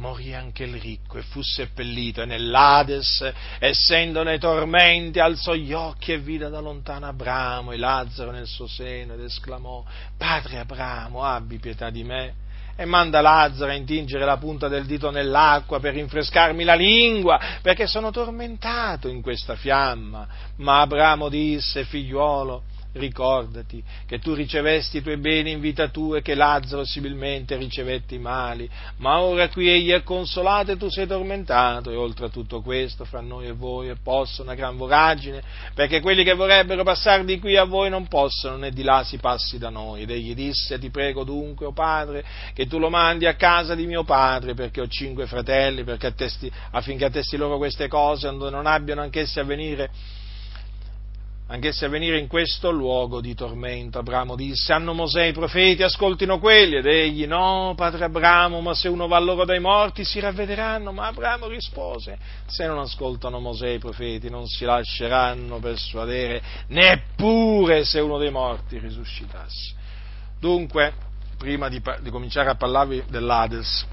morì 0.00 0.34
anche 0.34 0.64
il 0.64 0.80
ricco 0.80 1.18
e 1.18 1.22
fu 1.22 1.42
seppellito 1.42 2.22
e 2.22 2.24
nell'Ades, 2.24 3.30
essendo 3.58 4.22
nei 4.22 4.38
tormenti, 4.38 5.20
alzò 5.20 5.52
gli 5.52 5.74
occhi 5.74 6.12
e 6.12 6.18
vide 6.18 6.48
da 6.48 6.58
lontano 6.58 7.06
Abramo 7.06 7.72
e 7.72 7.76
Lazzaro 7.76 8.30
nel 8.30 8.46
suo 8.46 8.66
seno 8.66 9.12
ed 9.12 9.20
esclamò, 9.20 9.84
Padre 10.16 10.58
Abramo, 10.58 11.22
abbi 11.22 11.58
pietà 11.58 11.90
di 11.90 12.02
me 12.02 12.34
e 12.76 12.86
manda 12.86 13.20
Lazzaro 13.20 13.72
a 13.72 13.74
intingere 13.74 14.24
la 14.24 14.38
punta 14.38 14.66
del 14.68 14.86
dito 14.86 15.10
nell'acqua 15.10 15.80
per 15.80 15.92
rinfrescarmi 15.92 16.64
la 16.64 16.74
lingua, 16.74 17.38
perché 17.60 17.86
sono 17.86 18.10
tormentato 18.10 19.06
in 19.06 19.20
questa 19.20 19.54
fiamma. 19.54 20.26
Ma 20.56 20.80
Abramo 20.80 21.28
disse, 21.28 21.84
figliuolo, 21.84 22.62
ricordati 22.92 23.82
che 24.06 24.18
tu 24.18 24.34
ricevesti 24.34 24.98
i 24.98 25.02
tuoi 25.02 25.18
beni 25.18 25.52
in 25.52 25.60
vita 25.60 25.88
tua 25.88 26.18
e 26.18 26.22
che 26.22 26.34
Lazzaro 26.34 26.84
similmente 26.84 27.56
ricevette 27.56 28.14
i 28.14 28.18
mali, 28.18 28.68
ma 28.96 29.20
ora 29.20 29.48
qui 29.48 29.68
egli 29.68 29.90
è 29.90 30.02
consolato 30.02 30.72
e 30.72 30.76
tu 30.76 30.88
sei 30.88 31.06
tormentato 31.06 31.90
e 31.90 31.96
oltre 31.96 32.26
a 32.26 32.28
tutto 32.28 32.60
questo 32.62 33.04
fra 33.04 33.20
noi 33.20 33.46
e 33.46 33.52
voi 33.52 33.88
è 33.88 33.94
posta 34.02 34.42
una 34.42 34.54
gran 34.54 34.76
voragine, 34.76 35.42
perché 35.74 36.00
quelli 36.00 36.24
che 36.24 36.34
vorrebbero 36.34 36.82
passare 36.82 37.24
di 37.24 37.38
qui 37.38 37.56
a 37.56 37.64
voi 37.64 37.90
non 37.90 38.08
possono 38.08 38.56
né 38.56 38.70
di 38.70 38.82
là 38.82 39.04
si 39.04 39.18
passi 39.18 39.58
da 39.58 39.70
noi. 39.70 40.02
Ed 40.02 40.10
egli 40.10 40.34
disse, 40.34 40.78
ti 40.78 40.90
prego 40.90 41.24
dunque, 41.24 41.66
o 41.66 41.70
oh 41.70 41.72
padre, 41.72 42.24
che 42.54 42.66
tu 42.66 42.78
lo 42.78 42.90
mandi 42.90 43.26
a 43.26 43.34
casa 43.34 43.74
di 43.74 43.86
mio 43.86 44.04
padre, 44.04 44.54
perché 44.54 44.80
ho 44.80 44.88
cinque 44.88 45.26
fratelli, 45.26 45.84
attesti, 45.86 46.50
affinché 46.72 47.04
attesti 47.04 47.36
loro 47.36 47.56
queste 47.56 47.88
cose, 47.88 48.30
non 48.30 48.66
abbiano 48.66 49.02
anch'essi 49.02 49.38
a 49.38 49.44
venire 49.44 49.90
anch'essi 51.50 51.84
a 51.84 51.88
venire 51.88 52.18
in 52.18 52.28
questo 52.28 52.70
luogo 52.70 53.20
di 53.20 53.34
tormento. 53.34 53.98
Abramo 53.98 54.36
disse, 54.36 54.72
hanno 54.72 54.94
Mosè 54.94 55.24
i 55.24 55.32
profeti, 55.32 55.82
ascoltino 55.82 56.38
quelli, 56.38 56.76
ed 56.76 56.86
egli, 56.86 57.26
no, 57.26 57.74
padre 57.76 58.04
Abramo, 58.04 58.60
ma 58.60 58.72
se 58.72 58.88
uno 58.88 59.08
va 59.08 59.18
loro 59.18 59.44
dai 59.44 59.58
morti 59.58 60.04
si 60.04 60.20
ravvederanno. 60.20 60.92
Ma 60.92 61.08
Abramo 61.08 61.48
rispose, 61.48 62.18
se 62.46 62.66
non 62.66 62.78
ascoltano 62.78 63.40
Mosè 63.40 63.68
i 63.68 63.78
profeti 63.78 64.30
non 64.30 64.46
si 64.46 64.64
lasceranno 64.64 65.58
persuadere, 65.58 66.40
neppure 66.68 67.84
se 67.84 67.98
uno 67.98 68.18
dei 68.18 68.30
morti 68.30 68.78
risuscitasse. 68.78 69.74
Dunque, 70.38 70.94
prima 71.36 71.68
di, 71.68 71.82
di 72.00 72.10
cominciare 72.10 72.50
a 72.50 72.54
parlarvi 72.54 73.04
dell'Ades, 73.08 73.86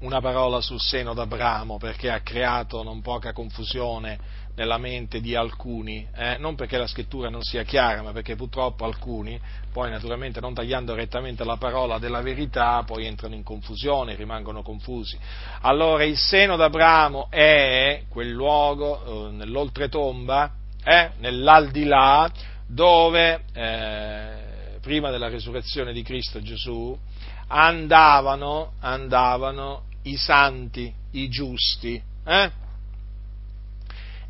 una 0.00 0.20
parola 0.20 0.60
sul 0.60 0.80
seno 0.80 1.14
d'Abramo, 1.14 1.78
perché 1.78 2.10
ha 2.10 2.20
creato 2.20 2.82
non 2.82 3.00
poca 3.00 3.32
confusione 3.32 4.40
nella 4.54 4.76
mente 4.76 5.20
di 5.20 5.34
alcuni, 5.34 6.06
eh? 6.14 6.36
non 6.38 6.54
perché 6.54 6.76
la 6.76 6.86
scrittura 6.86 7.30
non 7.30 7.42
sia 7.42 7.62
chiara, 7.62 8.02
ma 8.02 8.12
perché 8.12 8.36
purtroppo 8.36 8.84
alcuni, 8.84 9.40
poi 9.72 9.90
naturalmente 9.90 10.40
non 10.40 10.52
tagliando 10.52 10.94
rettamente 10.94 11.42
la 11.44 11.56
parola 11.56 11.98
della 11.98 12.20
verità, 12.20 12.82
poi 12.84 13.06
entrano 13.06 13.34
in 13.34 13.42
confusione, 13.42 14.14
rimangono 14.14 14.62
confusi. 14.62 15.18
Allora 15.62 16.04
il 16.04 16.18
seno 16.18 16.56
d'Abramo 16.56 17.28
è 17.30 18.04
quel 18.08 18.30
luogo 18.30 19.28
eh, 19.28 19.32
nell'oltretomba, 19.32 20.52
eh? 20.84 21.10
nell'aldilà, 21.18 22.30
dove 22.66 23.44
eh, 23.52 24.78
prima 24.82 25.10
della 25.10 25.28
resurrezione 25.28 25.92
di 25.92 26.02
Cristo 26.02 26.42
Gesù 26.42 26.98
andavano, 27.48 28.72
andavano 28.80 29.84
i 30.02 30.16
santi, 30.16 30.92
i 31.12 31.28
giusti. 31.28 32.02
Eh? 32.24 32.60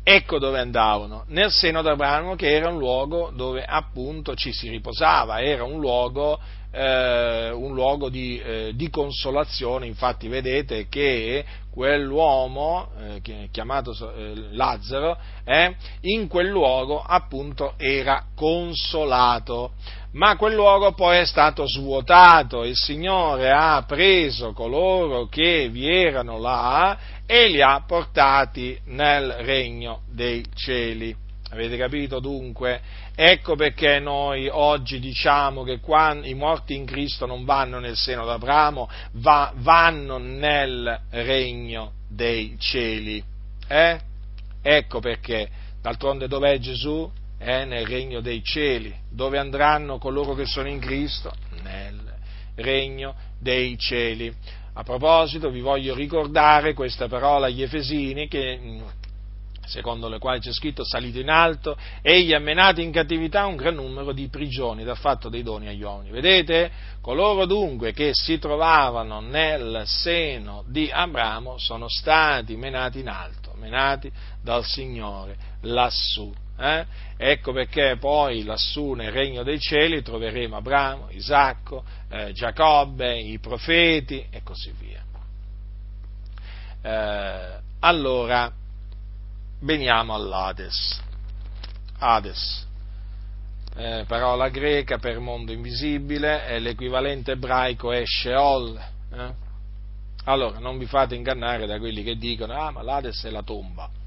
Ecco 0.05 0.37
dove 0.37 0.59
andavano, 0.59 1.23
nel 1.27 1.49
seno 1.49 1.81
d'Abramo 1.81 2.35
che 2.35 2.53
era 2.53 2.67
un 2.67 2.77
luogo 2.77 3.31
dove 3.33 3.63
appunto 3.63 4.35
ci 4.35 4.51
si 4.51 4.67
riposava, 4.67 5.41
era 5.41 5.63
un 5.63 5.79
luogo, 5.79 6.37
eh, 6.71 7.49
un 7.49 7.73
luogo 7.73 8.09
di, 8.09 8.37
eh, 8.37 8.73
di, 8.75 8.89
consolazione, 8.89 9.85
infatti 9.85 10.27
vedete 10.27 10.89
che 10.89 11.45
quell'uomo 11.71 12.89
eh, 13.23 13.47
chiamato 13.49 13.93
eh, 14.13 14.33
Lazzaro, 14.51 15.17
eh, 15.45 15.73
in 16.01 16.27
quel 16.27 16.49
luogo 16.49 17.01
appunto 17.01 17.75
era 17.77 18.25
consolato 18.35 19.71
ma 20.13 20.35
quel 20.35 20.53
luogo 20.53 20.93
poi 20.93 21.19
è 21.19 21.25
stato 21.25 21.67
svuotato, 21.67 22.63
il 22.63 22.75
Signore 22.75 23.51
ha 23.51 23.83
preso 23.87 24.53
coloro 24.53 25.25
che 25.25 25.69
vi 25.69 25.87
erano 25.87 26.39
là 26.39 26.97
e 27.25 27.47
li 27.47 27.61
ha 27.61 27.83
portati 27.85 28.79
nel 28.85 29.31
regno 29.39 30.01
dei 30.11 30.45
cieli. 30.53 31.15
Avete 31.49 31.77
capito 31.77 32.19
dunque? 32.19 32.81
Ecco 33.15 33.55
perché 33.55 33.99
noi 33.99 34.47
oggi 34.51 34.99
diciamo 34.99 35.63
che 35.63 35.79
i 36.23 36.33
morti 36.33 36.75
in 36.75 36.85
Cristo 36.85 37.25
non 37.25 37.45
vanno 37.45 37.79
nel 37.79 37.95
seno 37.95 38.25
d'Abramo, 38.25 38.89
va, 39.13 39.51
vanno 39.57 40.17
nel 40.17 40.99
regno 41.09 41.93
dei 42.07 42.55
cieli. 42.59 43.23
Eh? 43.67 43.99
Ecco 44.61 44.99
perché, 44.99 45.49
d'altronde 45.81 46.27
dov'è 46.27 46.57
Gesù? 46.57 47.11
È 47.43 47.65
nel 47.65 47.85
regno 47.85 48.21
dei 48.21 48.41
cieli. 48.41 48.93
Dove 49.11 49.37
andranno 49.37 49.97
coloro 49.97 50.33
che 50.33 50.45
sono 50.45 50.69
in 50.69 50.79
Cristo? 50.79 51.31
Nel 51.61 52.13
regno 52.55 53.13
dei 53.39 53.77
cieli. 53.77 54.33
A 54.75 54.83
proposito, 54.83 55.49
vi 55.49 55.59
voglio 55.59 55.93
ricordare 55.93 56.73
questa 56.73 57.07
parola 57.07 57.47
agli 57.47 57.61
Efesini 57.61 58.27
che 58.27 58.57
mm, 58.59 58.81
secondo 59.65 60.07
le 60.07 60.19
quali 60.19 60.39
c'è 60.39 60.51
scritto 60.51 60.83
salito 60.83 61.19
in 61.19 61.29
alto, 61.29 61.77
egli 62.01 62.33
ha 62.33 62.39
menato 62.39 62.81
in 62.81 62.91
cattività 62.91 63.45
un 63.45 63.55
gran 63.55 63.75
numero 63.75 64.13
di 64.13 64.29
prigioni 64.29 64.83
dal 64.83 64.97
fatto 64.97 65.29
dei 65.29 65.43
doni 65.43 65.67
agli 65.67 65.83
uomini. 65.83 66.11
Vedete? 66.11 66.71
Coloro 67.01 67.45
dunque 67.45 67.91
che 67.91 68.11
si 68.13 68.39
trovavano 68.39 69.19
nel 69.19 69.83
seno 69.85 70.63
di 70.67 70.89
Abramo 70.91 71.57
sono 71.57 71.87
stati 71.89 72.55
menati 72.55 72.99
in 72.99 73.09
alto, 73.09 73.53
menati 73.57 74.09
dal 74.41 74.63
Signore 74.63 75.35
lassù. 75.61 76.33
Eh? 76.57 76.85
Ecco 77.17 77.51
perché 77.51 77.97
poi 77.99 78.43
lassù 78.43 78.93
nel 78.93 79.11
regno 79.11 79.43
dei 79.43 79.59
cieli 79.59 80.01
troveremo 80.01 80.57
Abramo, 80.57 81.09
Isacco, 81.09 81.83
eh, 82.09 82.31
Giacobbe, 82.31 83.17
i 83.17 83.39
profeti 83.39 84.25
e 84.29 84.43
così 84.43 84.73
via. 84.77 85.01
Eh, 86.81 87.61
allora, 87.79 88.51
veniamo 89.61 90.13
all'Ades. 90.13 91.01
Hades, 91.97 92.67
eh, 93.75 94.03
parola 94.07 94.49
greca 94.49 94.97
per 94.97 95.19
mondo 95.19 95.53
invisibile, 95.53 96.45
e 96.47 96.59
l'equivalente 96.59 97.31
ebraico 97.31 97.91
è 97.91 98.03
Sheol. 98.05 98.79
Eh? 99.11 99.33
Allora, 100.25 100.59
non 100.59 100.77
vi 100.77 100.85
fate 100.85 101.15
ingannare 101.15 101.65
da 101.65 101.79
quelli 101.79 102.03
che 102.03 102.15
dicono, 102.15 102.53
ah, 102.53 102.71
ma 102.71 102.81
l'Ades 102.81 103.23
è 103.23 103.29
la 103.29 103.43
tomba 103.43 104.01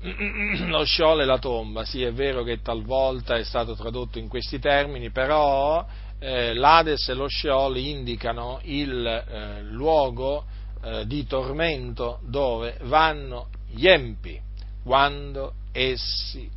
lo 0.68 0.84
sciole 0.84 1.26
la 1.26 1.38
tomba, 1.38 1.84
sì 1.84 2.02
è 2.02 2.12
vero 2.12 2.42
che 2.42 2.62
talvolta 2.62 3.36
è 3.36 3.44
stato 3.44 3.74
tradotto 3.74 4.18
in 4.18 4.28
questi 4.28 4.58
termini, 4.58 5.10
però 5.10 5.84
eh, 6.18 6.54
l'Ades 6.54 7.08
e 7.08 7.14
lo 7.14 7.28
Sheol 7.28 7.76
indicano 7.76 8.60
il 8.62 9.06
eh, 9.06 9.62
luogo 9.62 10.44
eh, 10.82 11.06
di 11.06 11.26
tormento 11.26 12.20
dove 12.22 12.78
vanno 12.82 13.48
gli 13.68 13.86
empi 13.86 14.40
quando 14.82 15.54
essi 15.72 16.50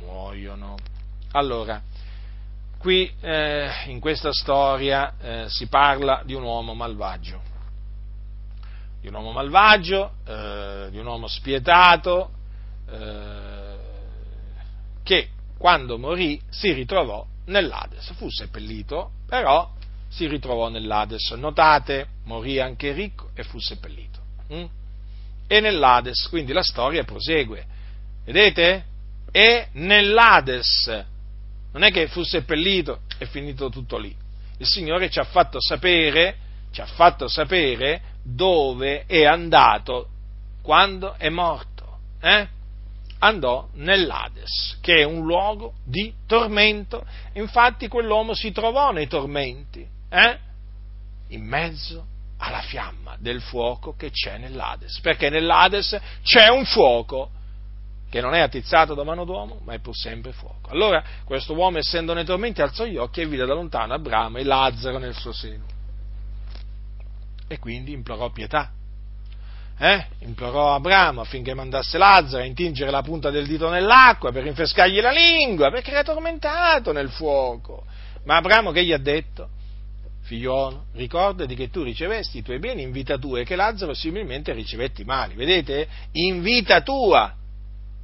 muoiono. 0.00 0.76
Allora, 1.32 1.80
qui 2.78 3.10
eh, 3.20 3.70
in 3.86 4.00
questa 4.00 4.32
storia 4.32 5.14
eh, 5.18 5.44
si 5.48 5.66
parla 5.66 6.22
di 6.26 6.34
un 6.34 6.42
uomo 6.42 6.74
malvagio, 6.74 7.40
di 9.00 9.08
un 9.08 9.14
uomo 9.14 9.32
malvagio, 9.32 10.12
eh, 10.26 10.88
di 10.90 10.98
un 10.98 11.06
uomo 11.06 11.26
spietato, 11.26 12.40
eh, 12.90 13.76
che 15.02 15.28
quando 15.58 15.98
morì 15.98 16.40
si 16.50 16.72
ritrovò 16.72 17.26
nell'Ades, 17.46 18.12
fu 18.14 18.28
seppellito, 18.30 19.12
però 19.26 19.70
si 20.08 20.26
ritrovò 20.26 20.68
nell'Ades. 20.68 21.30
Notate, 21.32 22.06
morì 22.24 22.60
anche 22.60 22.92
ricco 22.92 23.30
e 23.34 23.42
fu 23.44 23.58
seppellito. 23.58 24.20
Mm? 24.52 24.64
E 25.46 25.60
nell'Ades, 25.60 26.28
quindi 26.28 26.52
la 26.52 26.62
storia 26.62 27.04
prosegue. 27.04 27.64
Vedete? 28.24 28.84
E 29.30 29.68
nell'Ades, 29.72 31.04
non 31.72 31.82
è 31.82 31.90
che 31.90 32.08
fu 32.08 32.22
seppellito 32.22 33.00
e 33.18 33.26
finito 33.26 33.70
tutto 33.70 33.96
lì. 33.96 34.14
Il 34.58 34.66
Signore 34.66 35.10
ci 35.10 35.18
ha 35.18 35.24
fatto 35.24 35.58
sapere, 35.60 36.36
ci 36.70 36.80
ha 36.80 36.86
fatto 36.86 37.26
sapere 37.28 38.02
dove 38.22 39.06
è 39.06 39.24
andato 39.24 40.08
quando 40.62 41.14
è 41.14 41.28
morto. 41.30 41.98
Eh? 42.20 42.46
Andò 43.22 43.68
nell'Ades, 43.74 44.78
che 44.80 44.98
è 44.98 45.04
un 45.04 45.24
luogo 45.24 45.74
di 45.84 46.12
tormento. 46.26 47.06
Infatti 47.34 47.88
quell'uomo 47.88 48.34
si 48.34 48.52
trovò 48.52 48.90
nei 48.90 49.06
tormenti, 49.06 49.86
eh? 50.08 50.38
in 51.28 51.44
mezzo 51.44 52.06
alla 52.38 52.60
fiamma 52.60 53.16
del 53.18 53.40
fuoco 53.40 53.94
che 53.96 54.10
c'è 54.10 54.38
nell'Ades, 54.38 55.00
perché 55.00 55.30
nell'Ades 55.30 55.98
c'è 56.22 56.48
un 56.48 56.64
fuoco 56.64 57.30
che 58.10 58.20
non 58.20 58.34
è 58.34 58.40
attizzato 58.40 58.94
da 58.94 59.04
mano 59.04 59.24
d'uomo, 59.24 59.60
ma 59.62 59.72
è 59.72 59.78
pur 59.78 59.96
sempre 59.96 60.32
fuoco. 60.32 60.68
Allora, 60.68 61.02
questo 61.24 61.54
uomo, 61.54 61.78
essendo 61.78 62.12
nei 62.12 62.24
tormenti, 62.24 62.60
alzò 62.60 62.84
gli 62.84 62.98
occhi 62.98 63.22
e 63.22 63.26
vide 63.26 63.46
da 63.46 63.54
lontano 63.54 63.94
Abramo 63.94 64.36
e 64.36 64.44
Lazzaro 64.44 64.98
nel 64.98 65.14
suo 65.14 65.32
seno. 65.32 65.64
E 67.46 67.58
quindi 67.58 67.92
implorò 67.92 68.30
pietà. 68.30 68.70
Eh? 69.78 70.06
Implorò 70.20 70.74
Abramo 70.74 71.22
affinché 71.22 71.54
mandasse 71.54 71.98
Lazzaro 71.98 72.42
a 72.42 72.46
intingere 72.46 72.90
la 72.90 73.02
punta 73.02 73.30
del 73.30 73.46
dito 73.46 73.68
nell'acqua 73.68 74.30
per 74.30 74.44
rinfrescargli 74.44 75.00
la 75.00 75.10
lingua, 75.10 75.70
perché 75.70 75.90
era 75.90 76.02
tormentato 76.02 76.92
nel 76.92 77.10
fuoco. 77.10 77.84
Ma 78.24 78.36
Abramo 78.36 78.70
che 78.70 78.84
gli 78.84 78.92
ha 78.92 78.98
detto? 78.98 79.48
Figliolo, 80.22 80.84
ricordati 80.94 81.54
che 81.56 81.68
tu 81.70 81.82
ricevesti 81.82 82.38
i 82.38 82.42
tuoi 82.42 82.60
beni 82.60 82.82
in 82.82 82.92
vita 82.92 83.18
tua 83.18 83.40
e 83.40 83.44
che 83.44 83.56
Lazzaro 83.56 83.92
similmente 83.92 84.52
ricevetti 84.52 85.02
i 85.02 85.04
mali. 85.04 85.34
Vedete? 85.34 85.88
In 86.12 86.42
vita 86.42 86.80
tua 86.82 87.34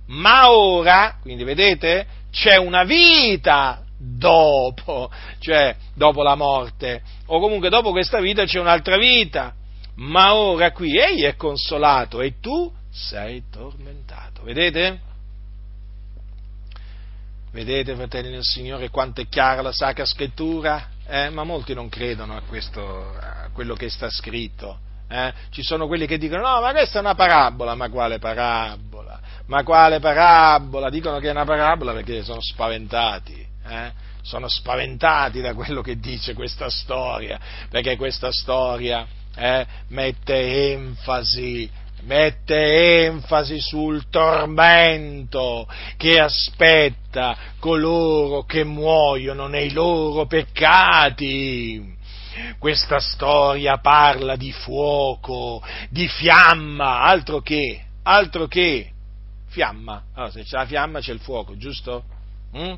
ma 0.08 0.50
ora, 0.50 1.16
quindi 1.20 1.44
vedete, 1.44 2.06
c'è 2.30 2.56
una 2.56 2.84
vita 2.84 3.82
dopo, 3.98 5.10
cioè 5.38 5.74
dopo 5.94 6.22
la 6.22 6.34
morte, 6.34 7.02
o 7.26 7.40
comunque 7.40 7.68
dopo 7.68 7.90
questa 7.90 8.20
vita 8.20 8.44
c'è 8.44 8.58
un'altra 8.58 8.96
vita, 8.96 9.54
ma 9.99 10.34
ora 10.34 10.72
qui 10.72 10.96
egli 10.96 11.22
è 11.22 11.36
consolato 11.36 12.20
e 12.20 12.38
tu 12.40 12.72
sei 12.90 13.44
tormentato. 13.51 14.42
Vedete? 14.42 15.01
Vedete, 17.51 17.94
fratelli 17.94 18.30
del 18.30 18.44
Signore, 18.44 18.90
quanto 18.90 19.20
è 19.20 19.28
chiara 19.28 19.62
la 19.62 19.72
Sacra 19.72 20.05
Scrittura? 20.05 20.88
Eh, 21.07 21.30
ma 21.30 21.44
molti 21.44 21.74
non 21.74 21.88
credono 21.88 22.36
a, 22.36 22.42
questo, 22.42 23.16
a 23.18 23.49
quello 23.53 23.74
che 23.74 23.88
sta 23.88 24.11
scritto. 24.11 24.78
Eh? 25.09 25.32
Ci 25.51 25.62
sono 25.62 25.86
quelli 25.86 26.07
che 26.07 26.18
dicono: 26.18 26.42
no, 26.42 26.61
ma 26.61 26.70
questa 26.70 26.99
è 26.99 27.01
una 27.01 27.14
parabola, 27.14 27.74
ma 27.74 27.88
quale 27.88 28.18
parabola? 28.18 29.18
Ma 29.46 29.62
quale 29.62 29.99
parabola? 29.99 30.90
Dicono 30.90 31.18
che 31.18 31.28
è 31.28 31.30
una 31.30 31.46
parabola 31.46 31.92
perché 31.92 32.22
sono 32.22 32.40
spaventati. 32.40 33.46
Eh? 33.66 33.92
Sono 34.22 34.49
spaventati 34.49 35.40
da 35.40 35.55
quello 35.55 35.80
che 35.80 35.99
dice 35.99 36.34
questa 36.34 36.68
storia, 36.68 37.40
perché 37.70 37.96
questa 37.96 38.30
storia 38.30 39.07
eh, 39.39 39.66
mette 39.89 40.72
enfasi 40.72 41.70
mette 42.03 43.05
enfasi 43.05 43.61
sul 43.61 44.09
tormento 44.09 45.68
che 45.97 46.20
aspetta 46.20 47.36
coloro 47.59 48.45
che 48.45 48.64
muoiono 48.64 49.47
nei 49.47 49.72
loro 49.72 50.26
peccati. 50.26 51.97
Questa 52.59 53.01
storia 53.01 53.78
parla 53.78 54.36
di 54.36 54.53
fuoco, 54.53 55.61
di 55.91 56.07
fiamma, 56.07 57.03
altro 57.03 57.41
che, 57.41 57.82
altro 58.05 58.47
che 58.47 58.93
fiamma. 59.49 60.05
Allora, 60.14 60.30
se 60.30 60.45
c'è 60.45 60.57
la 60.57 60.66
fiamma 60.66 61.01
c'è 61.01 61.12
il 61.12 61.20
fuoco, 61.20 61.57
giusto? 61.57 62.05
Mm? 62.57 62.74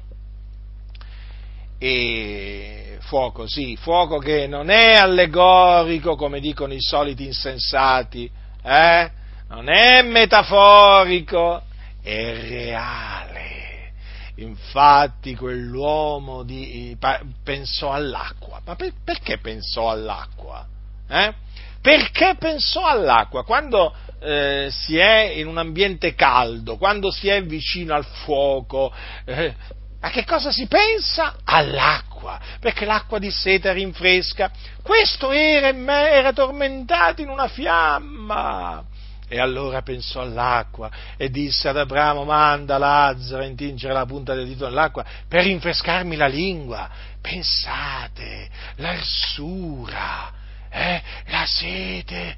E 1.82 2.98
fuoco, 3.00 3.48
sì, 3.48 3.74
fuoco 3.76 4.18
che 4.18 4.46
non 4.46 4.68
è 4.68 4.96
allegorico 4.96 6.14
come 6.14 6.38
dicono 6.38 6.74
i 6.74 6.80
soliti 6.80 7.24
insensati, 7.24 8.30
eh? 8.62 9.10
non 9.48 9.70
è 9.70 10.02
metaforico, 10.02 11.62
è 12.02 12.38
reale. 12.48 13.92
Infatti 14.36 15.34
quell'uomo 15.34 16.42
di, 16.42 16.96
pensò 17.42 17.92
all'acqua. 17.92 18.60
Ma 18.64 18.76
per, 18.76 18.92
perché 19.02 19.38
pensò 19.38 19.90
all'acqua? 19.90 20.66
Eh? 21.08 21.32
Perché 21.80 22.36
pensò 22.38 22.84
all'acqua? 22.84 23.42
Quando 23.42 23.94
eh, 24.20 24.68
si 24.70 24.98
è 24.98 25.32
in 25.34 25.46
un 25.46 25.56
ambiente 25.56 26.14
caldo, 26.14 26.76
quando 26.76 27.10
si 27.10 27.28
è 27.28 27.42
vicino 27.42 27.94
al 27.94 28.04
fuoco, 28.04 28.92
eh, 29.24 29.54
a 30.02 30.08
che 30.10 30.24
cosa 30.24 30.50
si 30.50 30.66
pensa? 30.66 31.36
All'acqua, 31.44 32.40
perché 32.58 32.86
l'acqua 32.86 33.18
di 33.18 33.30
seta 33.30 33.72
rinfresca. 33.72 34.50
Questo 34.82 35.30
era, 35.30 35.68
era 36.10 36.32
tormentato 36.32 37.20
in 37.20 37.28
una 37.28 37.48
fiamma. 37.48 38.84
E 39.28 39.38
allora 39.38 39.82
pensò 39.82 40.22
all'acqua 40.22 40.90
e 41.16 41.30
disse 41.30 41.68
ad 41.68 41.76
Abramo, 41.76 42.24
manda 42.24 42.78
Lazzaro 42.78 43.42
a 43.42 43.46
intingere 43.46 43.92
la 43.92 44.06
punta 44.06 44.34
del 44.34 44.46
dito 44.46 44.64
nell'acqua 44.64 45.04
per 45.28 45.44
rinfrescarmi 45.44 46.16
la 46.16 46.26
lingua. 46.26 46.90
Pensate, 47.20 48.48
l'arsura, 48.76 50.32
eh, 50.70 51.02
la 51.26 51.44
sete. 51.46 52.36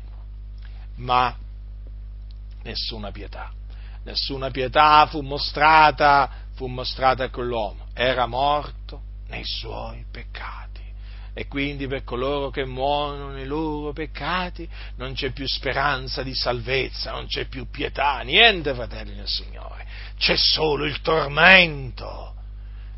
Ma 0.97 1.35
nessuna 2.65 3.11
pietà. 3.11 3.51
Nessuna 4.05 4.51
pietà 4.51 5.07
fu 5.07 5.21
mostrata, 5.21 6.41
fu 6.55 6.66
mostrata 6.66 7.24
a 7.24 7.30
quell'uomo. 7.30 7.86
Era 7.94 8.26
morto 8.26 9.03
nei 9.28 9.44
suoi 9.44 10.05
peccati. 10.11 10.80
E 11.34 11.46
quindi 11.46 11.86
per 11.86 12.05
coloro 12.05 12.50
che 12.50 12.66
muoiono 12.66 13.30
nei 13.30 13.46
loro 13.46 13.92
peccati 13.92 14.68
non 14.96 15.14
c'è 15.14 15.32
più 15.32 15.46
speranza 15.46 16.22
di 16.22 16.34
salvezza, 16.34 17.12
non 17.12 17.26
c'è 17.26 17.46
più 17.46 17.70
pietà, 17.70 18.20
niente, 18.20 18.74
fratelli 18.74 19.14
del 19.14 19.28
Signore. 19.28 19.86
C'è 20.18 20.36
solo 20.36 20.84
il 20.84 21.00
tormento 21.00 22.34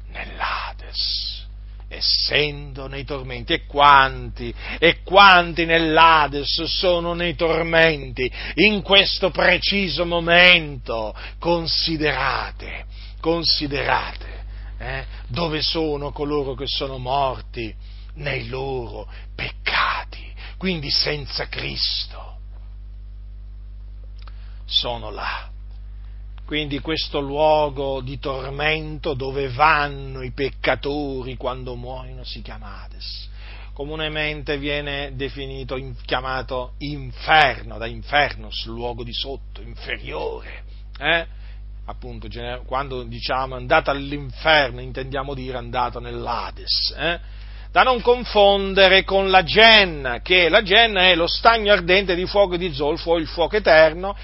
nell'Ades 0.09 1.35
essendo 1.95 2.87
nei 2.87 3.05
tormenti. 3.05 3.53
E 3.53 3.67
quanti, 3.67 4.53
e 4.79 5.03
quanti 5.03 5.65
nell'Ades 5.65 6.65
sono 6.65 7.15
nei 7.15 7.35
tormenti 7.35 8.31
in 8.55 8.83
questo 8.83 9.31
preciso 9.31 10.05
momento? 10.05 11.15
Considerate, 11.39 12.87
considerate 13.25 14.45
eh, 14.77 15.07
dove 15.29 15.63
sono 15.63 16.13
coloro 16.13 16.53
che 16.53 16.67
sono 16.67 16.99
morti 16.99 17.75
nei 18.17 18.49
loro 18.49 19.09
peccati, 19.35 20.31
quindi 20.59 20.91
senza 20.91 21.49
Cristo. 21.49 22.37
Sono 24.67 25.09
là 25.09 25.49
quindi 26.45 26.81
questo 26.81 27.21
luogo 27.21 28.03
di 28.03 28.19
tormento 28.19 29.15
dove 29.15 29.49
vanno 29.49 30.21
i 30.21 30.33
peccatori 30.33 31.39
quando 31.39 31.75
muoiono 31.75 32.23
si 32.25 32.43
chiama 32.43 32.83
Hades. 32.83 33.31
Comunemente 33.73 34.59
viene 34.59 35.13
definito, 35.15 35.81
chiamato 36.05 36.75
inferno, 36.81 37.79
da 37.79 37.87
infernus, 37.87 38.67
luogo 38.67 39.03
di 39.03 39.15
sotto, 39.15 39.63
inferiore. 39.63 40.65
Eh? 40.99 41.27
Appunto, 41.87 42.29
quando 42.65 43.03
diciamo 43.03 43.57
andato 43.57 43.91
all'inferno 43.91 44.81
intendiamo 44.81 45.35
dire 45.35 45.59
andato 45.59 46.01
nell'Hades. 46.01 46.95
Eh? 46.97 47.21
da 47.75 47.83
non 47.83 48.01
confondere 48.03 49.03
con 49.03 49.31
la 49.31 49.43
genna, 49.43 50.21
che 50.21 50.49
la 50.49 50.63
genna 50.63 51.09
è 51.09 51.17
lo 51.17 51.27
stagno 51.27 51.73
ardente 51.73 52.15
di 52.15 52.25
fuoco 52.25 52.55
e 52.55 52.59
di 52.59 52.73
zolfo, 52.73 53.17
il 53.17 53.27
fuoco 53.27 53.57
eterno, 53.57 54.17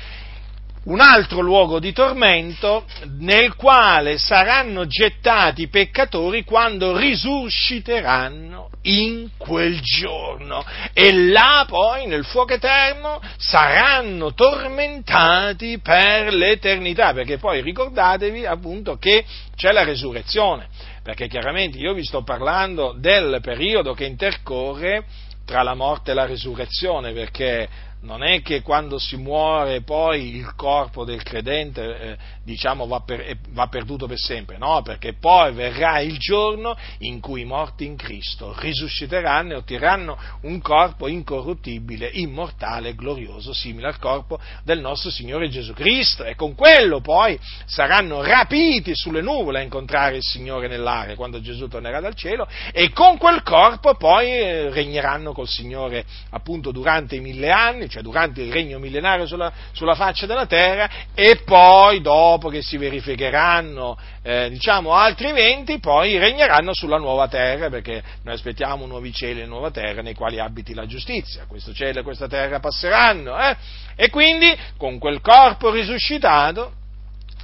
un 0.84 1.00
altro 1.00 1.40
luogo 1.40 1.78
di 1.78 1.92
tormento 1.92 2.86
nel 3.18 3.54
quale 3.54 4.16
saranno 4.16 4.86
gettati 4.86 5.62
i 5.62 5.68
peccatori 5.68 6.42
quando 6.44 6.96
risusciteranno 6.96 8.70
in 8.82 9.28
quel 9.36 9.80
giorno. 9.80 10.64
E 10.94 11.12
là 11.12 11.64
poi 11.68 12.06
nel 12.06 12.24
fuoco 12.24 12.54
eterno 12.54 13.20
saranno 13.36 14.32
tormentati 14.32 15.78
per 15.80 16.32
l'eternità. 16.32 17.12
Perché 17.12 17.36
poi 17.36 17.60
ricordatevi 17.60 18.46
appunto 18.46 18.96
che 18.96 19.24
c'è 19.54 19.72
la 19.72 19.84
resurrezione. 19.84 20.68
Perché 21.02 21.28
chiaramente 21.28 21.78
io 21.78 21.92
vi 21.92 22.04
sto 22.04 22.22
parlando 22.22 22.94
del 22.96 23.40
periodo 23.42 23.92
che 23.92 24.04
intercorre 24.04 25.04
tra 25.44 25.62
la 25.62 25.74
morte 25.74 26.12
e 26.12 26.14
la 26.14 26.26
risurrezione 26.26 27.12
perché 27.12 27.68
non 28.02 28.22
è 28.22 28.40
che 28.42 28.62
quando 28.62 28.98
si 28.98 29.16
muore 29.16 29.82
poi 29.82 30.36
il 30.36 30.54
corpo 30.54 31.04
del 31.04 31.22
credente 31.22 32.00
eh, 32.00 32.16
diciamo, 32.42 32.86
va, 32.86 33.00
per, 33.00 33.36
va, 33.50 33.66
perduto 33.66 34.06
per 34.06 34.18
sempre, 34.18 34.56
no, 34.56 34.80
perché 34.82 35.14
poi 35.14 35.52
verrà 35.52 36.00
il 36.00 36.18
giorno 36.18 36.76
in 36.98 37.20
cui 37.20 37.42
i 37.42 37.44
morti 37.44 37.84
in 37.84 37.96
Cristo 37.96 38.54
risusciteranno 38.58 39.52
e 39.52 39.56
otterranno 39.56 40.18
un 40.42 40.60
corpo 40.60 41.08
incorruttibile, 41.08 42.10
immortale, 42.12 42.94
glorioso, 42.94 43.52
simile 43.52 43.88
al 43.88 43.98
corpo 43.98 44.40
del 44.64 44.80
nostro 44.80 45.10
Signore 45.10 45.48
Gesù 45.48 45.74
Cristo. 45.74 46.24
E 46.24 46.34
con 46.34 46.54
quello 46.54 47.00
poi 47.00 47.38
saranno 47.66 48.22
rapiti 48.22 48.92
sulle 48.94 49.20
nuvole 49.20 49.58
a 49.58 49.62
incontrare 49.62 50.16
il 50.16 50.22
Signore 50.22 50.68
nell'aria 50.68 51.16
quando 51.16 51.40
Gesù 51.40 51.68
tornerà 51.68 52.00
dal 52.00 52.14
cielo 52.14 52.48
e 52.72 52.90
con 52.92 53.18
quel 53.18 53.42
corpo 53.42 53.94
poi 53.94 54.26
eh, 54.26 54.70
regneranno 54.70 55.32
col 55.32 55.48
Signore 55.48 56.04
appunto 56.30 56.72
durante 56.72 57.16
i 57.16 57.20
mille 57.20 57.50
anni, 57.50 57.88
cioè 57.90 58.02
durante 58.02 58.40
il 58.40 58.52
regno 58.52 58.78
millenario 58.78 59.26
sulla, 59.26 59.52
sulla 59.72 59.94
faccia 59.94 60.24
della 60.24 60.46
terra, 60.46 60.88
e 61.14 61.42
poi 61.44 62.00
dopo 62.00 62.48
che 62.48 62.62
si 62.62 62.78
verificheranno 62.78 63.98
eh, 64.22 64.48
diciamo, 64.50 64.94
altri 64.94 65.28
eventi, 65.28 65.78
poi 65.78 66.16
regneranno 66.16 66.72
sulla 66.72 66.96
nuova 66.96 67.28
terra, 67.28 67.68
perché 67.68 68.02
noi 68.22 68.34
aspettiamo 68.34 68.86
nuovi 68.86 69.12
cieli 69.12 69.42
e 69.42 69.46
nuova 69.46 69.70
terra 69.70 70.00
nei 70.00 70.14
quali 70.14 70.38
abiti 70.38 70.72
la 70.72 70.86
giustizia. 70.86 71.44
Questo 71.46 71.74
cielo 71.74 72.00
e 72.00 72.02
questa 72.02 72.28
terra 72.28 72.60
passeranno, 72.60 73.38
eh? 73.38 73.56
e 73.96 74.08
quindi 74.08 74.56
con 74.78 74.98
quel 74.98 75.20
corpo 75.20 75.70
risuscitato 75.70 76.78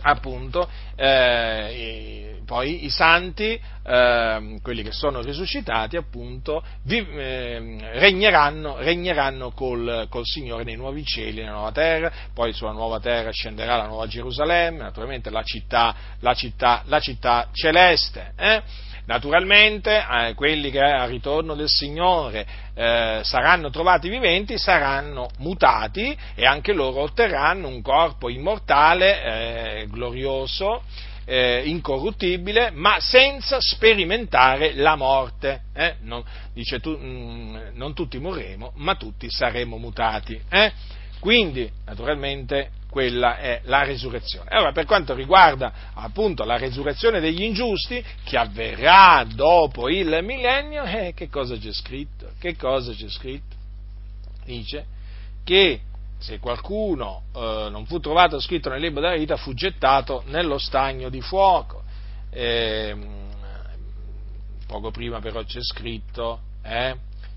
appunto, 0.07 0.69
eh, 0.95 2.41
poi 2.45 2.85
i 2.85 2.91
santi, 2.91 3.61
eh, 3.85 4.59
quelli 4.63 4.83
che 4.83 4.93
sono 4.93 5.21
risuscitati, 5.21 5.97
appunto, 5.97 6.63
vi, 6.83 6.99
eh, 6.99 7.79
regneranno, 7.95 8.77
regneranno 8.79 9.51
col, 9.51 10.07
col, 10.09 10.25
Signore 10.25 10.65
nei 10.65 10.77
nuovi 10.77 11.05
cieli, 11.05 11.41
nella 11.41 11.53
nuova 11.53 11.73
terra, 11.73 12.13
poi 12.33 12.53
sulla 12.53 12.73
nuova 12.73 13.01
terra 13.01 13.31
scenderà 13.31 13.77
la 13.77 13.87
nuova 13.87 14.07
Gerusalemme, 14.07 14.79
naturalmente 14.79 15.31
la 15.31 15.43
città, 15.43 15.95
la 16.21 16.35
città, 16.35 16.83
la 16.87 17.01
città 17.01 17.49
celeste. 17.53 18.33
Naturalmente 19.07 20.05
eh, 20.05 20.35
quelli 20.35 20.71
che 20.71 20.81
al 20.81 21.09
ritorno 21.09 21.55
del 21.55 21.69
Signore 21.69 22.47
eh, 22.75 23.21
saranno 23.23 23.71
trovati 23.71 24.09
viventi 24.09 24.59
saranno 24.59 25.29
mutati 25.39 26.17
e 26.35 26.45
anche 26.45 26.73
loro 26.73 27.01
otterranno 27.03 27.69
un 27.69 27.83
corpo 27.83 28.29
immortale, 28.29 29.23
eh, 29.23 29.87
glorioso, 29.89 30.83
eh, 31.25 31.63
incorruttibile, 31.67 32.71
ma 32.73 32.99
senza 32.99 33.59
sperimentare 33.61 34.75
la 34.75 34.97
morte. 34.97 35.63
Eh? 35.73 35.97
Non, 36.01 36.25
dice 36.53 36.81
tu, 36.81 36.91
mh, 36.91 37.07
mm, 37.07 37.57
non 37.75 37.95
tutti 37.95 38.19
morremo, 38.19 38.73
ma 38.77 38.97
tutti 38.97 39.31
saremo 39.31 39.77
mutati. 39.77 40.41
Eh? 40.49 40.73
Quindi, 41.21 41.71
naturalmente, 41.85 42.71
quella 42.97 43.37
è 43.37 43.61
la 43.65 43.85
resurrezione. 43.85 44.49
Allora, 44.49 44.73
per 44.73 44.87
quanto 44.87 45.13
riguarda 45.13 45.71
appunto 45.93 46.45
la 46.45 46.57
resurrezione 46.57 47.21
degli 47.21 47.43
ingiusti, 47.43 48.03
che 48.25 48.39
avverrà 48.39 49.23
dopo 49.31 49.91
il 49.91 50.19
millennio, 50.23 50.83
eh, 50.83 51.13
che 51.15 51.29
cosa 51.29 51.59
c'è 51.59 51.75
scritto? 51.75 52.31
Che 52.39 52.57
cosa 52.57 52.95
c'è 52.95 53.11
scritto? 53.11 53.55
Dice 54.47 54.87
che 55.45 55.81
se 56.17 56.39
qualcuno 56.39 57.25
eh, 57.35 57.69
non 57.71 57.85
fu 57.85 58.01
trovato 58.01 58.41
scritto 58.41 58.71
nel 58.71 58.81
libro 58.81 59.03
della 59.03 59.17
vita, 59.17 59.37
fu 59.37 59.53
gettato 59.53 60.23
nello 60.29 60.57
stagno 60.57 61.11
di 61.11 61.21
fuoco. 61.21 61.83
Eh, 62.31 62.97
poco 64.67 64.91
prima 64.91 65.21
però 65.21 65.45
c'è 65.45 65.61
scritto, 65.61 66.41
eh, 66.63 66.97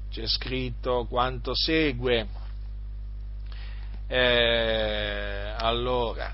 c'è 0.10 0.26
scritto 0.26 1.05
quanto 1.10 1.53
segue 1.53 2.47
eh, 4.12 5.53
allora, 5.55 6.34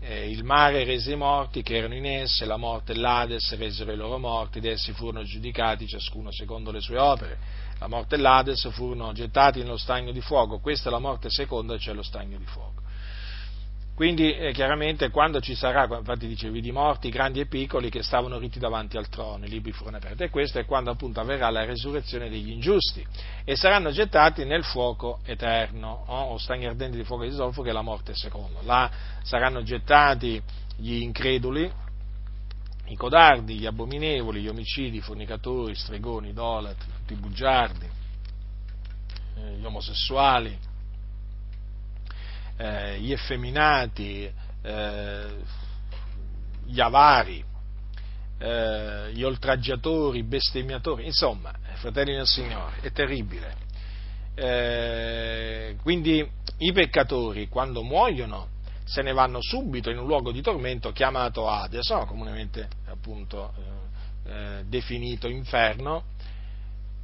eh, 0.00 0.30
il 0.30 0.44
mare 0.44 0.84
rese 0.84 1.12
i 1.12 1.16
morti 1.16 1.62
che 1.62 1.76
erano 1.76 1.94
in 1.94 2.04
esse, 2.04 2.44
la 2.44 2.58
morte 2.58 2.92
e 2.92 2.96
l'Ades 2.96 3.56
resero 3.56 3.90
i 3.92 3.96
loro 3.96 4.18
morti, 4.18 4.58
ed 4.58 4.66
essi 4.66 4.92
furono 4.92 5.22
giudicati 5.22 5.86
ciascuno 5.86 6.30
secondo 6.30 6.70
le 6.70 6.80
sue 6.80 6.98
opere. 6.98 7.38
La 7.78 7.88
morte 7.88 8.16
e 8.16 8.18
l'Ades 8.18 8.70
furono 8.72 9.12
gettati 9.12 9.60
nello 9.60 9.78
stagno 9.78 10.12
di 10.12 10.20
fuoco, 10.20 10.58
questa 10.58 10.90
è 10.90 10.92
la 10.92 10.98
morte 10.98 11.30
seconda, 11.30 11.78
cioè 11.78 11.94
lo 11.94 12.02
stagno 12.02 12.36
di 12.36 12.44
fuoco. 12.44 12.69
Quindi 14.00 14.32
eh, 14.32 14.52
chiaramente 14.52 15.10
quando 15.10 15.42
ci 15.42 15.54
sarà, 15.54 15.84
infatti 15.84 16.26
dice, 16.26 16.48
vidi 16.48 16.72
morti 16.72 17.10
grandi 17.10 17.40
e 17.40 17.44
piccoli 17.44 17.90
che 17.90 18.02
stavano 18.02 18.38
ritti 18.38 18.58
davanti 18.58 18.96
al 18.96 19.10
trono, 19.10 19.44
i 19.44 19.48
libri 19.50 19.72
furono 19.72 19.98
aperti, 19.98 20.22
e 20.22 20.30
questo 20.30 20.58
è 20.58 20.64
quando 20.64 20.90
appunto 20.90 21.20
avverrà 21.20 21.50
la 21.50 21.66
resurrezione 21.66 22.30
degli 22.30 22.50
ingiusti, 22.50 23.06
e 23.44 23.56
saranno 23.56 23.90
gettati 23.90 24.46
nel 24.46 24.64
fuoco 24.64 25.20
eterno, 25.26 26.04
oh, 26.06 26.32
o 26.32 26.38
stagni 26.38 26.64
ardenti 26.64 26.96
di 26.96 27.04
fuoco 27.04 27.24
di 27.24 27.32
zolfo 27.32 27.60
che 27.60 27.68
è 27.68 27.72
la 27.74 27.82
morte 27.82 28.14
seconda. 28.14 28.60
Là 28.62 28.90
saranno 29.22 29.62
gettati 29.62 30.42
gli 30.76 31.02
increduli, 31.02 31.70
i 32.86 32.96
codardi, 32.96 33.58
gli 33.58 33.66
abominevoli, 33.66 34.40
gli 34.40 34.48
omicidi, 34.48 34.96
i 34.96 35.02
fornicatori, 35.02 35.74
stregoni, 35.74 36.30
idolatri, 36.30 36.90
tutti 37.00 37.12
i 37.12 37.16
bugiardi, 37.16 37.86
eh, 39.36 39.56
gli 39.58 39.64
omosessuali, 39.66 40.68
eh, 42.60 43.00
gli 43.00 43.10
effeminati, 43.10 44.30
eh, 44.62 45.26
gli 46.66 46.78
avari, 46.78 47.42
eh, 48.38 49.10
gli 49.12 49.22
oltraggiatori, 49.22 50.18
i 50.18 50.24
bestemmiatori, 50.24 51.06
insomma, 51.06 51.52
fratelli 51.76 52.14
del 52.14 52.26
Signore, 52.26 52.76
è 52.82 52.92
terribile. 52.92 53.56
Eh, 54.34 55.76
quindi 55.82 56.28
i 56.58 56.72
peccatori 56.72 57.48
quando 57.48 57.82
muoiono 57.82 58.48
se 58.84 59.02
ne 59.02 59.12
vanno 59.12 59.40
subito 59.40 59.90
in 59.90 59.98
un 59.98 60.06
luogo 60.06 60.30
di 60.30 60.42
tormento 60.42 60.92
chiamato 60.92 61.48
Hades, 61.48 61.88
no? 61.90 62.04
comunemente 62.04 62.68
appunto 62.86 63.52
eh, 63.56 64.30
eh, 64.30 64.64
definito 64.66 65.28
inferno, 65.28 66.04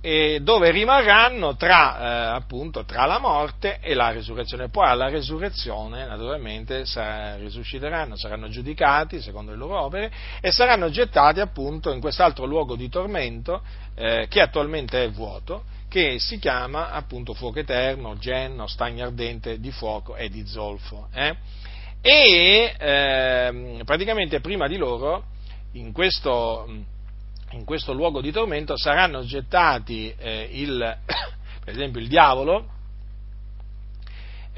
dove 0.00 0.70
rimarranno 0.70 1.56
tra, 1.56 1.98
eh, 1.98 2.36
appunto, 2.36 2.84
tra, 2.84 3.06
la 3.06 3.18
morte 3.18 3.80
e 3.80 3.94
la 3.94 4.12
resurrezione. 4.12 4.68
Poi 4.68 4.86
alla 4.86 5.08
resurrezione, 5.08 6.06
naturalmente, 6.06 6.86
sarà, 6.86 7.36
risusciteranno, 7.36 8.16
saranno 8.16 8.48
giudicati 8.48 9.20
secondo 9.20 9.50
le 9.50 9.56
loro 9.56 9.80
opere 9.80 10.12
e 10.40 10.52
saranno 10.52 10.90
gettati 10.90 11.40
appunto 11.40 11.92
in 11.92 12.00
quest'altro 12.00 12.44
luogo 12.44 12.76
di 12.76 12.88
tormento 12.88 13.62
eh, 13.96 14.26
che 14.28 14.40
attualmente 14.40 15.02
è 15.02 15.10
vuoto, 15.10 15.64
che 15.88 16.18
si 16.20 16.38
chiama 16.38 16.92
appunto 16.92 17.34
fuoco 17.34 17.58
eterno, 17.58 18.16
genno, 18.16 18.66
stagno 18.68 19.06
ardente 19.06 19.58
di 19.58 19.72
fuoco 19.72 20.14
e 20.14 20.28
di 20.28 20.46
zolfo. 20.46 21.08
Eh? 21.12 21.34
E 22.00 22.74
ehm, 22.78 23.82
praticamente 23.84 24.40
prima 24.40 24.68
di 24.68 24.76
loro, 24.76 25.24
in 25.72 25.92
questo 25.92 26.94
in 27.52 27.64
questo 27.64 27.92
luogo 27.92 28.20
di 28.20 28.32
tormento 28.32 28.76
saranno 28.76 29.24
gettati 29.24 30.14
eh, 30.16 30.48
il, 30.52 30.78
per 31.64 31.74
esempio 31.74 32.00
il 32.00 32.08
diavolo 32.08 32.74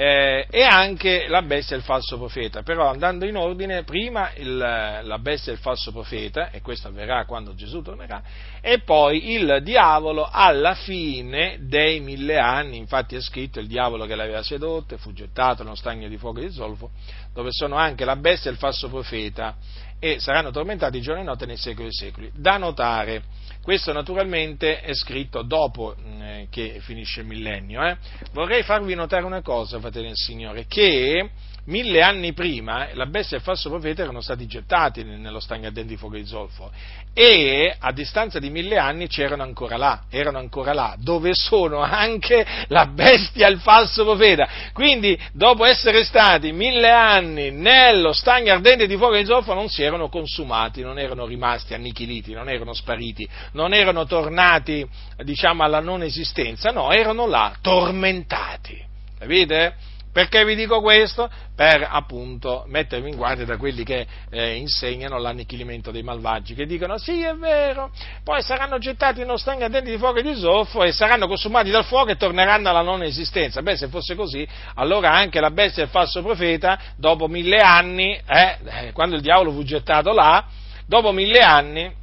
eh, 0.00 0.46
e 0.48 0.62
anche 0.62 1.26
la 1.26 1.42
bestia 1.42 1.74
e 1.74 1.80
il 1.80 1.84
falso 1.84 2.16
profeta. 2.18 2.62
Però 2.62 2.88
andando 2.88 3.26
in 3.26 3.36
ordine, 3.36 3.82
prima 3.82 4.32
il, 4.36 4.56
la 4.56 5.18
bestia 5.18 5.50
e 5.50 5.56
il 5.56 5.60
falso 5.60 5.90
profeta, 5.90 6.52
e 6.52 6.60
questo 6.60 6.86
avverrà 6.86 7.24
quando 7.24 7.56
Gesù 7.56 7.82
tornerà, 7.82 8.22
e 8.60 8.78
poi 8.82 9.32
il 9.32 9.58
diavolo 9.64 10.28
alla 10.30 10.74
fine 10.74 11.58
dei 11.62 11.98
mille 11.98 12.38
anni, 12.38 12.76
infatti 12.76 13.16
è 13.16 13.20
scritto 13.20 13.58
il 13.58 13.66
diavolo 13.66 14.06
che 14.06 14.14
l'aveva 14.14 14.44
sedotto 14.44 14.94
e 14.94 14.98
fu 14.98 15.12
gettato 15.12 15.64
nello 15.64 15.74
stagno 15.74 16.06
di 16.06 16.16
fuoco 16.16 16.38
di 16.38 16.50
zolfo, 16.52 16.90
dove 17.34 17.48
sono 17.50 17.74
anche 17.74 18.04
la 18.04 18.14
bestia 18.14 18.50
e 18.50 18.52
il 18.52 18.60
falso 18.60 18.88
profeta, 18.88 19.56
e 19.98 20.20
saranno 20.20 20.50
tormentati 20.50 21.00
giorno 21.00 21.20
e 21.20 21.24
notte 21.24 21.46
nei 21.46 21.56
secoli 21.56 21.88
dei 21.88 21.92
secoli. 21.92 22.30
Da 22.34 22.56
notare, 22.56 23.22
questo 23.62 23.92
naturalmente 23.92 24.80
è 24.80 24.94
scritto 24.94 25.42
dopo 25.42 25.94
mm, 26.00 26.22
eh, 26.22 26.46
che 26.50 26.78
finisce 26.80 27.20
il 27.20 27.26
millennio. 27.26 27.84
Eh. 27.84 27.96
Vorrei 28.32 28.62
farvi 28.62 28.94
notare 28.94 29.24
una 29.24 29.42
cosa, 29.42 29.80
fratelli 29.80 30.06
del 30.06 30.16
Signore, 30.16 30.66
che 30.66 31.30
mille 31.68 32.02
anni 32.02 32.32
prima 32.32 32.88
la 32.94 33.06
bestia 33.06 33.36
e 33.36 33.40
il 33.40 33.44
falso 33.44 33.68
profeta 33.68 34.02
erano 34.02 34.20
stati 34.20 34.46
gettati 34.46 35.04
nello 35.04 35.40
stagno 35.40 35.66
ardente 35.66 35.88
di 35.88 35.96
fuoco 35.96 36.16
di 36.16 36.24
zolfo 36.24 36.70
e 37.12 37.74
a 37.76 37.92
distanza 37.92 38.38
di 38.38 38.48
mille 38.48 38.78
anni 38.78 39.08
c'erano 39.08 39.42
ancora 39.42 39.76
là, 39.76 40.02
erano 40.08 40.38
ancora 40.38 40.72
là, 40.72 40.94
dove 40.98 41.30
sono 41.34 41.80
anche 41.80 42.46
la 42.68 42.86
bestia 42.86 43.48
e 43.48 43.50
il 43.50 43.58
falso 43.58 44.04
profeta. 44.04 44.48
Quindi, 44.72 45.18
dopo 45.32 45.64
essere 45.64 46.04
stati 46.04 46.52
mille 46.52 46.90
anni 46.90 47.50
nello 47.50 48.12
stagno 48.12 48.52
ardente 48.52 48.86
di 48.86 48.96
fuoco 48.96 49.16
di 49.16 49.24
zolfo, 49.24 49.52
non 49.52 49.68
si 49.68 49.82
erano 49.82 50.08
consumati, 50.08 50.82
non 50.82 50.96
erano 50.96 51.26
rimasti 51.26 51.74
annichiliti, 51.74 52.34
non 52.34 52.48
erano 52.48 52.72
spariti, 52.72 53.28
non 53.52 53.74
erano 53.74 54.06
tornati, 54.06 54.86
diciamo, 55.24 55.64
alla 55.64 55.80
non 55.80 56.02
esistenza, 56.02 56.70
no, 56.70 56.92
erano 56.92 57.26
là, 57.26 57.52
tormentati. 57.60 58.80
Capite? 59.18 59.74
Perché 60.18 60.44
vi 60.44 60.56
dico 60.56 60.80
questo? 60.80 61.30
Per 61.54 61.86
appunto 61.88 62.64
mettervi 62.66 63.08
in 63.08 63.14
guardia 63.14 63.44
da 63.44 63.56
quelli 63.56 63.84
che 63.84 64.04
eh, 64.30 64.56
insegnano 64.56 65.16
l'annichilimento 65.16 65.92
dei 65.92 66.02
malvagi, 66.02 66.54
che 66.54 66.66
dicono 66.66 66.98
sì 66.98 67.22
è 67.22 67.36
vero, 67.36 67.92
poi 68.24 68.42
saranno 68.42 68.78
gettati 68.78 69.20
in 69.20 69.26
uno 69.28 69.36
stagno 69.36 69.66
ardente 69.66 69.92
di 69.92 69.96
fuoco 69.96 70.18
e 70.18 70.22
di 70.22 70.34
zolfo 70.34 70.82
e 70.82 70.90
saranno 70.90 71.28
consumati 71.28 71.70
dal 71.70 71.84
fuoco 71.84 72.10
e 72.10 72.16
torneranno 72.16 72.68
alla 72.68 72.82
non 72.82 73.04
esistenza. 73.04 73.62
Beh, 73.62 73.76
se 73.76 73.86
fosse 73.86 74.16
così, 74.16 74.44
allora 74.74 75.12
anche 75.12 75.38
la 75.38 75.52
bestia 75.52 75.84
del 75.84 75.92
falso 75.92 76.20
profeta, 76.20 76.80
dopo 76.96 77.28
mille 77.28 77.58
anni, 77.58 78.20
eh, 78.26 78.58
eh, 78.64 78.92
quando 78.92 79.14
il 79.14 79.22
diavolo 79.22 79.52
fu 79.52 79.62
gettato 79.62 80.12
là, 80.12 80.44
dopo 80.84 81.12
mille 81.12 81.38
anni, 81.42 81.94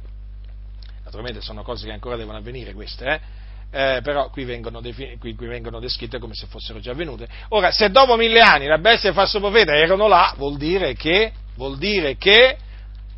naturalmente 1.04 1.42
sono 1.42 1.62
cose 1.62 1.84
che 1.84 1.92
ancora 1.92 2.16
devono 2.16 2.38
avvenire 2.38 2.72
queste, 2.72 3.04
eh, 3.04 3.20
eh, 3.70 4.00
però 4.02 4.30
qui 4.30 4.44
vengono, 4.44 4.80
defin- 4.80 5.18
qui, 5.18 5.34
qui 5.34 5.46
vengono, 5.46 5.80
descritte 5.80 6.18
come 6.18 6.34
se 6.34 6.46
fossero 6.46 6.80
già 6.80 6.92
avvenute. 6.92 7.28
Ora, 7.48 7.70
se 7.70 7.90
dopo 7.90 8.16
mille 8.16 8.40
anni 8.40 8.66
la 8.66 8.78
bestia 8.78 9.08
e 9.08 9.12
il 9.12 9.18
falso 9.18 9.38
profeta 9.38 9.74
erano 9.74 10.06
là, 10.06 10.32
vuol 10.36 10.56
dire 10.56 10.94
che, 10.94 11.32
vuol 11.56 11.76
dire 11.78 12.16
che, 12.16 12.56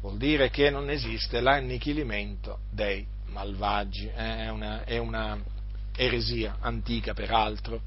vuol 0.00 0.16
dire 0.16 0.50
che 0.50 0.70
non 0.70 0.90
esiste 0.90 1.40
l'annichilimento 1.40 2.60
dei 2.70 3.06
malvagi, 3.26 4.10
eh, 4.14 4.44
è, 4.44 4.48
una, 4.48 4.84
è 4.84 4.98
una 4.98 5.38
eresia 5.96 6.56
antica 6.60 7.12
peraltro. 7.12 7.82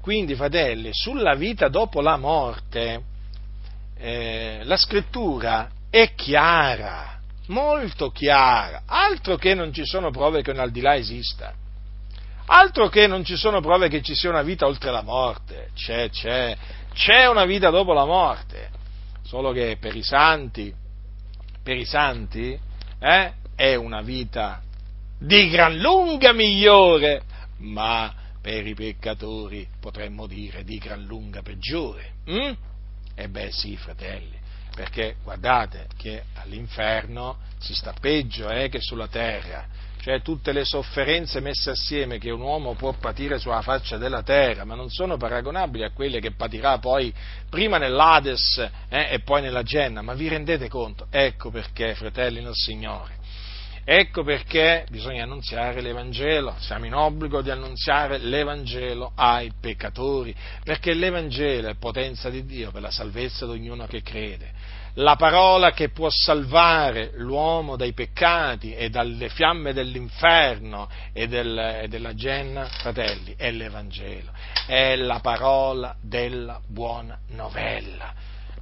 Quindi, 0.00 0.34
fratelli, 0.34 0.90
sulla 0.92 1.34
vita 1.34 1.68
dopo 1.68 2.00
la 2.00 2.16
morte, 2.16 3.02
eh, 3.98 4.60
la 4.64 4.76
scrittura 4.76 5.68
è 5.90 6.14
chiara, 6.14 7.20
molto 7.46 8.10
chiara, 8.10 8.82
altro 8.86 9.36
che 9.36 9.54
non 9.54 9.72
ci 9.72 9.84
sono 9.84 10.10
prove 10.10 10.42
che 10.42 10.50
un 10.50 10.60
al 10.60 10.70
di 10.70 10.80
là 10.80 10.96
esista. 10.96 11.54
Altro 12.50 12.88
che 12.88 13.06
non 13.06 13.24
ci 13.24 13.36
sono 13.36 13.60
prove 13.60 13.88
che 13.88 14.00
ci 14.00 14.14
sia 14.14 14.30
una 14.30 14.42
vita 14.42 14.66
oltre 14.66 14.90
la 14.90 15.02
morte, 15.02 15.68
c'è, 15.74 16.08
c'è, 16.08 16.56
c'è 16.94 17.28
una 17.28 17.44
vita 17.44 17.68
dopo 17.68 17.92
la 17.92 18.06
morte. 18.06 18.70
solo 19.22 19.52
che 19.52 19.76
per 19.78 19.94
i 19.94 20.02
santi, 20.02 20.72
per 21.62 21.76
i 21.76 21.84
santi 21.84 22.58
eh, 22.98 23.32
è 23.54 23.74
una 23.74 24.00
vita 24.00 24.62
di 25.18 25.50
gran 25.50 25.76
lunga 25.76 26.32
migliore, 26.32 27.22
ma 27.58 28.14
per 28.40 28.66
i 28.66 28.72
peccatori 28.72 29.68
potremmo 29.78 30.26
dire 30.26 30.64
di 30.64 30.78
gran 30.78 31.04
lunga 31.04 31.42
peggiore. 31.42 32.12
Mm? 32.30 32.52
E 33.14 33.28
beh 33.28 33.50
sì, 33.50 33.76
fratelli, 33.76 34.38
perché 34.74 35.16
guardate 35.22 35.88
che 35.98 36.22
all'inferno 36.36 37.40
si 37.58 37.74
sta 37.74 37.92
peggio 38.00 38.48
eh, 38.48 38.70
che 38.70 38.80
sulla 38.80 39.08
terra, 39.08 39.66
cioè 40.08 40.22
tutte 40.22 40.52
le 40.52 40.64
sofferenze 40.64 41.38
messe 41.40 41.68
assieme 41.68 42.16
che 42.16 42.30
un 42.30 42.40
uomo 42.40 42.72
può 42.72 42.94
patire 42.94 43.38
sulla 43.38 43.60
faccia 43.60 43.98
della 43.98 44.22
terra, 44.22 44.64
ma 44.64 44.74
non 44.74 44.88
sono 44.88 45.18
paragonabili 45.18 45.84
a 45.84 45.90
quelle 45.90 46.18
che 46.18 46.30
patirà 46.30 46.78
poi 46.78 47.12
prima 47.50 47.76
nell'Ades 47.76 48.56
eh, 48.88 49.08
e 49.10 49.20
poi 49.20 49.42
nella 49.42 49.62
Genna, 49.62 50.00
ma 50.00 50.14
vi 50.14 50.28
rendete 50.28 50.66
conto? 50.66 51.08
Ecco 51.10 51.50
perché, 51.50 51.94
fratelli 51.94 52.40
nel 52.40 52.54
Signore, 52.54 53.16
Ecco 53.84 54.22
perché 54.22 54.86
bisogna 54.90 55.22
annunziare 55.22 55.80
l'Evangelo, 55.80 56.56
siamo 56.58 56.84
in 56.84 56.94
obbligo 56.94 57.40
di 57.40 57.50
annunziare 57.50 58.18
l'Evangelo 58.18 59.12
ai 59.14 59.50
peccatori, 59.58 60.34
perché 60.62 60.92
l'Evangelo 60.92 61.68
è 61.68 61.74
potenza 61.74 62.28
di 62.28 62.44
Dio 62.44 62.70
per 62.70 62.82
la 62.82 62.90
salvezza 62.90 63.46
di 63.46 63.52
ognuno 63.52 63.86
che 63.86 64.02
crede. 64.02 64.52
La 64.94 65.16
parola 65.16 65.72
che 65.72 65.90
può 65.90 66.08
salvare 66.10 67.12
l'uomo 67.14 67.76
dai 67.76 67.92
peccati 67.92 68.74
e 68.74 68.90
dalle 68.90 69.28
fiamme 69.28 69.72
dell'inferno 69.72 70.88
e, 71.12 71.28
del, 71.28 71.56
e 71.56 71.88
della 71.88 72.14
genna, 72.14 72.64
fratelli, 72.64 73.34
è 73.36 73.50
l'Evangelo, 73.50 74.32
è 74.66 74.96
la 74.96 75.20
parola 75.20 75.94
della 76.00 76.60
buona 76.66 77.18
novella. 77.28 78.12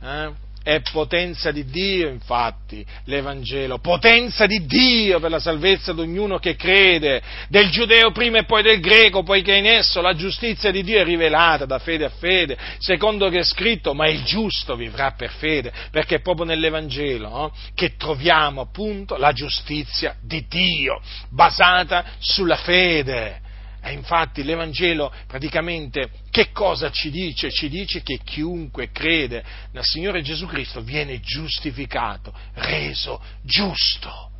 Eh? 0.00 0.45
È 0.66 0.80
potenza 0.80 1.52
di 1.52 1.64
Dio, 1.66 2.08
infatti, 2.08 2.84
l'Evangelo, 3.04 3.78
potenza 3.78 4.46
di 4.46 4.66
Dio 4.66 5.20
per 5.20 5.30
la 5.30 5.38
salvezza 5.38 5.92
di 5.92 6.00
ognuno 6.00 6.40
che 6.40 6.56
crede, 6.56 7.22
del 7.48 7.70
giudeo 7.70 8.10
prima 8.10 8.38
e 8.38 8.46
poi 8.46 8.64
del 8.64 8.80
greco, 8.80 9.22
poiché 9.22 9.54
in 9.54 9.66
esso 9.66 10.00
la 10.00 10.16
giustizia 10.16 10.72
di 10.72 10.82
Dio 10.82 10.98
è 10.98 11.04
rivelata 11.04 11.66
da 11.66 11.78
fede 11.78 12.06
a 12.06 12.08
fede, 12.08 12.58
secondo 12.78 13.28
che 13.28 13.38
è 13.38 13.44
scritto, 13.44 13.94
ma 13.94 14.08
il 14.08 14.24
giusto 14.24 14.74
vivrà 14.74 15.12
per 15.12 15.30
fede, 15.30 15.72
perché 15.92 16.16
è 16.16 16.20
proprio 16.20 16.46
nell'Evangelo 16.46 17.28
no? 17.28 17.52
che 17.72 17.94
troviamo 17.94 18.62
appunto 18.62 19.16
la 19.16 19.30
giustizia 19.30 20.16
di 20.20 20.46
Dio, 20.48 21.00
basata 21.30 22.04
sulla 22.18 22.56
fede. 22.56 23.44
E 23.86 23.92
infatti 23.92 24.42
l'Evangelo 24.42 25.14
praticamente 25.28 26.10
che 26.32 26.50
cosa 26.50 26.90
ci 26.90 27.08
dice? 27.08 27.52
Ci 27.52 27.68
dice 27.68 28.02
che 28.02 28.18
chiunque 28.24 28.90
crede 28.90 29.44
nel 29.70 29.84
Signore 29.84 30.22
Gesù 30.22 30.46
Cristo 30.46 30.80
viene 30.80 31.20
giustificato, 31.20 32.34
reso 32.54 33.22
giusto. 33.42 34.30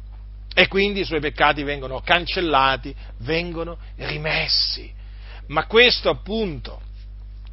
E 0.53 0.67
quindi 0.67 1.01
i 1.01 1.05
suoi 1.05 1.21
peccati 1.21 1.63
vengono 1.63 2.01
cancellati, 2.01 2.93
vengono 3.19 3.79
rimessi. 3.99 4.93
Ma 5.47 5.67
questo 5.67 6.11
appunto 6.11 6.81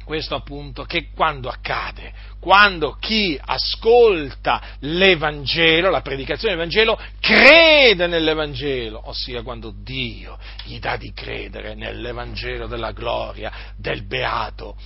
questo 0.04 0.34
appunto 0.34 0.84
che 0.84 1.08
quando 1.14 1.48
accade? 1.48 2.32
Quando 2.38 2.96
chi 3.00 3.40
ascolta 3.42 4.60
l'Evangelo, 4.80 5.90
la 5.90 6.02
predicazione 6.02 6.54
dell'Evangelo, 6.54 7.00
crede 7.18 8.06
nell'Evangelo, 8.06 9.00
ossia 9.08 9.42
quando 9.42 9.72
Dio 9.74 10.38
gli 10.64 10.78
dà 10.78 10.96
di 10.96 11.12
credere 11.14 11.74
nell'Evangelo 11.74 12.66
della 12.66 12.92
gloria 12.92 13.50
del 13.76 14.06
beato 14.06 14.76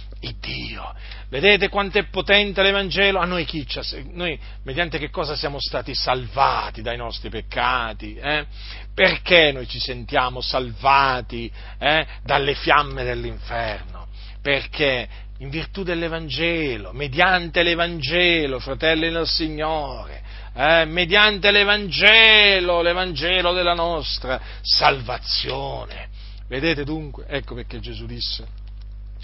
Dio. 0.41 0.95
Vedete 1.29 1.69
quanto 1.69 1.99
è 1.99 2.05
potente 2.05 2.63
l'Evangelo? 2.63 3.19
A 3.19 3.25
noi 3.25 3.45
chi 3.45 3.67
noi 4.13 4.39
mediante 4.63 4.99
che 4.99 5.11
cosa 5.11 5.37
siamo 5.37 5.59
stati 5.61 5.95
salvati 5.95 6.83
dai 6.83 6.97
nostri 6.97 7.29
peccati? 7.29 8.17
Eh? 8.17 8.47
Perché 8.95 9.53
noi 9.53 9.69
ci 9.69 9.79
sentiamo 9.79 10.41
salvati 10.41 11.51
eh? 11.79 12.07
dalle 12.23 12.55
fiamme 12.55 13.05
dell'inferno? 13.05 13.98
Perché 14.41 15.09
in 15.39 15.51
virtù 15.51 15.83
dell'Evangelo, 15.83 16.93
mediante 16.93 17.63
l'Evangelo, 17.63 18.59
fratelli 18.59 19.11
del 19.11 19.27
Signore, 19.27 20.23
eh, 20.55 20.85
mediante 20.87 21.51
l'Evangelo, 21.51 22.83
l'Evangelo 22.83 23.53
della 23.53 23.75
nostra 23.75 24.41
salvazione. 24.63 26.09
Vedete 26.49 26.83
dunque, 26.83 27.27
ecco 27.29 27.55
perché 27.55 27.79
Gesù 27.79 28.07
disse 28.07 28.47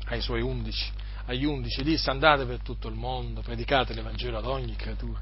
ai 0.06 0.20
suoi 0.20 0.42
undici, 0.42 0.88
agli 1.26 1.44
undici, 1.44 1.82
disse 1.82 2.10
andate 2.10 2.44
per 2.44 2.60
tutto 2.60 2.88
il 2.88 2.94
mondo, 2.94 3.40
predicate 3.40 3.94
l'Evangelo 3.94 4.38
ad 4.38 4.46
ogni 4.46 4.76
creatura. 4.76 5.18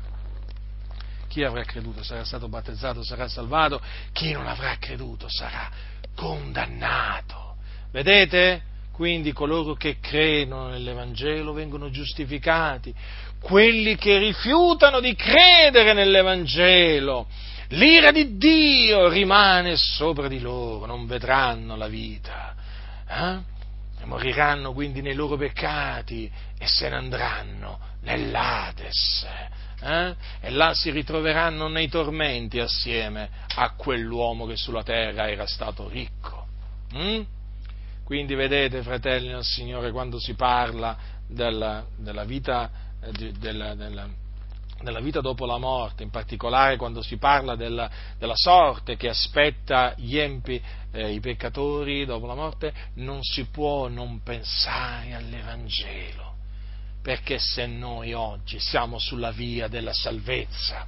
Chi 1.29 1.45
avrà 1.45 1.63
creduto 1.65 2.03
sarà 2.03 2.25
stato 2.25 2.49
battezzato, 2.49 3.03
sarà 3.03 3.27
salvato, 3.27 3.81
chi 4.13 4.33
non 4.33 4.47
avrà 4.47 4.77
creduto 4.79 5.29
sarà 5.31 5.71
condannato. 6.15 7.57
Vedete? 7.91 8.72
Quindi 8.93 9.33
coloro 9.33 9.75
che 9.75 9.99
credono 10.01 10.69
nell'Evangelo 10.69 11.53
vengono 11.53 11.91
giustificati, 11.91 12.95
quelli 13.41 13.97
che 13.97 14.19
rifiutano 14.19 15.01
di 15.01 15.15
credere 15.15 15.93
nell'Evangelo, 15.95 17.27
l'ira 17.69 18.13
di 18.13 18.37
Dio 18.37 19.09
rimane 19.09 19.77
sopra 19.77 20.29
di 20.29 20.41
loro, 20.41 20.87
non 20.87 21.07
vedranno 21.07 21.75
la 21.77 21.89
vita. 21.89 22.55
Eh? 23.09 23.51
moriranno 24.05 24.73
quindi 24.73 25.01
nei 25.01 25.15
loro 25.15 25.37
peccati 25.37 26.31
e 26.59 26.67
se 26.67 26.89
ne 26.89 26.97
andranno 26.97 27.79
nell'Ades. 28.03 29.27
Eh? 29.81 30.15
E 30.41 30.51
là 30.51 30.75
si 30.75 30.91
ritroveranno 30.91 31.69
nei 31.69 31.89
tormenti 31.89 32.61
assieme 32.61 33.29
a 33.55 33.71
quell'uomo 33.71 34.47
che 34.47 34.57
sulla 34.57 34.83
terra 34.83 35.29
era 35.29 35.47
stato 35.47 35.89
ricco. 35.89 36.47
Mm? 36.95 37.23
Quindi 38.13 38.35
vedete, 38.35 38.83
fratelli 38.83 39.29
del 39.29 39.43
Signore, 39.43 39.91
quando 39.91 40.21
si 40.21 40.35
parla 40.35 40.99
della, 41.27 41.87
della, 41.97 42.25
vita, 42.25 42.71
eh, 43.01 43.33
della, 43.39 43.75
della, 43.75 44.07
della, 44.83 45.01
vita, 45.01 45.23
dopo 45.23 45.47
la 45.47 45.57
morte, 45.57 46.03
in 46.03 46.11
particolare 46.11 46.77
quando 46.77 47.01
si 47.01 47.17
parla 47.17 47.57
della, 47.57 47.91
della 48.19 48.37
sorte 48.37 48.97
che 48.97 49.09
aspetta 49.09 49.95
gli 49.97 50.19
empi, 50.19 50.61
eh, 50.93 51.11
i 51.11 51.21
peccatori 51.21 52.05
dopo 52.05 52.27
la 52.27 52.35
morte, 52.35 52.75
non 52.97 53.23
si 53.23 53.47
può 53.47 53.89
non 53.89 54.23
pensare 54.23 55.15
all'Evangelo, 55.15 56.35
perché 57.01 57.39
se 57.39 57.65
noi 57.65 58.13
oggi 58.13 58.61
siamo 58.61 58.99
sulla 58.99 59.31
via 59.31 59.69
della 59.69 59.95
salvezza, 59.95 60.87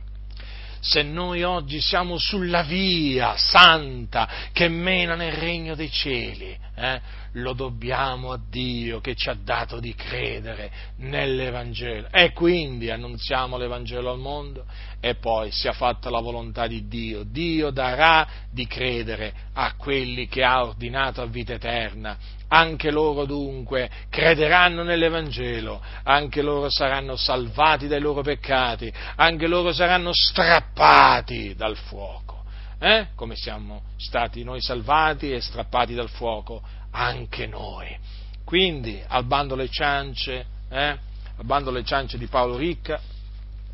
se 0.84 1.02
noi 1.02 1.42
oggi 1.42 1.80
siamo 1.80 2.18
sulla 2.18 2.62
via 2.62 3.34
santa 3.38 4.28
che 4.52 4.68
mena 4.68 5.14
nel 5.14 5.32
regno 5.32 5.74
dei 5.74 5.90
cieli, 5.90 6.54
eh, 6.74 7.00
lo 7.32 7.52
dobbiamo 7.52 8.32
a 8.32 8.40
Dio 8.50 9.00
che 9.00 9.14
ci 9.14 9.28
ha 9.28 9.36
dato 9.40 9.80
di 9.80 9.94
credere 9.94 10.70
nell'Evangelo. 10.98 12.08
E 12.10 12.32
quindi 12.32 12.90
annunziamo 12.90 13.56
l'Evangelo 13.56 14.10
al 14.10 14.18
mondo 14.18 14.64
e 15.00 15.14
poi 15.14 15.50
sia 15.50 15.72
fatta 15.72 16.10
la 16.10 16.20
volontà 16.20 16.66
di 16.66 16.86
Dio. 16.88 17.24
Dio 17.24 17.70
darà 17.70 18.26
di 18.50 18.66
credere 18.66 19.32
a 19.54 19.74
quelli 19.76 20.26
che 20.26 20.42
ha 20.42 20.62
ordinato 20.64 21.22
a 21.22 21.26
vita 21.26 21.54
eterna 21.54 22.16
anche 22.54 22.92
loro 22.92 23.24
dunque 23.24 23.90
crederanno 24.08 24.84
nell'Evangelo, 24.84 25.82
anche 26.04 26.40
loro 26.40 26.70
saranno 26.70 27.16
salvati 27.16 27.88
dai 27.88 28.00
loro 28.00 28.22
peccati, 28.22 28.92
anche 29.16 29.48
loro 29.48 29.72
saranno 29.72 30.10
strappati 30.12 31.54
dal 31.56 31.76
fuoco. 31.76 32.33
Eh? 32.78 33.08
Come 33.14 33.36
siamo 33.36 33.82
stati 33.96 34.42
noi 34.44 34.60
salvati 34.60 35.32
e 35.32 35.40
strappati 35.40 35.94
dal 35.94 36.08
fuoco, 36.08 36.62
anche 36.90 37.46
noi. 37.46 37.96
Quindi, 38.44 39.02
al 39.06 39.24
bando 39.24 39.54
le 39.54 39.68
ciance, 39.68 40.46
eh? 40.68 40.98
al 41.36 41.44
bando 41.44 41.70
le 41.70 41.84
ciance 41.84 42.18
di 42.18 42.26
Paolo 42.26 42.56
Ricca, 42.56 43.00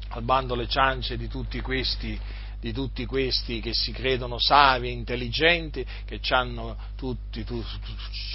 al 0.08 0.22
bando 0.22 0.54
le 0.54 0.68
ciance 0.68 1.16
di 1.16 1.28
tutti 1.28 1.60
questi 1.60 2.38
di 2.60 2.72
tutti 2.72 3.06
questi 3.06 3.60
che 3.60 3.72
si 3.72 3.90
credono 3.90 4.38
savi 4.38 4.92
intelligenti, 4.92 5.84
che 6.04 6.20
hanno 6.28 6.76
tutti 6.94 7.44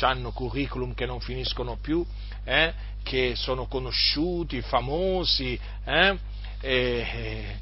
hanno 0.01 0.31
curriculum 0.31 0.95
che 0.95 1.05
non 1.05 1.19
finiscono 1.19 1.77
più, 1.79 2.03
eh, 2.43 2.73
che 3.03 3.33
sono 3.35 3.67
conosciuti, 3.67 4.61
famosi, 4.61 5.59
eh, 5.85 6.17
e, 6.59 7.59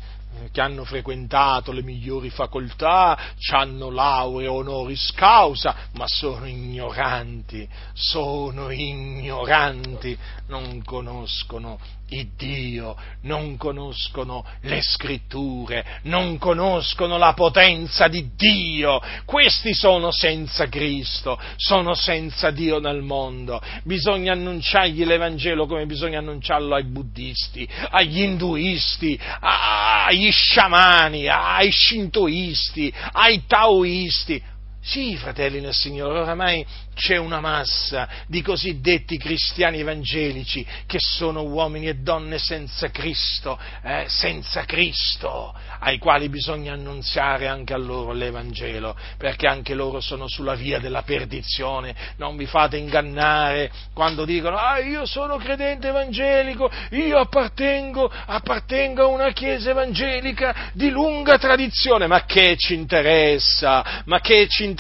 che 0.52 0.62
hanno 0.62 0.84
frequentato 0.86 1.72
le 1.72 1.84
migliori 1.84 2.30
facoltà, 2.30 3.18
hanno 3.52 3.90
lauree 3.90 4.48
honoris 4.48 5.12
causa, 5.14 5.76
ma 5.94 6.06
sono 6.08 6.48
ignoranti, 6.48 7.68
sono 7.94 8.70
ignoranti, 8.70 10.18
non 10.48 10.84
conoscono 10.84 11.80
il 12.14 12.30
Dio, 12.38 12.96
non 13.22 13.58
conoscono 13.58 14.46
le 14.62 14.82
scritture, 14.82 16.00
non 16.04 16.38
conoscono 16.38 17.18
la 17.18 17.34
potenza 17.34 18.08
di 18.08 18.30
Dio. 18.36 19.02
Questi 19.26 19.74
sono 19.74 20.12
senza 20.12 20.68
Cristo, 20.68 21.40
sono 21.56 21.94
senza 21.96 22.52
Dio 22.52 22.80
nel 22.80 23.02
mondo. 23.02 23.62
Bisogna 23.84 24.34
annunciargli 24.34 25.06
l'Evangelo 25.06 25.66
come 25.66 25.86
bisogna 25.86 26.20
annunciarlo 26.20 26.76
ai 26.76 26.86
buddisti, 26.86 27.68
agli 27.90 28.22
induisti, 28.22 29.20
agli 29.40 30.32
sciamani, 30.32 31.28
ai 31.28 31.72
shintoisti, 31.72 32.94
ai 33.14 33.44
taoisti. 33.48 34.52
Sì, 34.86 35.16
fratelli 35.16 35.62
nel 35.62 35.74
Signore, 35.74 36.20
oramai 36.20 36.66
c'è 36.94 37.16
una 37.16 37.40
massa 37.40 38.08
di 38.28 38.42
cosiddetti 38.42 39.18
cristiani 39.18 39.80
evangelici 39.80 40.64
che 40.86 40.98
sono 41.00 41.42
uomini 41.44 41.88
e 41.88 41.96
donne 41.96 42.38
senza 42.38 42.92
Cristo, 42.92 43.58
eh, 43.82 44.04
senza 44.10 44.66
Cristo, 44.66 45.56
ai 45.80 45.98
quali 46.00 46.28
bisogna 46.28 46.74
annunziare 46.74 47.48
anche 47.48 47.74
a 47.74 47.78
loro 47.78 48.12
l'Evangelo, 48.12 48.94
perché 49.18 49.48
anche 49.48 49.74
loro 49.74 50.02
sono 50.02 50.28
sulla 50.28 50.54
via 50.54 50.80
della 50.80 51.02
perdizione. 51.04 51.96
Non 52.18 52.36
vi 52.36 52.46
fate 52.46 52.76
ingannare 52.76 53.72
quando 53.94 54.26
dicono, 54.26 54.58
ah, 54.58 54.80
io 54.80 55.06
sono 55.06 55.38
credente 55.38 55.88
evangelico, 55.88 56.70
io 56.90 57.20
appartengo, 57.20 58.12
appartengo 58.26 59.04
a 59.04 59.08
una 59.08 59.32
chiesa 59.32 59.70
evangelica 59.70 60.72
di 60.74 60.90
lunga 60.90 61.38
tradizione, 61.38 62.06
ma 62.06 62.26
che 62.26 62.58
ci 62.58 62.74
interessa? 62.74 64.02
Ma 64.06 64.20
che 64.20 64.48
ci 64.50 64.66
interessa 64.66 64.72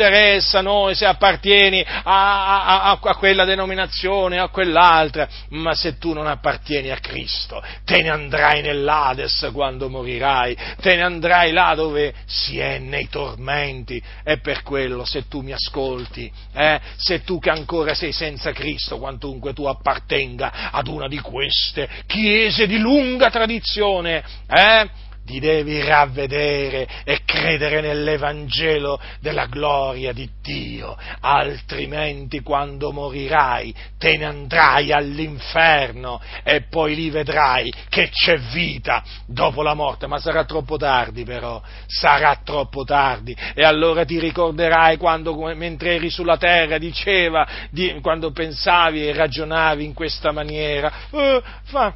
noi 0.61 0.95
se 0.95 1.06
appartieni 1.06 1.82
a, 1.82 2.03
a, 2.03 2.82
a, 2.91 2.99
a 3.02 3.15
quella 3.15 3.45
denominazione, 3.45 4.40
a 4.40 4.49
quell'altra, 4.49 5.28
ma 5.49 5.74
se 5.74 5.98
tu 5.98 6.14
non 6.14 6.28
appartieni 6.28 6.90
a 6.90 6.98
Cristo, 6.98 7.64
te 7.86 8.02
ne 8.02 8.10
andrai 8.10 8.61
nell'Ades 8.61 9.49
quando 9.53 9.90
morirai, 9.90 10.57
te 10.82 10.95
ne 10.95 11.02
andrai 11.03 11.52
là 11.52 11.74
dove 11.76 12.14
si 12.26 12.60
è 12.60 12.80
nei 12.80 13.07
tormenti, 13.10 14.02
e 14.24 14.40
per 14.40 14.64
quello 14.64 15.06
se 15.06 15.28
tu 15.28 15.41
mi 15.41 15.52
ascolti, 15.52 16.32
eh, 16.53 16.80
se 16.98 17.24
tu 17.24 17.40
che 17.40 17.49
ancora 17.49 17.94
sei 17.94 18.11
senza 18.11 18.52
Cristo, 18.52 18.98
quantunque 18.98 19.53
tu 19.53 19.65
appartenga 19.65 20.72
ad 20.72 20.88
una 20.88 21.07
di 21.07 21.20
queste 21.20 21.90
chiese 22.07 22.68
di 22.68 22.78
lunga 22.78 23.30
tradizione, 23.30 24.24
eh, 24.48 24.90
ti 25.26 25.40
devi 25.40 25.82
ravvedere 25.82 26.88
e 27.04 27.22
credere 27.26 27.82
nell'Evangelo 27.82 29.00
della 29.20 29.45
gloria 29.45 30.12
di 30.12 30.30
Dio, 30.41 30.98
altrimenti 31.22 32.41
quando 32.41 32.91
morirai 32.91 33.74
te 33.98 34.18
ne 34.18 34.26
andrai 34.26 34.91
all'inferno 34.91 36.22
e 36.44 36.64
poi 36.64 36.95
lì 36.95 37.10
vedrai 37.10 37.74
che 37.90 38.10
c'è 38.10 38.38
vita 38.38 39.04
dopo 39.26 39.62
la 39.62 39.74
morte, 39.74 40.08
ma 40.08 40.20
sarà 40.20 40.44
troppo 40.44 40.78
tardi 40.78 41.24
però, 41.24 41.62
sarà 41.86 42.40
troppo 42.44 42.84
tardi. 42.84 43.36
E 43.54 43.64
allora 43.64 44.04
ti 44.06 44.20
ricorderai 44.20 44.98
quando 44.98 45.36
mentre 45.56 45.95
eri 45.95 46.10
sulla 46.10 46.38
terra 46.38 46.78
diceva, 46.78 47.48
di, 47.70 47.98
quando 48.02 48.32
pensavi 48.32 49.08
e 49.08 49.14
ragionavi 49.14 49.84
in 49.84 49.94
questa 49.94 50.32
maniera, 50.32 50.91
eh, 51.12 51.41
fa, 51.64 51.95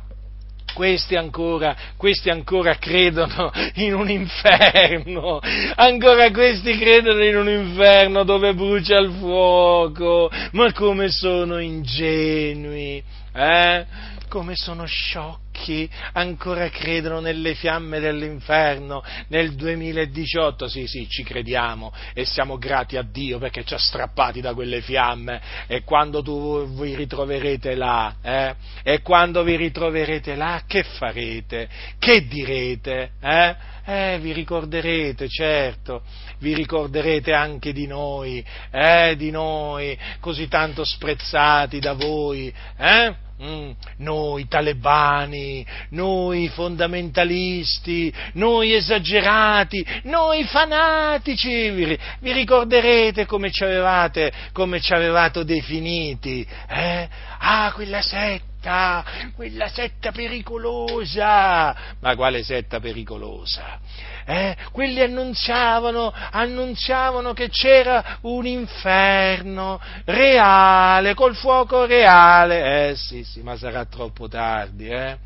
questi 0.77 1.15
ancora, 1.15 1.75
questi 1.97 2.29
ancora 2.29 2.75
credono 2.75 3.51
in 3.77 3.95
un 3.95 4.11
inferno, 4.11 5.39
ancora 5.73 6.29
questi 6.29 6.77
credono 6.77 7.23
in 7.23 7.35
un 7.35 7.49
inferno 7.49 8.23
dove 8.23 8.53
brucia 8.53 8.99
il 8.99 9.11
fuoco, 9.17 10.29
ma 10.51 10.71
come 10.73 11.09
sono 11.09 11.57
ingenui, 11.57 13.03
eh? 13.33 13.85
Come 14.27 14.55
sono 14.55 14.85
sciocchi 14.85 15.89
ancora 16.13 16.69
credono 16.69 17.19
nelle 17.19 17.55
fiamme 17.55 17.99
dell'inferno 17.99 19.03
nel 19.29 19.55
2018, 19.55 20.67
sì 20.67 20.85
sì 20.85 21.07
ci 21.09 21.23
crediamo 21.23 21.91
e 22.13 22.25
siamo 22.25 22.57
grati 22.57 22.95
a 22.97 23.01
Dio 23.01 23.39
perché 23.39 23.63
ci 23.63 23.73
ha 23.73 23.79
strappati 23.79 24.39
da 24.39 24.53
quelle 24.53 24.81
fiamme 24.81 25.41
e 25.67 25.83
quando 25.83 26.21
tu 26.21 26.67
vi 26.75 26.95
ritroverete 26.95 27.75
là, 27.75 28.15
eh, 28.21 28.55
e 28.83 29.01
quando 29.01 29.43
vi 29.43 29.55
ritroverete 29.55 30.35
là 30.35 30.63
che 30.67 30.83
farete? 30.83 31.67
Che 31.97 32.27
direte? 32.27 33.11
Eh? 33.19 33.55
Eh, 33.89 34.19
vi 34.19 34.33
ricorderete, 34.33 35.29
certo, 35.29 36.01
vi 36.39 36.53
ricorderete 36.53 37.31
anche 37.31 37.71
di 37.71 37.87
noi, 37.87 38.43
eh, 38.69 39.15
di 39.15 39.31
noi, 39.31 39.97
così 40.19 40.49
tanto 40.49 40.83
sprezzati 40.83 41.79
da 41.79 41.93
voi, 41.93 42.53
eh? 42.77 43.26
Mm, 43.39 43.71
noi 43.97 44.47
talebani, 44.47 45.63
noi 45.89 46.47
fondamentalisti, 46.47 48.11
noi 48.33 48.73
esagerati, 48.73 49.85
noi 50.05 50.43
fanatici, 50.45 51.69
vi, 51.69 52.31
ricorderete 52.31 53.27
come 53.27 53.51
ci 53.51 53.63
avevate, 53.63 54.31
come 54.53 54.79
ci 54.81 54.91
avevate 54.91 55.45
definiti? 55.45 56.47
Eh? 56.67 57.07
Ah, 57.37 57.71
quella 57.75 58.01
setta, 58.01 59.05
quella 59.35 59.67
setta 59.67 60.11
pericolosa! 60.11 61.75
Ma 61.99 62.15
quale 62.15 62.41
setta 62.41 62.79
pericolosa? 62.79 63.79
Eh, 64.27 64.57
quelli 64.73 65.01
annunziavano, 65.01 66.13
annunziavano 66.31 67.31
che 67.31 67.47
c'era 67.47 68.17
un 68.23 68.45
inferno 68.45 69.79
reale, 70.03 71.13
col 71.13 71.33
fuoco 71.33 71.85
reale. 71.85 72.89
Eh 72.89 72.95
sì, 72.97 73.23
sì, 73.23 73.41
ma 73.41 73.55
sarà 73.55 73.85
troppo 73.85 74.27
tardi, 74.27 74.89
eh? 74.89 75.17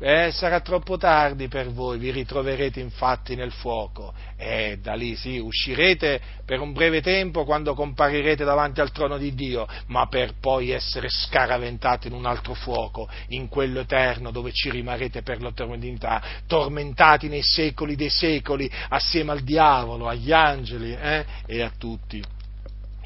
Eh, 0.00 0.30
sarà 0.32 0.60
troppo 0.60 0.96
tardi 0.96 1.46
per 1.48 1.70
voi, 1.70 1.98
vi 1.98 2.10
ritroverete 2.10 2.80
infatti 2.80 3.36
nel 3.36 3.52
fuoco 3.52 4.12
e 4.36 4.78
da 4.82 4.94
lì 4.94 5.14
sì, 5.14 5.38
uscirete 5.38 6.20
per 6.44 6.60
un 6.60 6.72
breve 6.72 7.00
tempo 7.00 7.44
quando 7.44 7.74
comparirete 7.74 8.44
davanti 8.44 8.80
al 8.80 8.90
trono 8.90 9.18
di 9.18 9.34
Dio, 9.34 9.66
ma 9.86 10.06
per 10.06 10.34
poi 10.40 10.70
essere 10.70 11.08
scaraventati 11.08 12.08
in 12.08 12.14
un 12.14 12.26
altro 12.26 12.54
fuoco, 12.54 13.08
in 13.28 13.48
quello 13.48 13.80
eterno 13.80 14.30
dove 14.30 14.52
ci 14.52 14.70
rimarrete 14.70 15.22
per 15.22 15.40
l'eternità, 15.40 16.22
tormentati 16.46 17.28
nei 17.28 17.42
secoli 17.42 17.94
dei 17.94 18.10
secoli 18.10 18.70
assieme 18.88 19.32
al 19.32 19.40
diavolo, 19.40 20.08
agli 20.08 20.32
angeli 20.32 20.92
eh, 20.92 21.24
e 21.46 21.62
a 21.62 21.70
tutti 21.76 22.22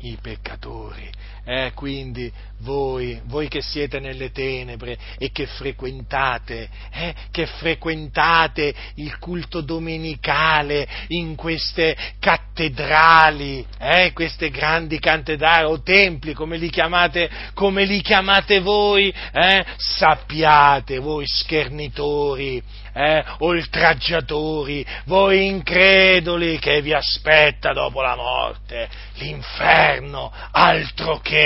i 0.01 0.17
peccatori. 0.21 1.11
Eh, 1.51 1.73
quindi 1.75 2.31
voi, 2.59 3.19
voi 3.25 3.49
che 3.49 3.63
siete 3.63 4.01
nelle 4.01 4.31
tenebre 4.33 4.99
e 5.17 5.31
che 5.31 5.47
frequentate, 5.47 6.69
eh, 6.93 7.15
che 7.31 7.47
frequentate 7.47 8.75
il 8.97 9.17
culto 9.19 9.63
domenicale 9.63 10.87
in 11.09 11.37
queste 11.37 11.97
cattedrali, 12.19 13.65
eh, 13.79 14.13
queste 14.13 14.51
grandi 14.51 14.99
cattedrali 14.99 15.65
o 15.65 15.81
templi, 15.81 16.35
come 16.35 16.59
li 16.59 16.69
chiamate, 16.69 17.31
come 17.55 17.87
li 17.87 18.03
chiamate 18.03 18.61
voi, 18.61 19.11
eh, 19.33 19.65
sappiate 19.79 20.99
voi 20.99 21.25
schernitori, 21.27 22.63
eh, 22.99 23.25
oltraggiatori, 23.39 24.85
voi 25.05 25.47
increduli 25.47 26.59
che 26.59 26.83
vi 26.83 26.93
aspetta 26.93 27.73
dopo 27.73 28.03
la 28.03 28.17
morte, 28.17 28.89
l'inferno, 29.15 30.33
altro 30.51 31.21
che, 31.21 31.38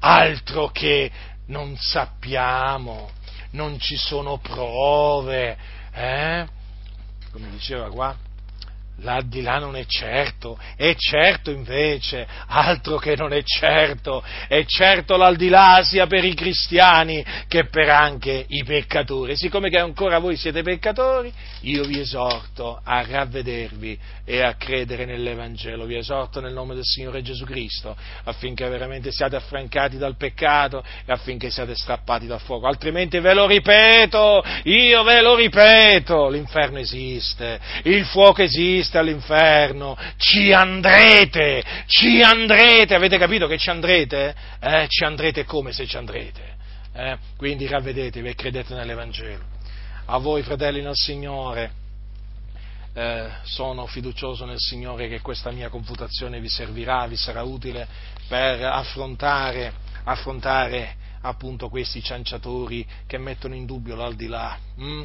altro 0.00 0.68
che 0.68 1.10
non 1.46 1.76
sappiamo, 1.76 3.10
non 3.50 3.78
ci 3.78 3.96
sono 3.96 4.38
prove, 4.38 5.56
eh? 5.92 6.46
come 7.30 7.50
diceva 7.50 7.88
qua, 7.90 8.16
L'addilà 9.02 9.58
non 9.58 9.74
è 9.76 9.84
certo, 9.86 10.58
è 10.76 10.94
certo 10.94 11.50
invece, 11.50 12.26
altro 12.46 12.98
che 12.98 13.16
non 13.16 13.32
è 13.32 13.42
certo, 13.42 14.22
è 14.46 14.64
certo 14.64 15.16
l'aldilà 15.16 15.80
sia 15.82 16.06
per 16.06 16.24
i 16.24 16.34
cristiani 16.34 17.24
che 17.48 17.66
per 17.66 17.88
anche 17.88 18.44
i 18.46 18.62
peccatori. 18.62 19.36
Siccome 19.36 19.70
che 19.70 19.78
ancora 19.78 20.18
voi 20.18 20.36
siete 20.36 20.62
peccatori, 20.62 21.32
io 21.62 21.82
vi 21.84 21.98
esorto 21.98 22.80
a 22.82 23.04
ravvedervi 23.04 23.98
e 24.24 24.40
a 24.40 24.54
credere 24.54 25.04
nell'Evangelo, 25.04 25.84
vi 25.84 25.96
esorto 25.96 26.40
nel 26.40 26.52
nome 26.52 26.74
del 26.74 26.84
Signore 26.84 27.22
Gesù 27.22 27.44
Cristo, 27.44 27.96
affinché 28.24 28.68
veramente 28.68 29.10
siate 29.10 29.34
affrancati 29.34 29.98
dal 29.98 30.16
peccato 30.16 30.84
e 31.04 31.12
affinché 31.12 31.50
siate 31.50 31.74
strappati 31.74 32.26
dal 32.28 32.40
fuoco. 32.40 32.68
Altrimenti 32.68 33.18
ve 33.18 33.34
lo 33.34 33.46
ripeto, 33.48 34.44
io 34.64 35.02
ve 35.02 35.20
lo 35.20 35.34
ripeto, 35.34 36.28
l'inferno 36.28 36.78
esiste, 36.78 37.58
il 37.82 38.04
fuoco 38.04 38.42
esiste 38.42 38.91
andreste 38.92 38.98
all'inferno, 38.98 39.96
ci 40.16 40.52
andrete, 40.52 41.64
ci 41.86 42.20
andrete, 42.20 42.94
avete 42.94 43.18
capito 43.18 43.46
che 43.46 43.58
ci 43.58 43.70
andrete? 43.70 44.34
Eh, 44.60 44.86
ci 44.88 45.04
andrete 45.04 45.44
come 45.44 45.72
se 45.72 45.86
ci 45.86 45.96
andrete. 45.96 46.56
Eh? 46.92 47.16
Quindi 47.36 47.66
ravvedetevi 47.66 48.28
e 48.28 48.34
credete 48.34 48.74
nell'Evangelo. 48.74 49.44
A 50.06 50.18
voi, 50.18 50.42
fratelli 50.42 50.82
nel 50.82 50.94
Signore, 50.94 51.72
eh, 52.94 53.28
sono 53.44 53.86
fiducioso 53.86 54.44
nel 54.44 54.58
Signore 54.58 55.08
che 55.08 55.20
questa 55.20 55.50
mia 55.50 55.70
confutazione 55.70 56.40
vi 56.40 56.48
servirà, 56.48 57.06
vi 57.06 57.16
sarà 57.16 57.42
utile 57.42 57.86
per 58.28 58.62
affrontare, 58.64 59.72
affrontare 60.04 60.96
appunto 61.22 61.68
questi 61.68 62.02
cianciatori 62.02 62.86
che 63.06 63.16
mettono 63.16 63.54
in 63.54 63.64
dubbio 63.64 63.94
l'aldilà, 63.94 64.58
hm? 64.76 65.04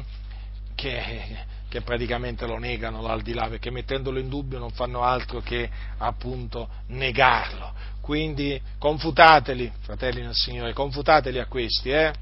che, 0.74 1.46
che 1.68 1.82
praticamente 1.82 2.46
lo 2.46 2.58
negano 2.58 3.02
l'aldilà, 3.02 3.48
perché 3.48 3.70
mettendolo 3.70 4.18
in 4.18 4.28
dubbio 4.28 4.58
non 4.58 4.70
fanno 4.70 5.02
altro 5.02 5.40
che 5.40 5.68
appunto 5.98 6.68
negarlo. 6.88 7.72
Quindi 8.00 8.60
confutateli, 8.78 9.70
fratelli 9.80 10.22
del 10.22 10.34
Signore, 10.34 10.72
confutateli 10.72 11.38
a 11.38 11.46
questi, 11.46 11.90
eh? 11.90 12.12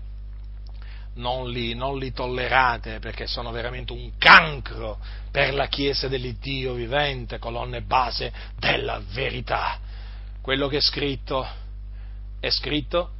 non 1.16 1.48
li, 1.50 1.74
non 1.74 1.98
li 1.98 2.12
tollerate 2.12 2.98
perché 2.98 3.26
sono 3.26 3.50
veramente 3.50 3.92
un 3.92 4.12
cancro 4.18 4.98
per 5.30 5.54
la 5.54 5.66
Chiesa 5.66 6.08
dell'Iddio 6.08 6.74
vivente, 6.74 7.38
colonna 7.38 7.76
e 7.76 7.82
base 7.82 8.32
della 8.58 9.00
verità. 9.12 9.78
Quello 10.40 10.68
che 10.68 10.78
è 10.78 10.80
scritto 10.80 11.46
è 12.40 12.50
scritto 12.50 13.10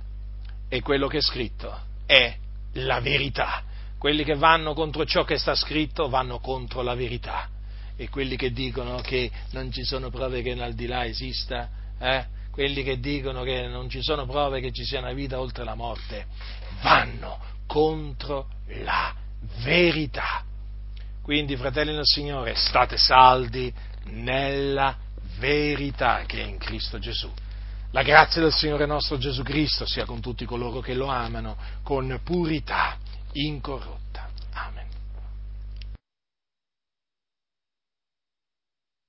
e 0.68 0.82
quello 0.82 1.06
che 1.06 1.18
è 1.18 1.22
scritto 1.22 1.78
è 2.06 2.36
la 2.74 3.00
verità. 3.00 3.62
Quelli 4.06 4.22
che 4.22 4.36
vanno 4.36 4.72
contro 4.72 5.04
ciò 5.04 5.24
che 5.24 5.36
sta 5.36 5.56
scritto 5.56 6.08
vanno 6.08 6.38
contro 6.38 6.80
la 6.82 6.94
verità. 6.94 7.48
E 7.96 8.08
quelli 8.08 8.36
che 8.36 8.52
dicono 8.52 9.00
che 9.00 9.32
non 9.50 9.72
ci 9.72 9.82
sono 9.82 10.10
prove 10.10 10.42
che 10.42 10.54
l'aldilà 10.54 11.04
esista, 11.06 11.68
eh? 11.98 12.24
quelli 12.52 12.84
che 12.84 13.00
dicono 13.00 13.42
che 13.42 13.66
non 13.66 13.90
ci 13.90 14.00
sono 14.04 14.24
prove 14.24 14.60
che 14.60 14.70
ci 14.70 14.84
sia 14.84 15.00
una 15.00 15.12
vita 15.12 15.40
oltre 15.40 15.64
la 15.64 15.74
morte, 15.74 16.26
vanno 16.82 17.36
contro 17.66 18.46
la 18.84 19.12
verità. 19.64 20.44
Quindi, 21.20 21.56
fratelli 21.56 21.92
del 21.92 22.06
Signore, 22.06 22.54
state 22.54 22.96
saldi 22.96 23.74
nella 24.04 24.96
verità 25.40 26.22
che 26.26 26.44
è 26.44 26.46
in 26.46 26.58
Cristo 26.58 27.00
Gesù. 27.00 27.28
La 27.90 28.04
grazia 28.04 28.40
del 28.40 28.52
Signore 28.52 28.86
nostro 28.86 29.18
Gesù 29.18 29.42
Cristo 29.42 29.84
sia 29.84 30.04
con 30.04 30.20
tutti 30.20 30.44
coloro 30.44 30.78
che 30.78 30.94
lo 30.94 31.06
amano 31.06 31.56
con 31.82 32.20
purità 32.22 32.98
incorruptible. 33.36 34.05